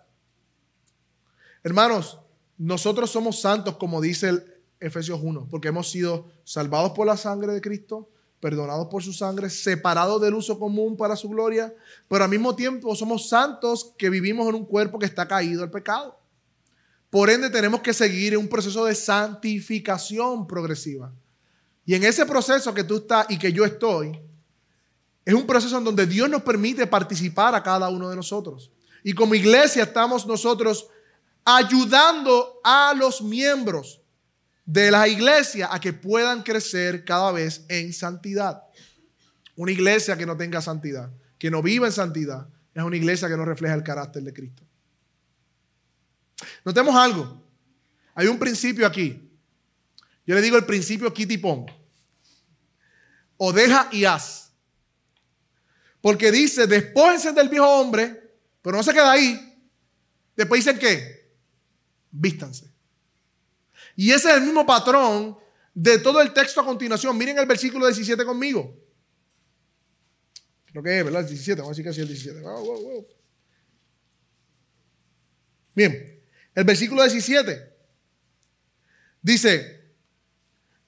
Hermanos, 1.64 2.18
nosotros 2.58 3.12
somos 3.12 3.42
santos, 3.42 3.76
como 3.76 4.00
dice 4.00 4.30
el 4.30 4.64
Efesios 4.80 5.20
1, 5.22 5.50
porque 5.52 5.68
hemos 5.68 5.92
sido 5.92 6.32
salvados 6.46 6.94
por 6.94 7.08
la 7.08 7.18
sangre 7.18 7.52
de 7.52 7.60
Cristo, 7.60 8.10
perdonados 8.40 8.88
por 8.88 9.04
su 9.04 9.14
sangre, 9.14 9.50
separados 9.50 10.22
del 10.22 10.36
uso 10.36 10.60
común 10.60 10.96
para 10.96 11.16
su 11.16 11.30
gloria, 11.30 11.74
pero 12.08 12.24
al 12.24 12.30
mismo 12.30 12.56
tiempo 12.56 12.96
somos 12.96 13.30
santos 13.30 13.94
que 13.98 14.10
vivimos 14.10 14.48
en 14.48 14.56
un 14.56 14.66
cuerpo 14.66 15.00
que 15.00 15.06
está 15.06 15.28
caído 15.28 15.64
al 15.64 15.72
pecado. 15.72 16.20
Por 17.10 17.30
ende 17.30 17.50
tenemos 17.50 17.82
que 17.82 17.94
seguir 17.94 18.38
un 18.38 18.48
proceso 18.48 18.86
de 18.86 18.94
santificación 18.94 20.46
progresiva. 20.46 21.12
Y 21.86 21.96
en 21.96 22.04
ese 22.04 22.26
proceso 22.26 22.74
que 22.74 22.84
tú 22.84 22.98
estás 22.98 23.28
y 23.30 23.40
que 23.40 23.52
yo 23.54 23.66
estoy, 23.66 24.20
es 25.24 25.34
un 25.34 25.48
proceso 25.48 25.78
en 25.78 25.84
donde 25.84 26.06
Dios 26.06 26.30
nos 26.30 26.42
permite 26.42 26.86
participar 26.86 27.56
a 27.56 27.64
cada 27.64 27.90
uno 27.90 28.10
de 28.10 28.16
nosotros. 28.16 28.72
Y 29.04 29.14
como 29.14 29.36
iglesia 29.36 29.84
estamos 29.84 30.26
nosotros 30.26 30.90
ayudando 31.44 32.60
a 32.64 32.94
los 32.94 33.22
miembros 33.22 33.97
de 34.68 34.92
la 34.92 35.08
iglesia 35.08 35.74
a 35.74 35.80
que 35.80 35.94
puedan 35.94 36.44
crecer 36.44 37.06
cada 37.06 37.32
vez 37.32 37.66
en 37.70 37.94
santidad. 37.94 38.62
Una 39.56 39.72
iglesia 39.72 40.18
que 40.18 40.26
no 40.26 40.36
tenga 40.36 40.62
santidad, 40.62 41.10
que 41.40 41.50
no 41.50 41.64
viva 41.64 41.88
en 41.88 41.94
santidad, 41.94 42.48
es 42.74 42.84
una 42.84 42.98
iglesia 42.98 43.30
que 43.30 43.38
no 43.38 43.46
refleja 43.46 43.74
el 43.74 43.82
carácter 43.82 44.22
de 44.22 44.34
Cristo. 44.34 44.64
Notemos 46.66 46.94
algo. 46.96 47.42
Hay 48.14 48.28
un 48.28 48.38
principio 48.38 48.86
aquí. 48.86 49.32
Yo 50.26 50.36
le 50.36 50.42
digo 50.42 50.58
el 50.58 50.66
principio 50.66 51.14
Kitty 51.14 51.38
Pong. 51.38 51.72
O 53.38 53.54
deja 53.54 53.88
y 53.94 54.04
haz. 54.04 54.52
Porque 56.02 56.30
dice, 56.30 56.68
despójense 56.68 57.32
del 57.32 57.48
viejo 57.48 57.68
hombre, 57.68 58.36
pero 58.62 58.76
no 58.76 58.84
se 58.84 58.92
queda 58.92 59.14
ahí. 59.14 59.66
Después 60.36 60.64
dicen 60.64 60.78
qué? 60.78 61.32
Vístanse. 62.12 62.67
Y 63.98 64.12
ese 64.12 64.30
es 64.30 64.36
el 64.36 64.44
mismo 64.44 64.64
patrón 64.64 65.38
de 65.74 65.98
todo 65.98 66.22
el 66.22 66.32
texto 66.32 66.62
a 66.62 66.66
continuación. 66.66 67.18
Miren 67.18 67.40
el 67.40 67.48
versículo 67.48 67.88
17 67.88 68.24
conmigo. 68.24 68.80
Creo 70.68 70.84
que 70.84 71.00
es, 71.00 71.04
¿verdad? 71.04 71.22
El 71.22 71.28
17, 71.28 71.62
vamos 71.62 71.70
a 71.70 71.82
decir 71.82 71.84
que 71.84 71.90
es 71.90 71.98
el 71.98 72.08
17. 72.08 72.42
Bien, 75.74 76.24
el 76.54 76.64
versículo 76.64 77.02
17 77.02 77.76
dice, 79.24 79.92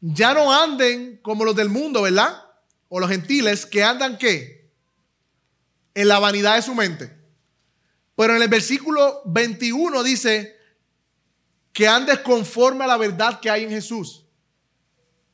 ya 0.02 0.36
no 0.36 0.54
anden 0.54 1.18
como 1.18 1.46
los 1.46 1.56
del 1.56 1.70
mundo, 1.70 2.04
¿verdad? 2.04 2.44
O 2.90 3.00
los 3.00 3.10
gentiles 3.10 3.66
que 3.66 3.84
andan 3.84 4.20
qué? 4.20 4.70
En 5.96 6.08
la 6.08 6.20
vanidad 6.20 6.58
de 6.58 6.62
su 6.62 6.76
mente. 6.76 7.12
Pero 8.16 8.36
en 8.36 8.42
el 8.44 8.50
versículo 8.50 9.24
21 9.26 10.04
dice, 10.04 10.59
que 11.74 11.88
andes 11.88 12.20
conforme 12.20 12.84
a 12.84 12.88
la 12.88 12.98
verdad 12.98 13.40
que 13.40 13.50
hay 13.50 13.64
en 13.64 13.70
Jesús. 13.70 14.26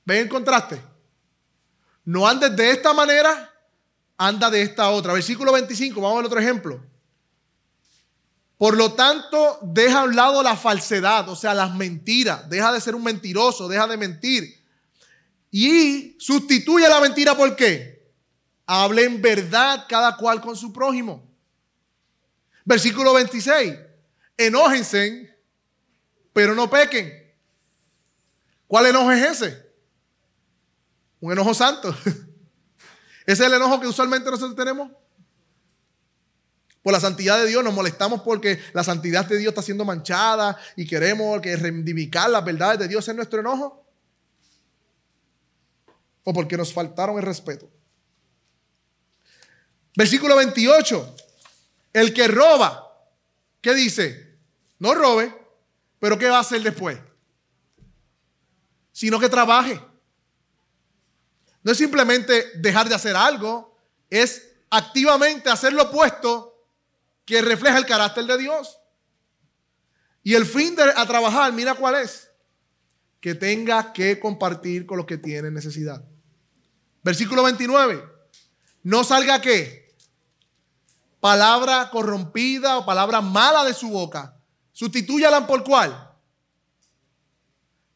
¿Ven 0.06 0.24
el 0.24 0.30
contraste? 0.30 0.82
No 2.04 2.28
andes 2.28 2.56
de 2.56 2.70
esta 2.70 2.94
manera, 2.94 3.52
anda 4.18 4.50
de 4.50 4.62
esta 4.62 4.90
otra. 4.92 5.14
Versículo 5.14 5.52
25, 5.52 6.00
vamos 6.00 6.14
a 6.14 6.22
ver 6.22 6.26
otro 6.28 6.40
ejemplo. 6.40 6.82
Por 8.58 8.78
lo 8.78 8.94
tanto, 8.94 9.60
deja 9.64 10.02
a 10.02 10.04
un 10.04 10.16
lado 10.16 10.42
la 10.42 10.56
falsedad, 10.56 11.28
o 11.28 11.36
sea, 11.36 11.54
las 11.54 11.74
mentiras. 11.74 12.50
Deja 12.50 12.72
de 12.72 12.80
ser 12.80 12.96
un 12.96 13.04
mentiroso, 13.04 13.68
deja 13.68 13.88
de 13.88 13.98
mentir. 13.98 14.64
Y 15.52 16.16
sustituye 16.20 16.88
la 16.88 17.02
mentira 17.02 17.36
por 17.36 17.56
qué? 17.56 18.14
Hablen 18.66 19.22
verdad 19.22 19.86
cada 19.90 20.16
cual 20.16 20.42
con 20.42 20.56
su 20.56 20.72
prójimo. 20.72 21.24
Versículo 22.64 23.14
26. 23.14 23.74
Enójense 24.38 25.35
pero 26.36 26.54
no 26.54 26.70
pequen. 26.70 27.34
¿Cuál 28.68 28.88
enojo 28.88 29.10
es 29.14 29.24
ese? 29.24 29.72
Un 31.22 31.32
enojo 31.32 31.54
santo. 31.54 31.96
Ese 33.26 33.42
es 33.44 33.48
el 33.50 33.54
enojo 33.54 33.80
que 33.80 33.88
usualmente 33.88 34.30
nosotros 34.30 34.54
tenemos. 34.54 34.92
Por 36.84 36.92
la 36.92 37.00
santidad 37.00 37.40
de 37.40 37.48
Dios 37.48 37.64
nos 37.64 37.74
molestamos 37.74 38.22
porque 38.22 38.60
la 38.74 38.84
santidad 38.84 39.26
de 39.26 39.38
Dios 39.38 39.52
está 39.52 39.62
siendo 39.62 39.86
manchada 39.86 40.58
y 40.76 40.86
queremos 40.86 41.40
que 41.40 41.56
reivindicar 41.56 42.30
las 42.30 42.44
verdades 42.44 42.80
de 42.80 42.90
Dios 42.90 43.08
en 43.08 43.16
nuestro 43.16 43.40
enojo. 43.40 43.88
O 46.26 46.34
porque 46.34 46.58
nos 46.58 46.74
faltaron 46.74 47.18
el 47.18 47.24
respeto. 47.24 47.72
Versículo 49.96 50.36
28. 50.36 51.16
El 51.94 52.14
que 52.14 52.28
roba, 52.28 52.94
¿qué 53.62 53.74
dice? 53.74 54.38
No 54.80 54.94
robe. 54.94 55.45
Pero 56.06 56.20
¿qué 56.20 56.30
va 56.30 56.38
a 56.38 56.42
hacer 56.42 56.62
después? 56.62 57.00
Sino 58.92 59.20
que 59.20 59.28
trabaje. 59.28 59.82
No 61.64 61.72
es 61.72 61.80
simplemente 61.80 62.46
dejar 62.58 62.88
de 62.88 62.94
hacer 62.94 63.16
algo, 63.16 63.76
es 64.12 64.52
activamente 64.70 65.50
hacer 65.50 65.74
lo 65.74 65.82
opuesto 65.82 66.64
que 67.26 67.42
refleja 67.42 67.80
el 67.80 67.88
carácter 67.88 68.24
de 68.26 68.38
Dios. 68.38 68.78
Y 70.22 70.36
el 70.36 70.46
fin 70.46 70.76
de 70.76 70.84
a 70.96 71.08
trabajar, 71.08 71.52
mira 71.54 71.74
cuál 71.74 71.96
es. 71.96 72.30
Que 73.20 73.34
tenga 73.34 73.92
que 73.92 74.20
compartir 74.20 74.86
con 74.86 74.98
los 74.98 75.08
que 75.08 75.18
tienen 75.18 75.56
necesidad. 75.56 76.06
Versículo 77.02 77.42
29. 77.42 78.04
No 78.84 79.04
salga 79.04 79.42
qué? 79.42 79.92
Palabra 81.20 81.90
corrompida 81.90 82.78
o 82.78 82.86
palabra 82.86 83.22
mala 83.22 83.66
de 83.66 83.74
su 83.74 83.90
boca 83.90 84.36
Sustitúyala 84.76 85.48
por 85.48 85.64
cuál? 85.64 86.12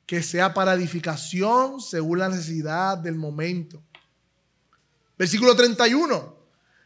Que 0.05 0.23
sea 0.23 0.53
para 0.53 0.75
edificación 0.75 1.81
según 1.81 2.19
la 2.19 2.29
necesidad 2.29 2.97
del 2.97 3.15
momento. 3.15 3.83
Versículo 5.17 5.57
31. 5.57 6.37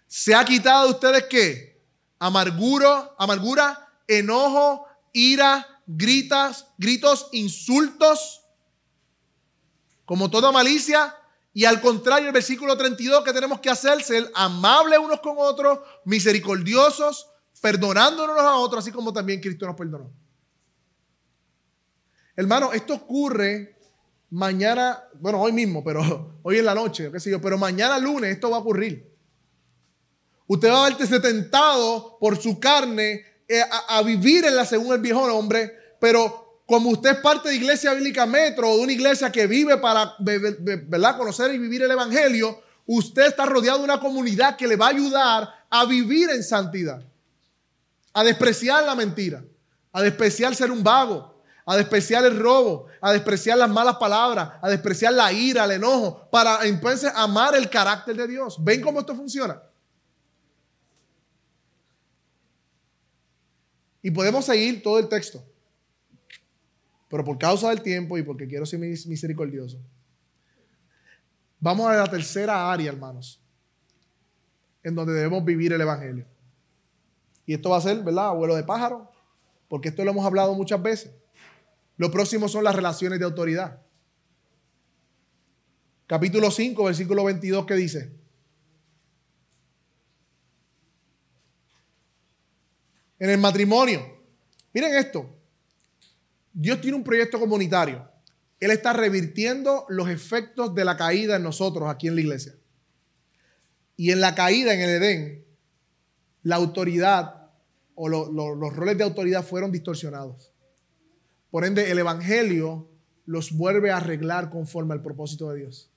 Se 0.07 0.33
ha 0.33 0.43
quitado 0.43 0.87
de 0.87 0.93
ustedes 0.93 1.25
qué? 1.29 1.79
Amargura, 2.17 3.11
amargura, 3.19 3.87
enojo, 4.07 4.87
ira, 5.11 5.79
gritas, 5.85 6.65
gritos, 6.79 7.27
insultos, 7.31 8.41
como 10.05 10.31
toda 10.31 10.51
malicia. 10.51 11.15
Y 11.53 11.65
al 11.65 11.79
contrario, 11.79 12.29
el 12.29 12.33
versículo 12.33 12.75
32 12.75 13.23
que 13.23 13.31
tenemos 13.31 13.59
que 13.59 13.69
hacer, 13.69 14.03
ser 14.03 14.31
amables 14.33 14.97
unos 14.97 15.19
con 15.19 15.35
otros, 15.37 15.81
misericordiosos, 16.03 17.27
perdonándonos 17.63 18.37
a 18.37 18.57
otros, 18.57 18.83
así 18.83 18.91
como 18.91 19.13
también 19.13 19.39
Cristo 19.39 19.65
nos 19.65 19.77
perdonó. 19.77 20.11
Hermano, 22.35 22.73
esto 22.73 22.93
ocurre 22.93 23.77
mañana, 24.31 25.01
bueno, 25.13 25.39
hoy 25.39 25.53
mismo, 25.53 25.81
pero 25.81 26.39
hoy 26.43 26.57
en 26.57 26.65
la 26.65 26.75
noche, 26.75 27.09
qué 27.09 27.21
sé 27.21 27.31
yo, 27.31 27.39
pero 27.39 27.57
mañana 27.57 27.97
lunes 27.97 28.31
esto 28.31 28.49
va 28.49 28.57
a 28.57 28.59
ocurrir. 28.59 29.09
Usted 30.45 30.69
va 30.69 30.87
a 30.87 30.89
verse 30.89 31.21
tentado 31.21 32.17
por 32.19 32.37
su 32.37 32.59
carne 32.59 33.23
eh, 33.47 33.61
a, 33.87 34.01
vivir 34.01 34.43
en 34.43 34.57
la 34.57 34.65
según 34.65 34.91
el 34.91 34.99
viejo 34.99 35.21
hombre, 35.33 35.71
pero 36.01 36.63
como 36.65 36.89
usted 36.89 37.11
es 37.11 37.17
parte 37.19 37.47
de 37.47 37.55
Iglesia 37.55 37.93
Bíblica 37.93 38.25
Metro 38.25 38.71
o 38.71 38.75
de 38.75 38.83
una 38.83 38.91
iglesia 38.91 39.31
que 39.31 39.47
vive 39.47 39.77
para 39.77 40.15
¿verdad? 40.19 41.17
conocer 41.17 41.53
y 41.53 41.59
vivir 41.59 41.83
el 41.83 41.91
Evangelio, 41.91 42.61
usted 42.87 43.27
está 43.27 43.45
rodeado 43.45 43.77
de 43.77 43.85
una 43.85 44.01
comunidad 44.01 44.57
que 44.57 44.67
le 44.67 44.75
va 44.75 44.87
a 44.87 44.89
ayudar 44.89 45.49
a 45.69 45.85
vivir 45.85 46.29
en 46.29 46.43
santidad 46.43 47.01
a 48.13 48.23
despreciar 48.23 48.83
la 48.85 48.95
mentira, 48.95 49.43
a 49.91 50.01
despreciar 50.01 50.55
ser 50.55 50.71
un 50.71 50.83
vago, 50.83 51.33
a 51.65 51.77
despreciar 51.77 52.25
el 52.25 52.37
robo, 52.37 52.87
a 53.01 53.11
despreciar 53.13 53.57
las 53.57 53.69
malas 53.69 53.95
palabras, 53.95 54.51
a 54.61 54.69
despreciar 54.69 55.13
la 55.13 55.31
ira, 55.31 55.65
el 55.65 55.71
enojo, 55.71 56.29
para 56.29 56.65
entonces 56.65 57.11
amar 57.15 57.55
el 57.55 57.69
carácter 57.69 58.15
de 58.15 58.27
Dios. 58.27 58.63
¿Ven 58.63 58.81
cómo 58.81 58.99
esto 58.99 59.15
funciona? 59.15 59.61
Y 64.01 64.11
podemos 64.11 64.45
seguir 64.45 64.83
todo 64.83 64.99
el 64.99 65.07
texto. 65.07 65.43
Pero 67.09 67.23
por 67.23 67.37
causa 67.37 67.69
del 67.69 67.81
tiempo 67.81 68.17
y 68.17 68.23
porque 68.23 68.47
quiero 68.47 68.65
ser 68.65 68.79
misericordioso, 68.79 69.77
vamos 71.59 71.89
a 71.89 71.95
la 71.95 72.07
tercera 72.07 72.71
área, 72.71 72.89
hermanos, 72.91 73.39
en 74.83 74.95
donde 74.95 75.13
debemos 75.13 75.45
vivir 75.45 75.71
el 75.71 75.79
Evangelio. 75.79 76.32
Y 77.45 77.53
esto 77.53 77.69
va 77.69 77.77
a 77.77 77.81
ser, 77.81 78.03
¿verdad? 78.03 78.29
Abuelo 78.29 78.55
de 78.55 78.63
pájaro, 78.63 79.11
porque 79.67 79.89
esto 79.89 80.03
lo 80.03 80.11
hemos 80.11 80.25
hablado 80.25 80.53
muchas 80.53 80.81
veces. 80.81 81.11
Lo 81.97 82.11
próximo 82.11 82.47
son 82.47 82.63
las 82.63 82.75
relaciones 82.75 83.19
de 83.19 83.25
autoridad. 83.25 83.81
Capítulo 86.07 86.51
5, 86.51 86.83
versículo 86.83 87.23
22, 87.23 87.65
¿qué 87.65 87.75
dice? 87.75 88.11
En 93.19 93.29
el 93.29 93.37
matrimonio. 93.37 94.21
Miren 94.73 94.95
esto. 94.95 95.33
Dios 96.51 96.81
tiene 96.81 96.97
un 96.97 97.03
proyecto 97.03 97.39
comunitario. 97.39 98.07
Él 98.59 98.71
está 98.71 98.93
revirtiendo 98.93 99.85
los 99.89 100.09
efectos 100.09 100.73
de 100.75 100.85
la 100.85 100.97
caída 100.97 101.35
en 101.35 101.43
nosotros 101.43 101.89
aquí 101.89 102.07
en 102.07 102.15
la 102.15 102.21
iglesia. 102.21 102.55
Y 103.95 104.11
en 104.11 104.21
la 104.21 104.35
caída 104.35 104.73
en 104.73 104.81
el 104.81 104.89
Edén, 104.89 105.42
la 106.43 106.57
autoridad 106.57 107.49
o 107.95 108.09
los 108.09 108.75
roles 108.75 108.97
de 108.97 109.03
autoridad 109.03 109.43
fueron 109.43 109.71
distorsionados. 109.71 110.51
Por 111.51 111.65
ende, 111.65 111.91
el 111.91 111.99
Evangelio 111.99 112.87
los 113.25 113.51
vuelve 113.55 113.91
a 113.91 113.97
arreglar 113.97 114.49
conforme 114.49 114.93
al 114.93 115.01
propósito 115.01 115.49
de 115.49 115.59
Dios. 115.59 115.89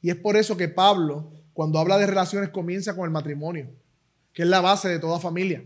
Y 0.00 0.10
es 0.10 0.16
por 0.16 0.36
eso 0.36 0.56
que 0.56 0.68
Pablo, 0.68 1.30
cuando 1.52 1.78
habla 1.78 1.98
de 1.98 2.06
relaciones, 2.06 2.50
comienza 2.50 2.94
con 2.94 3.04
el 3.04 3.10
matrimonio, 3.10 3.68
que 4.32 4.42
es 4.42 4.48
la 4.48 4.60
base 4.60 4.88
de 4.88 4.98
toda 4.98 5.18
familia. 5.18 5.62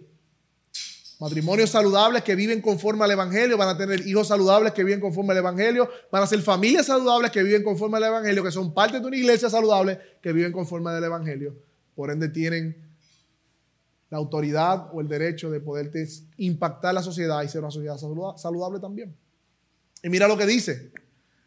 Matrimonios 1.21 1.71
saludables 1.71 2.25
que 2.25 2.35
viven 2.35 2.61
conforme 2.61 3.05
al 3.05 3.13
Evangelio, 3.13 3.57
van 3.57 3.69
a 3.69 3.79
tener 3.79 4.05
hijos 4.07 4.29
saludables 4.29 4.73
que 4.73 4.83
viven 4.83 5.01
conforme 5.01 5.33
al 5.33 5.39
Evangelio, 5.39 5.89
van 6.11 6.23
a 6.23 6.27
ser 6.27 6.41
familias 6.43 6.87
saludables 6.87 7.31
que 7.31 7.43
viven 7.43 7.63
conforme 7.63 7.99
al 7.99 8.05
Evangelio, 8.05 8.43
que 8.43 8.51
son 8.51 8.75
parte 8.75 8.99
de 8.99 9.07
una 9.07 9.17
iglesia 9.17 9.49
saludable 9.49 10.01
que 10.21 10.33
viven 10.33 10.51
conforme 10.51 10.91
al 10.91 11.05
Evangelio. 11.05 11.55
Por 11.95 12.11
ende 12.11 12.29
tienen 12.29 12.84
la 14.11 14.19
autoridad 14.19 14.89
o 14.93 15.01
el 15.01 15.09
derecho 15.09 15.51
de 15.51 15.61
poderte 15.61 16.07
impactar 16.37 16.95
la 16.95 17.03
sociedad 17.03 17.43
y 17.43 17.49
ser 17.49 17.63
una 17.63 17.71
sociedad 17.71 17.97
saludable 18.37 18.81
también. 18.81 19.17
Y 20.03 20.09
mira 20.09 20.29
lo 20.29 20.37
que 20.37 20.47
dice, 20.47 20.93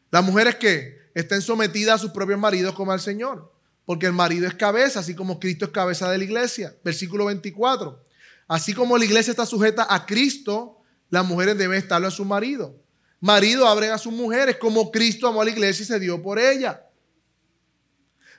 Las 0.10 0.24
mujeres 0.24 0.56
que 0.56 0.98
estén 1.14 1.42
sometidas 1.42 1.96
a 1.96 1.98
sus 2.00 2.12
propios 2.12 2.40
maridos 2.40 2.74
como 2.76 2.92
al 2.92 3.00
Señor, 3.00 3.52
porque 3.86 4.06
el 4.06 4.14
marido 4.14 4.48
es 4.48 4.54
cabeza, 4.54 5.00
así 5.00 5.16
como 5.16 5.40
Cristo 5.40 5.66
es 5.66 5.72
cabeza 5.72 6.10
de 6.12 6.18
la 6.18 6.24
iglesia. 6.24 6.76
Versículo 6.84 7.26
24. 7.26 8.04
Así 8.48 8.74
como 8.74 8.98
la 8.98 9.06
iglesia 9.06 9.32
está 9.32 9.46
sujeta 9.46 9.88
a 9.90 10.06
Cristo, 10.06 10.82
las 11.10 11.26
mujeres 11.26 11.58
deben 11.58 11.78
estarlo 11.78 12.08
a 12.08 12.12
su 12.12 12.26
marido. 12.26 12.76
Marido 13.20 13.68
abren 13.68 13.92
a 13.92 13.98
sus 13.98 14.14
mujeres 14.14 14.58
como 14.58 14.92
Cristo 14.92 15.28
amó 15.28 15.42
a 15.42 15.46
la 15.46 15.52
iglesia 15.52 15.84
y 15.84 15.86
se 15.86 16.00
dio 16.00 16.22
por 16.22 16.40
ella. 16.40 16.87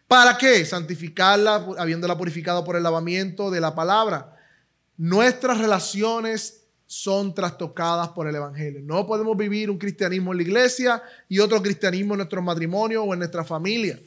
¿Para 0.08 0.38
qué? 0.38 0.64
Santificarla, 0.64 1.66
habiéndola 1.78 2.16
purificado 2.16 2.64
por 2.64 2.76
el 2.76 2.82
lavamiento 2.82 3.50
de 3.50 3.60
la 3.60 3.74
palabra. 3.74 4.34
Nuestras 4.96 5.58
relaciones 5.58 6.64
son 6.86 7.34
trastocadas 7.34 8.08
por 8.08 8.26
el 8.26 8.34
Evangelio. 8.34 8.80
No 8.82 9.06
podemos 9.06 9.36
vivir 9.36 9.70
un 9.70 9.76
cristianismo 9.76 10.32
en 10.32 10.38
la 10.38 10.42
iglesia 10.42 11.02
y 11.28 11.38
otro 11.38 11.62
cristianismo 11.62 12.14
en 12.14 12.18
nuestro 12.18 12.40
matrimonio 12.40 13.04
o 13.04 13.12
en 13.12 13.18
nuestra 13.18 13.44
familia. 13.44 14.00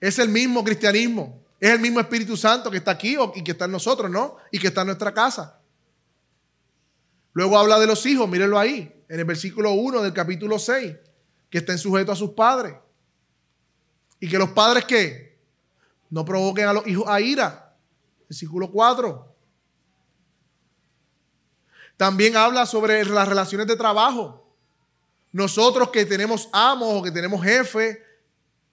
Es 0.00 0.18
el 0.18 0.28
mismo 0.28 0.64
cristianismo. 0.64 1.40
Es 1.60 1.70
el 1.70 1.78
mismo 1.78 2.00
Espíritu 2.00 2.36
Santo 2.36 2.68
que 2.70 2.78
está 2.78 2.90
aquí 2.90 3.16
y 3.36 3.44
que 3.44 3.52
está 3.52 3.66
en 3.66 3.72
nosotros, 3.72 4.10
¿no? 4.10 4.36
Y 4.50 4.58
que 4.58 4.66
está 4.66 4.80
en 4.80 4.88
nuestra 4.88 5.14
casa. 5.14 5.60
Luego 7.32 7.56
habla 7.56 7.78
de 7.78 7.86
los 7.86 8.04
hijos, 8.06 8.28
mírenlo 8.28 8.58
ahí, 8.58 9.04
en 9.08 9.20
el 9.20 9.24
versículo 9.24 9.70
1 9.72 10.02
del 10.02 10.12
capítulo 10.12 10.58
6, 10.58 10.96
que 11.48 11.58
estén 11.58 11.78
sujetos 11.78 12.14
a 12.14 12.18
sus 12.18 12.30
padres. 12.30 12.74
Y 14.20 14.28
que 14.28 14.38
los 14.38 14.50
padres 14.50 14.84
que 14.84 15.38
no 16.10 16.24
provoquen 16.24 16.66
a 16.66 16.72
los 16.72 16.86
hijos 16.86 17.04
a 17.06 17.20
ira. 17.20 17.76
Versículo 18.28 18.70
4. 18.70 19.36
También 21.96 22.36
habla 22.36 22.64
sobre 22.64 23.04
las 23.04 23.28
relaciones 23.28 23.66
de 23.66 23.76
trabajo. 23.76 24.46
Nosotros 25.32 25.90
que 25.90 26.06
tenemos 26.06 26.48
amos 26.52 26.88
o 26.94 27.02
que 27.02 27.10
tenemos 27.10 27.42
jefe, 27.42 28.02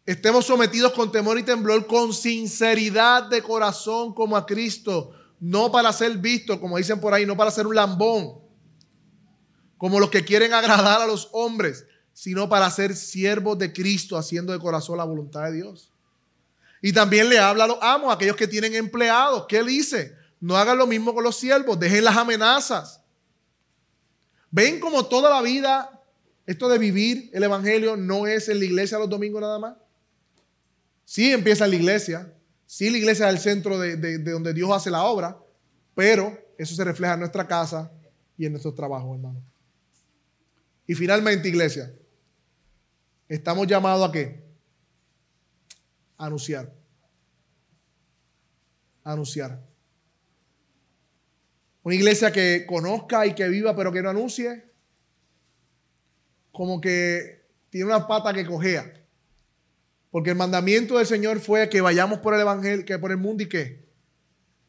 estemos 0.06 0.46
sometidos 0.46 0.94
con 0.94 1.12
temor 1.12 1.38
y 1.40 1.44
temblor, 1.44 1.88
con 1.88 2.14
sinceridad 2.14 3.24
de 3.24 3.42
corazón 3.42 4.14
como 4.14 4.38
a 4.38 4.46
Cristo, 4.46 5.12
no 5.40 5.72
para 5.72 5.92
ser 5.92 6.18
visto, 6.18 6.60
como 6.62 6.78
dicen 6.78 7.02
por 7.02 7.14
ahí, 7.14 7.26
no 7.26 7.36
para 7.36 7.52
ser 7.52 7.68
un 7.68 7.76
lambón, 7.76 8.40
como 9.78 10.00
los 10.00 10.10
que 10.10 10.24
quieren 10.24 10.54
agradar 10.54 11.02
a 11.02 11.08
los 11.08 11.30
hombres, 11.32 11.86
sino 12.16 12.48
para 12.48 12.72
ser 12.72 12.96
siervos 12.96 13.60
de 13.60 13.74
Cristo, 13.74 14.18
haciendo 14.18 14.54
de 14.54 14.60
corazón 14.60 14.98
la 14.98 15.04
voluntad 15.04 15.44
de 15.44 15.52
Dios. 15.58 15.92
Y 16.82 16.94
también 16.94 17.28
le 17.28 17.38
habla 17.38 17.66
a 17.66 17.68
los 17.68 17.78
amos, 17.82 18.10
a 18.10 18.14
aquellos 18.14 18.38
que 18.38 18.48
tienen 18.48 18.74
empleados. 18.74 19.46
¿Qué 19.50 19.62
dice? 19.64 20.16
No 20.40 20.56
hagan 20.56 20.78
lo 20.78 20.88
mismo 20.88 21.14
con 21.14 21.26
los 21.26 21.36
siervos, 21.36 21.78
dejen 21.78 22.06
las 22.06 22.16
amenazas. 22.16 23.02
Ven 24.50 24.80
como 24.80 25.06
toda 25.06 25.30
la 25.30 25.42
vida, 25.42 26.02
esto 26.46 26.70
de 26.70 26.78
vivir 26.78 27.30
el 27.34 27.44
Evangelio 27.44 27.98
no 27.98 28.28
es 28.28 28.48
en 28.48 28.60
la 28.60 28.66
iglesia 28.66 28.98
los 28.98 29.10
domingos 29.10 29.42
nada 29.42 29.60
más. 29.60 29.76
Sí 31.04 31.34
empieza 31.34 31.66
en 31.66 31.72
la 31.72 31.76
iglesia, 31.76 32.34
sí 32.66 32.90
la 32.90 32.98
iglesia 32.98 33.28
es 33.28 33.36
el 33.36 33.42
centro 33.42 33.78
de, 33.78 33.98
de 33.98 34.32
donde 34.32 34.54
Dios 34.54 34.72
hace 34.72 34.90
la 34.90 35.04
obra, 35.04 35.38
pero 35.94 36.40
eso 36.58 36.76
se 36.76 36.84
refleja 36.86 37.16
en 37.16 37.20
nuestra 37.20 37.46
casa 37.46 37.92
y 38.38 38.46
en 38.46 38.54
nuestros 38.54 38.74
trabajos, 38.74 39.18
hermano. 39.18 39.44
Y 40.88 40.96
finalmente, 40.96 41.50
iglesia, 41.50 41.92
estamos 43.28 43.68
llamados 43.68 44.10
a 44.10 44.12
qué? 44.12 44.44
Anunciar. 46.18 46.74
Anunciar. 49.04 49.62
Una 51.84 51.96
iglesia 51.96 52.32
que 52.32 52.66
conozca 52.68 53.26
y 53.28 53.36
que 53.36 53.48
viva, 53.48 53.76
pero 53.76 53.92
que 53.92 54.02
no 54.02 54.10
anuncie. 54.10 54.72
Como 56.52 56.82
que 56.82 57.46
tiene 57.70 57.86
una 57.86 58.08
pata 58.08 58.34
que 58.34 58.46
cojea. 58.46 58.92
Porque 60.10 60.32
el 60.32 60.36
mandamiento 60.36 60.98
del 60.98 61.06
Señor 61.06 61.40
fue 61.40 61.70
que 61.70 61.82
vayamos 61.82 62.20
por 62.20 62.34
el 62.34 62.42
evangelio, 62.42 62.86
que 62.86 62.98
por 62.98 63.12
el 63.12 63.18
mundo 63.18 63.44
y 63.44 63.50
que 63.50 63.86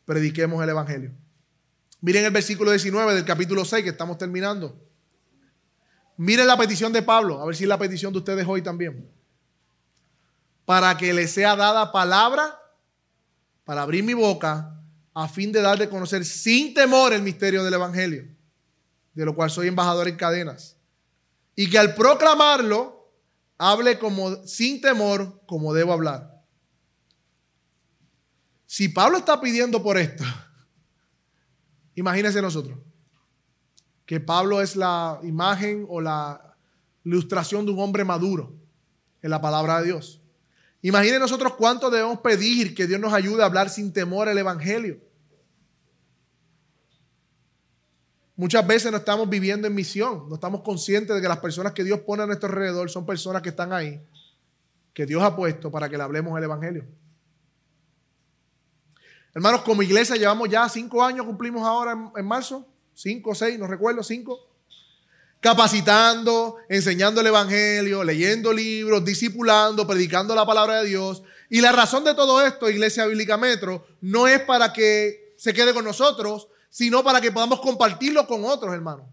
prediquemos 0.04 0.62
el 0.62 0.70
evangelio. 0.70 1.12
Miren 2.00 2.24
el 2.24 2.32
versículo 2.32 2.70
19 2.70 3.14
del 3.14 3.24
capítulo 3.24 3.64
6 3.64 3.82
que 3.82 3.90
estamos 3.90 4.18
terminando. 4.18 4.85
Miren 6.16 6.46
la 6.46 6.56
petición 6.56 6.92
de 6.92 7.02
Pablo, 7.02 7.40
a 7.40 7.46
ver 7.46 7.56
si 7.56 7.64
es 7.64 7.68
la 7.68 7.78
petición 7.78 8.12
de 8.12 8.18
ustedes 8.18 8.46
hoy 8.46 8.62
también. 8.62 9.10
Para 10.64 10.96
que 10.96 11.12
le 11.12 11.28
sea 11.28 11.54
dada 11.56 11.92
palabra 11.92 12.58
para 13.64 13.82
abrir 13.82 14.02
mi 14.04 14.14
boca 14.14 14.72
a 15.12 15.28
fin 15.28 15.50
de 15.52 15.60
dar 15.60 15.78
de 15.78 15.88
conocer 15.88 16.24
sin 16.24 16.74
temor 16.74 17.12
el 17.12 17.22
misterio 17.22 17.64
del 17.64 17.74
Evangelio, 17.74 18.26
de 19.14 19.24
lo 19.24 19.34
cual 19.34 19.50
soy 19.50 19.68
embajador 19.68 20.08
en 20.08 20.16
cadenas. 20.16 20.76
Y 21.54 21.68
que 21.68 21.78
al 21.78 21.94
proclamarlo, 21.94 23.12
hable 23.58 23.98
como, 23.98 24.46
sin 24.46 24.80
temor 24.80 25.42
como 25.46 25.72
debo 25.72 25.92
hablar. 25.92 26.42
Si 28.66 28.88
Pablo 28.88 29.18
está 29.18 29.40
pidiendo 29.40 29.82
por 29.82 29.96
esto, 29.96 30.24
imagínense 31.94 32.42
nosotros, 32.42 32.78
que 34.06 34.20
Pablo 34.20 34.62
es 34.62 34.76
la 34.76 35.20
imagen 35.22 35.84
o 35.88 36.00
la 36.00 36.56
ilustración 37.04 37.66
de 37.66 37.72
un 37.72 37.80
hombre 37.80 38.04
maduro 38.04 38.54
en 39.20 39.30
la 39.30 39.40
palabra 39.40 39.80
de 39.80 39.86
Dios. 39.86 40.22
Imaginen 40.82 41.20
nosotros 41.20 41.54
cuánto 41.54 41.90
debemos 41.90 42.20
pedir 42.20 42.74
que 42.74 42.86
Dios 42.86 43.00
nos 43.00 43.12
ayude 43.12 43.42
a 43.42 43.46
hablar 43.46 43.68
sin 43.68 43.92
temor 43.92 44.28
el 44.28 44.38
Evangelio. 44.38 45.00
Muchas 48.36 48.66
veces 48.66 48.92
no 48.92 48.98
estamos 48.98 49.28
viviendo 49.28 49.66
en 49.66 49.74
misión, 49.74 50.28
no 50.28 50.34
estamos 50.34 50.60
conscientes 50.60 51.16
de 51.16 51.22
que 51.22 51.28
las 51.28 51.38
personas 51.38 51.72
que 51.72 51.82
Dios 51.82 52.00
pone 52.00 52.22
a 52.22 52.26
nuestro 52.26 52.50
alrededor 52.50 52.90
son 52.90 53.06
personas 53.06 53.40
que 53.40 53.48
están 53.48 53.72
ahí, 53.72 54.00
que 54.92 55.06
Dios 55.06 55.22
ha 55.22 55.34
puesto 55.34 55.70
para 55.70 55.88
que 55.88 55.96
le 55.96 56.02
hablemos 56.02 56.36
el 56.36 56.44
Evangelio. 56.44 56.86
Hermanos, 59.34 59.62
como 59.62 59.82
iglesia 59.82 60.16
llevamos 60.16 60.48
ya 60.48 60.68
cinco 60.68 61.02
años, 61.02 61.26
cumplimos 61.26 61.62
ahora 61.62 62.12
en, 62.14 62.26
marzo, 62.26 62.66
cinco 62.96 63.30
o 63.30 63.34
seis, 63.34 63.58
no 63.58 63.66
recuerdo, 63.66 64.02
cinco, 64.02 64.48
capacitando, 65.40 66.56
enseñando 66.68 67.20
el 67.20 67.28
Evangelio, 67.28 68.02
leyendo 68.02 68.52
libros, 68.52 69.04
discipulando, 69.04 69.86
predicando 69.86 70.34
la 70.34 70.46
palabra 70.46 70.80
de 70.80 70.88
Dios. 70.88 71.22
Y 71.50 71.60
la 71.60 71.70
razón 71.70 72.02
de 72.02 72.14
todo 72.14 72.44
esto, 72.44 72.68
Iglesia 72.68 73.06
Bíblica 73.06 73.36
Metro, 73.36 73.86
no 74.00 74.26
es 74.26 74.40
para 74.40 74.72
que 74.72 75.34
se 75.36 75.52
quede 75.52 75.74
con 75.74 75.84
nosotros, 75.84 76.48
sino 76.70 77.04
para 77.04 77.20
que 77.20 77.30
podamos 77.30 77.60
compartirlo 77.60 78.26
con 78.26 78.44
otros, 78.44 78.74
hermanos. 78.74 79.06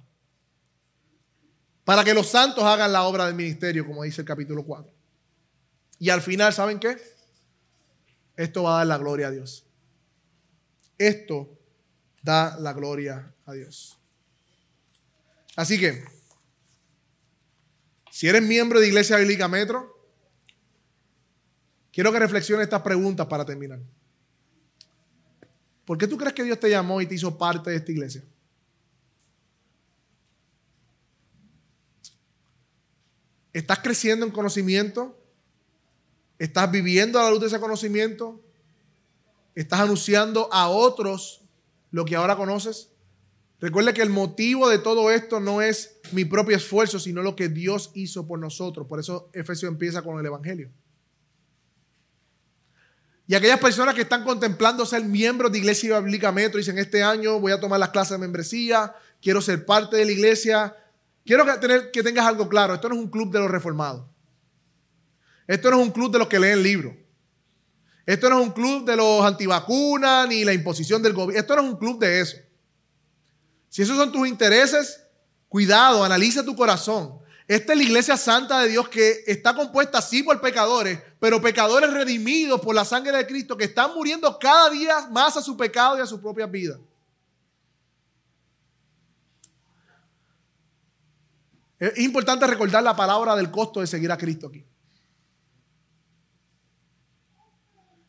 Para 1.84 2.04
que 2.04 2.14
los 2.14 2.28
santos 2.28 2.64
hagan 2.64 2.94
la 2.94 3.04
obra 3.04 3.26
del 3.26 3.36
ministerio, 3.36 3.86
como 3.86 4.04
dice 4.04 4.22
el 4.22 4.28
capítulo 4.28 4.64
4. 4.64 4.92
Y 6.00 6.10
al 6.10 6.22
final, 6.22 6.54
¿saben 6.54 6.80
qué? 6.80 6.98
Esto 8.38 8.64
va 8.64 8.76
a 8.76 8.78
dar 8.78 8.88
la 8.88 8.98
gloria 8.98 9.28
a 9.28 9.32
Dios. 9.32 9.66
Esto 10.98 11.60
da 12.22 12.58
la 12.60 12.72
gloria 12.72 13.33
a 13.46 13.54
Dios. 13.54 13.98
Así 15.56 15.80
que, 15.80 16.04
si 18.12 18.28
eres 18.28 18.42
miembro 18.42 18.80
de 18.80 18.88
Iglesia 18.88 19.18
Bíblica 19.18 19.48
Metro, 19.48 19.94
quiero 21.92 22.12
que 22.12 22.20
reflexiones 22.20 22.66
estas 22.66 22.82
preguntas 22.82 23.28
para 23.28 23.46
terminar. 23.46 23.80
¿Por 25.86 25.98
qué 25.98 26.08
tú 26.08 26.18
crees 26.18 26.34
que 26.34 26.44
Dios 26.44 26.60
te 26.60 26.70
llamó 26.70 27.02
y 27.02 27.08
te 27.08 27.16
hizo 27.16 27.38
parte 27.38 27.70
de 27.70 27.78
esta 27.78 27.92
iglesia? 27.92 28.24
¿Estás 33.52 33.80
creciendo 33.80 34.26
en 34.26 34.32
conocimiento? 34.32 35.20
¿Estás 36.40 36.72
viviendo 36.72 37.20
a 37.20 37.24
la 37.24 37.30
luz 37.30 37.42
de 37.42 37.48
ese 37.48 37.60
conocimiento? 37.60 38.42
¿Estás 39.54 39.82
anunciando 39.82 40.52
a 40.52 40.70
otros 40.70 41.42
lo 41.92 42.06
que 42.06 42.16
ahora 42.16 42.36
conoces? 42.36 42.93
Recuerda 43.64 43.94
que 43.94 44.02
el 44.02 44.10
motivo 44.10 44.68
de 44.68 44.78
todo 44.78 45.10
esto 45.10 45.40
no 45.40 45.62
es 45.62 45.96
mi 46.12 46.26
propio 46.26 46.58
esfuerzo, 46.58 47.00
sino 47.00 47.22
lo 47.22 47.34
que 47.34 47.48
Dios 47.48 47.92
hizo 47.94 48.28
por 48.28 48.38
nosotros. 48.38 48.88
Por 48.88 49.00
eso 49.00 49.30
Efesios 49.32 49.72
empieza 49.72 50.02
con 50.02 50.20
el 50.20 50.26
Evangelio. 50.26 50.70
Y 53.26 53.36
aquellas 53.36 53.62
personas 53.62 53.96
que 53.96 54.02
están 54.02 54.26
contemplando 54.26 54.86
ser 54.86 55.06
miembros 55.06 55.50
de 55.50 55.60
Iglesia 55.60 55.98
Bíblica 56.02 56.34
Metro 56.34 56.58
dicen, 56.58 56.78
este 56.78 57.04
año 57.04 57.40
voy 57.40 57.54
a 57.54 57.60
tomar 57.62 57.80
las 57.80 57.92
clases 57.92 58.12
de 58.12 58.18
membresía, 58.18 58.96
quiero 59.22 59.42
ser 59.42 59.66
parte 59.66 59.96
de 59.96 60.04
la 60.04 60.12
iglesia. 60.12 60.76
Quiero 61.26 61.46
que, 61.46 61.90
que 61.94 62.04
tengas 62.04 62.26
algo 62.26 62.50
claro, 62.50 62.74
esto 62.74 62.90
no 62.90 62.96
es 62.96 63.02
un 63.02 63.10
club 63.10 63.32
de 63.32 63.40
los 63.40 63.50
reformados. 63.50 64.06
Esto 65.48 65.72
no 65.72 65.80
es 65.80 65.88
un 65.88 65.94
club 65.94 66.12
de 66.12 66.20
los 66.20 66.28
que 66.28 66.38
leen 66.38 66.62
libros. 66.62 66.96
Esto 68.06 68.30
no 68.30 68.42
es 68.42 68.46
un 68.46 68.52
club 68.52 68.84
de 68.86 68.98
los 68.98 69.24
antivacunas 69.24 70.28
ni 70.28 70.44
la 70.44 70.52
imposición 70.52 71.02
del 71.02 71.14
gobierno. 71.14 71.40
Esto 71.40 71.56
no 71.56 71.62
es 71.62 71.70
un 71.70 71.78
club 71.78 71.98
de 71.98 72.20
eso. 72.20 72.36
Si 73.74 73.82
esos 73.82 73.98
son 73.98 74.12
tus 74.12 74.28
intereses, 74.28 75.02
cuidado, 75.50 76.04
analiza 76.04 76.46
tu 76.46 76.56
corazón. 76.56 77.18
Esta 77.48 77.74
es 77.74 77.78
la 77.80 77.84
iglesia 77.84 78.18
santa 78.18 78.60
de 78.60 78.70
Dios 78.70 78.88
que 78.88 79.24
está 79.26 79.56
compuesta 79.56 80.00
sí 80.00 80.22
por 80.22 80.40
pecadores, 80.40 81.02
pero 81.20 81.42
pecadores 81.42 81.92
redimidos 81.92 82.62
por 82.62 82.76
la 82.76 82.86
sangre 82.86 83.18
de 83.18 83.26
Cristo 83.26 83.58
que 83.58 83.64
están 83.64 83.96
muriendo 83.96 84.38
cada 84.38 84.70
día 84.70 85.08
más 85.10 85.38
a 85.38 85.42
su 85.42 85.58
pecado 85.58 85.98
y 85.98 86.02
a 86.02 86.06
su 86.06 86.22
propia 86.22 86.46
vida. 86.46 86.80
Es 91.80 91.98
importante 91.98 92.46
recordar 92.46 92.84
la 92.84 92.96
palabra 92.96 93.36
del 93.36 93.50
costo 93.50 93.80
de 93.80 93.88
seguir 93.88 94.12
a 94.12 94.18
Cristo 94.20 94.50
aquí. 94.50 94.64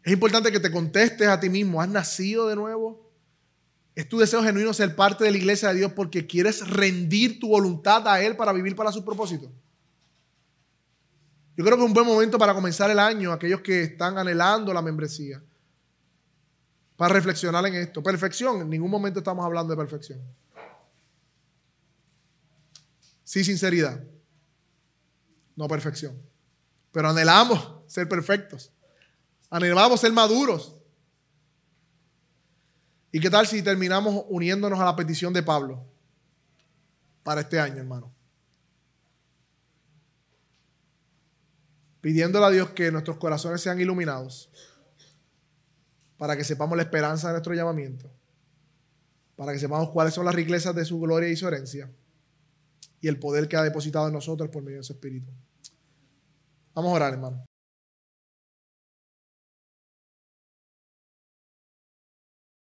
Es 0.03 0.13
importante 0.13 0.53
que 0.53 0.61
te 0.61 0.71
contestes 0.71 1.27
a 1.27 1.41
ti 1.41 1.49
mismo, 1.49 1.81
¿has 1.81 1.89
nacido 1.89 2.49
de 2.49 2.55
nuevo? 2.55 3.04
¿Es 3.95 4.09
tu 4.09 4.19
deseo 4.19 4.43
genuino 4.43 4.75
ser 4.75 4.97
parte 4.97 5.25
de 5.25 5.31
la 5.31 5.37
iglesia 5.37 5.69
de 5.69 5.77
Dios 5.77 5.93
porque 5.93 6.27
quieres 6.27 6.69
rendir 6.69 7.39
tu 7.39 7.49
voluntad 7.49 8.07
a 8.09 8.21
Él 8.21 8.37
para 8.37 8.53
vivir 8.53 8.75
para 8.75 8.91
su 8.91 9.05
propósito? 9.05 9.51
Yo 11.57 11.65
creo 11.65 11.77
que 11.77 11.85
es 11.85 11.89
un 11.89 11.95
buen 11.95 12.07
momento 12.07 12.37
para 12.37 12.53
comenzar 12.53 12.91
el 12.91 12.99
año, 12.99 13.33
aquellos 13.33 13.61
que 13.61 13.83
están 13.83 14.19
anhelando 14.19 14.75
la 14.75 14.83
membresía, 14.83 15.41
para 16.97 17.15
reflexionar 17.15 17.65
en 17.67 17.75
esto. 17.77 18.03
Perfección, 18.03 18.63
en 18.63 18.71
ningún 18.71 18.91
momento 18.91 19.21
estamos 19.21 19.45
hablando 19.45 19.73
de 19.73 19.77
perfección. 19.77 20.21
Sí, 23.23 23.45
sinceridad, 23.45 24.03
no 25.55 25.69
perfección. 25.69 26.21
Pero 26.91 27.11
anhelamos 27.11 27.83
ser 27.87 28.09
perfectos. 28.09 28.73
Anhelamos 29.51 30.01
ser 30.01 30.13
maduros. 30.13 30.77
¿Y 33.15 33.21
qué 33.21 33.31
tal 33.31 33.47
si 33.47 33.63
terminamos 33.63 34.25
uniéndonos 34.29 34.81
a 34.81 34.85
la 34.85 34.97
petición 34.97 35.33
de 35.33 35.45
Pablo 35.45 35.87
para 37.23 37.43
este 37.43 37.61
año, 37.61 37.77
hermano? 37.77 38.13
Pidiéndole 42.01 42.47
a 42.47 42.51
Dios 42.51 42.71
que 42.71 42.91
nuestros 42.91 43.17
corazones 43.19 43.61
sean 43.61 43.81
iluminados 43.81 44.51
para 46.19 46.37
que 46.37 46.43
sepamos 46.43 46.77
la 46.77 46.83
esperanza 46.83 47.29
de 47.29 47.35
nuestro 47.35 47.55
llamamiento, 47.55 48.11
para 49.37 49.53
que 49.53 49.61
sepamos 49.61 49.91
cuáles 49.91 50.13
son 50.13 50.25
las 50.25 50.35
riquezas 50.35 50.75
de 50.75 50.85
su 50.85 50.99
gloria 50.99 51.29
y 51.29 51.37
su 51.37 51.47
herencia 51.47 51.89
y 53.01 53.07
el 53.07 53.21
poder 53.21 53.47
que 53.47 53.57
ha 53.57 53.63
depositado 53.63 54.09
en 54.09 54.15
nosotros 54.15 54.49
por 54.49 54.65
medio 54.65 54.79
de 54.79 54.85
su 54.85 54.93
Espíritu. 54.93 55.31
Vamos 56.75 56.91
a 56.91 56.95
orar, 56.97 57.13
hermano. 57.13 57.45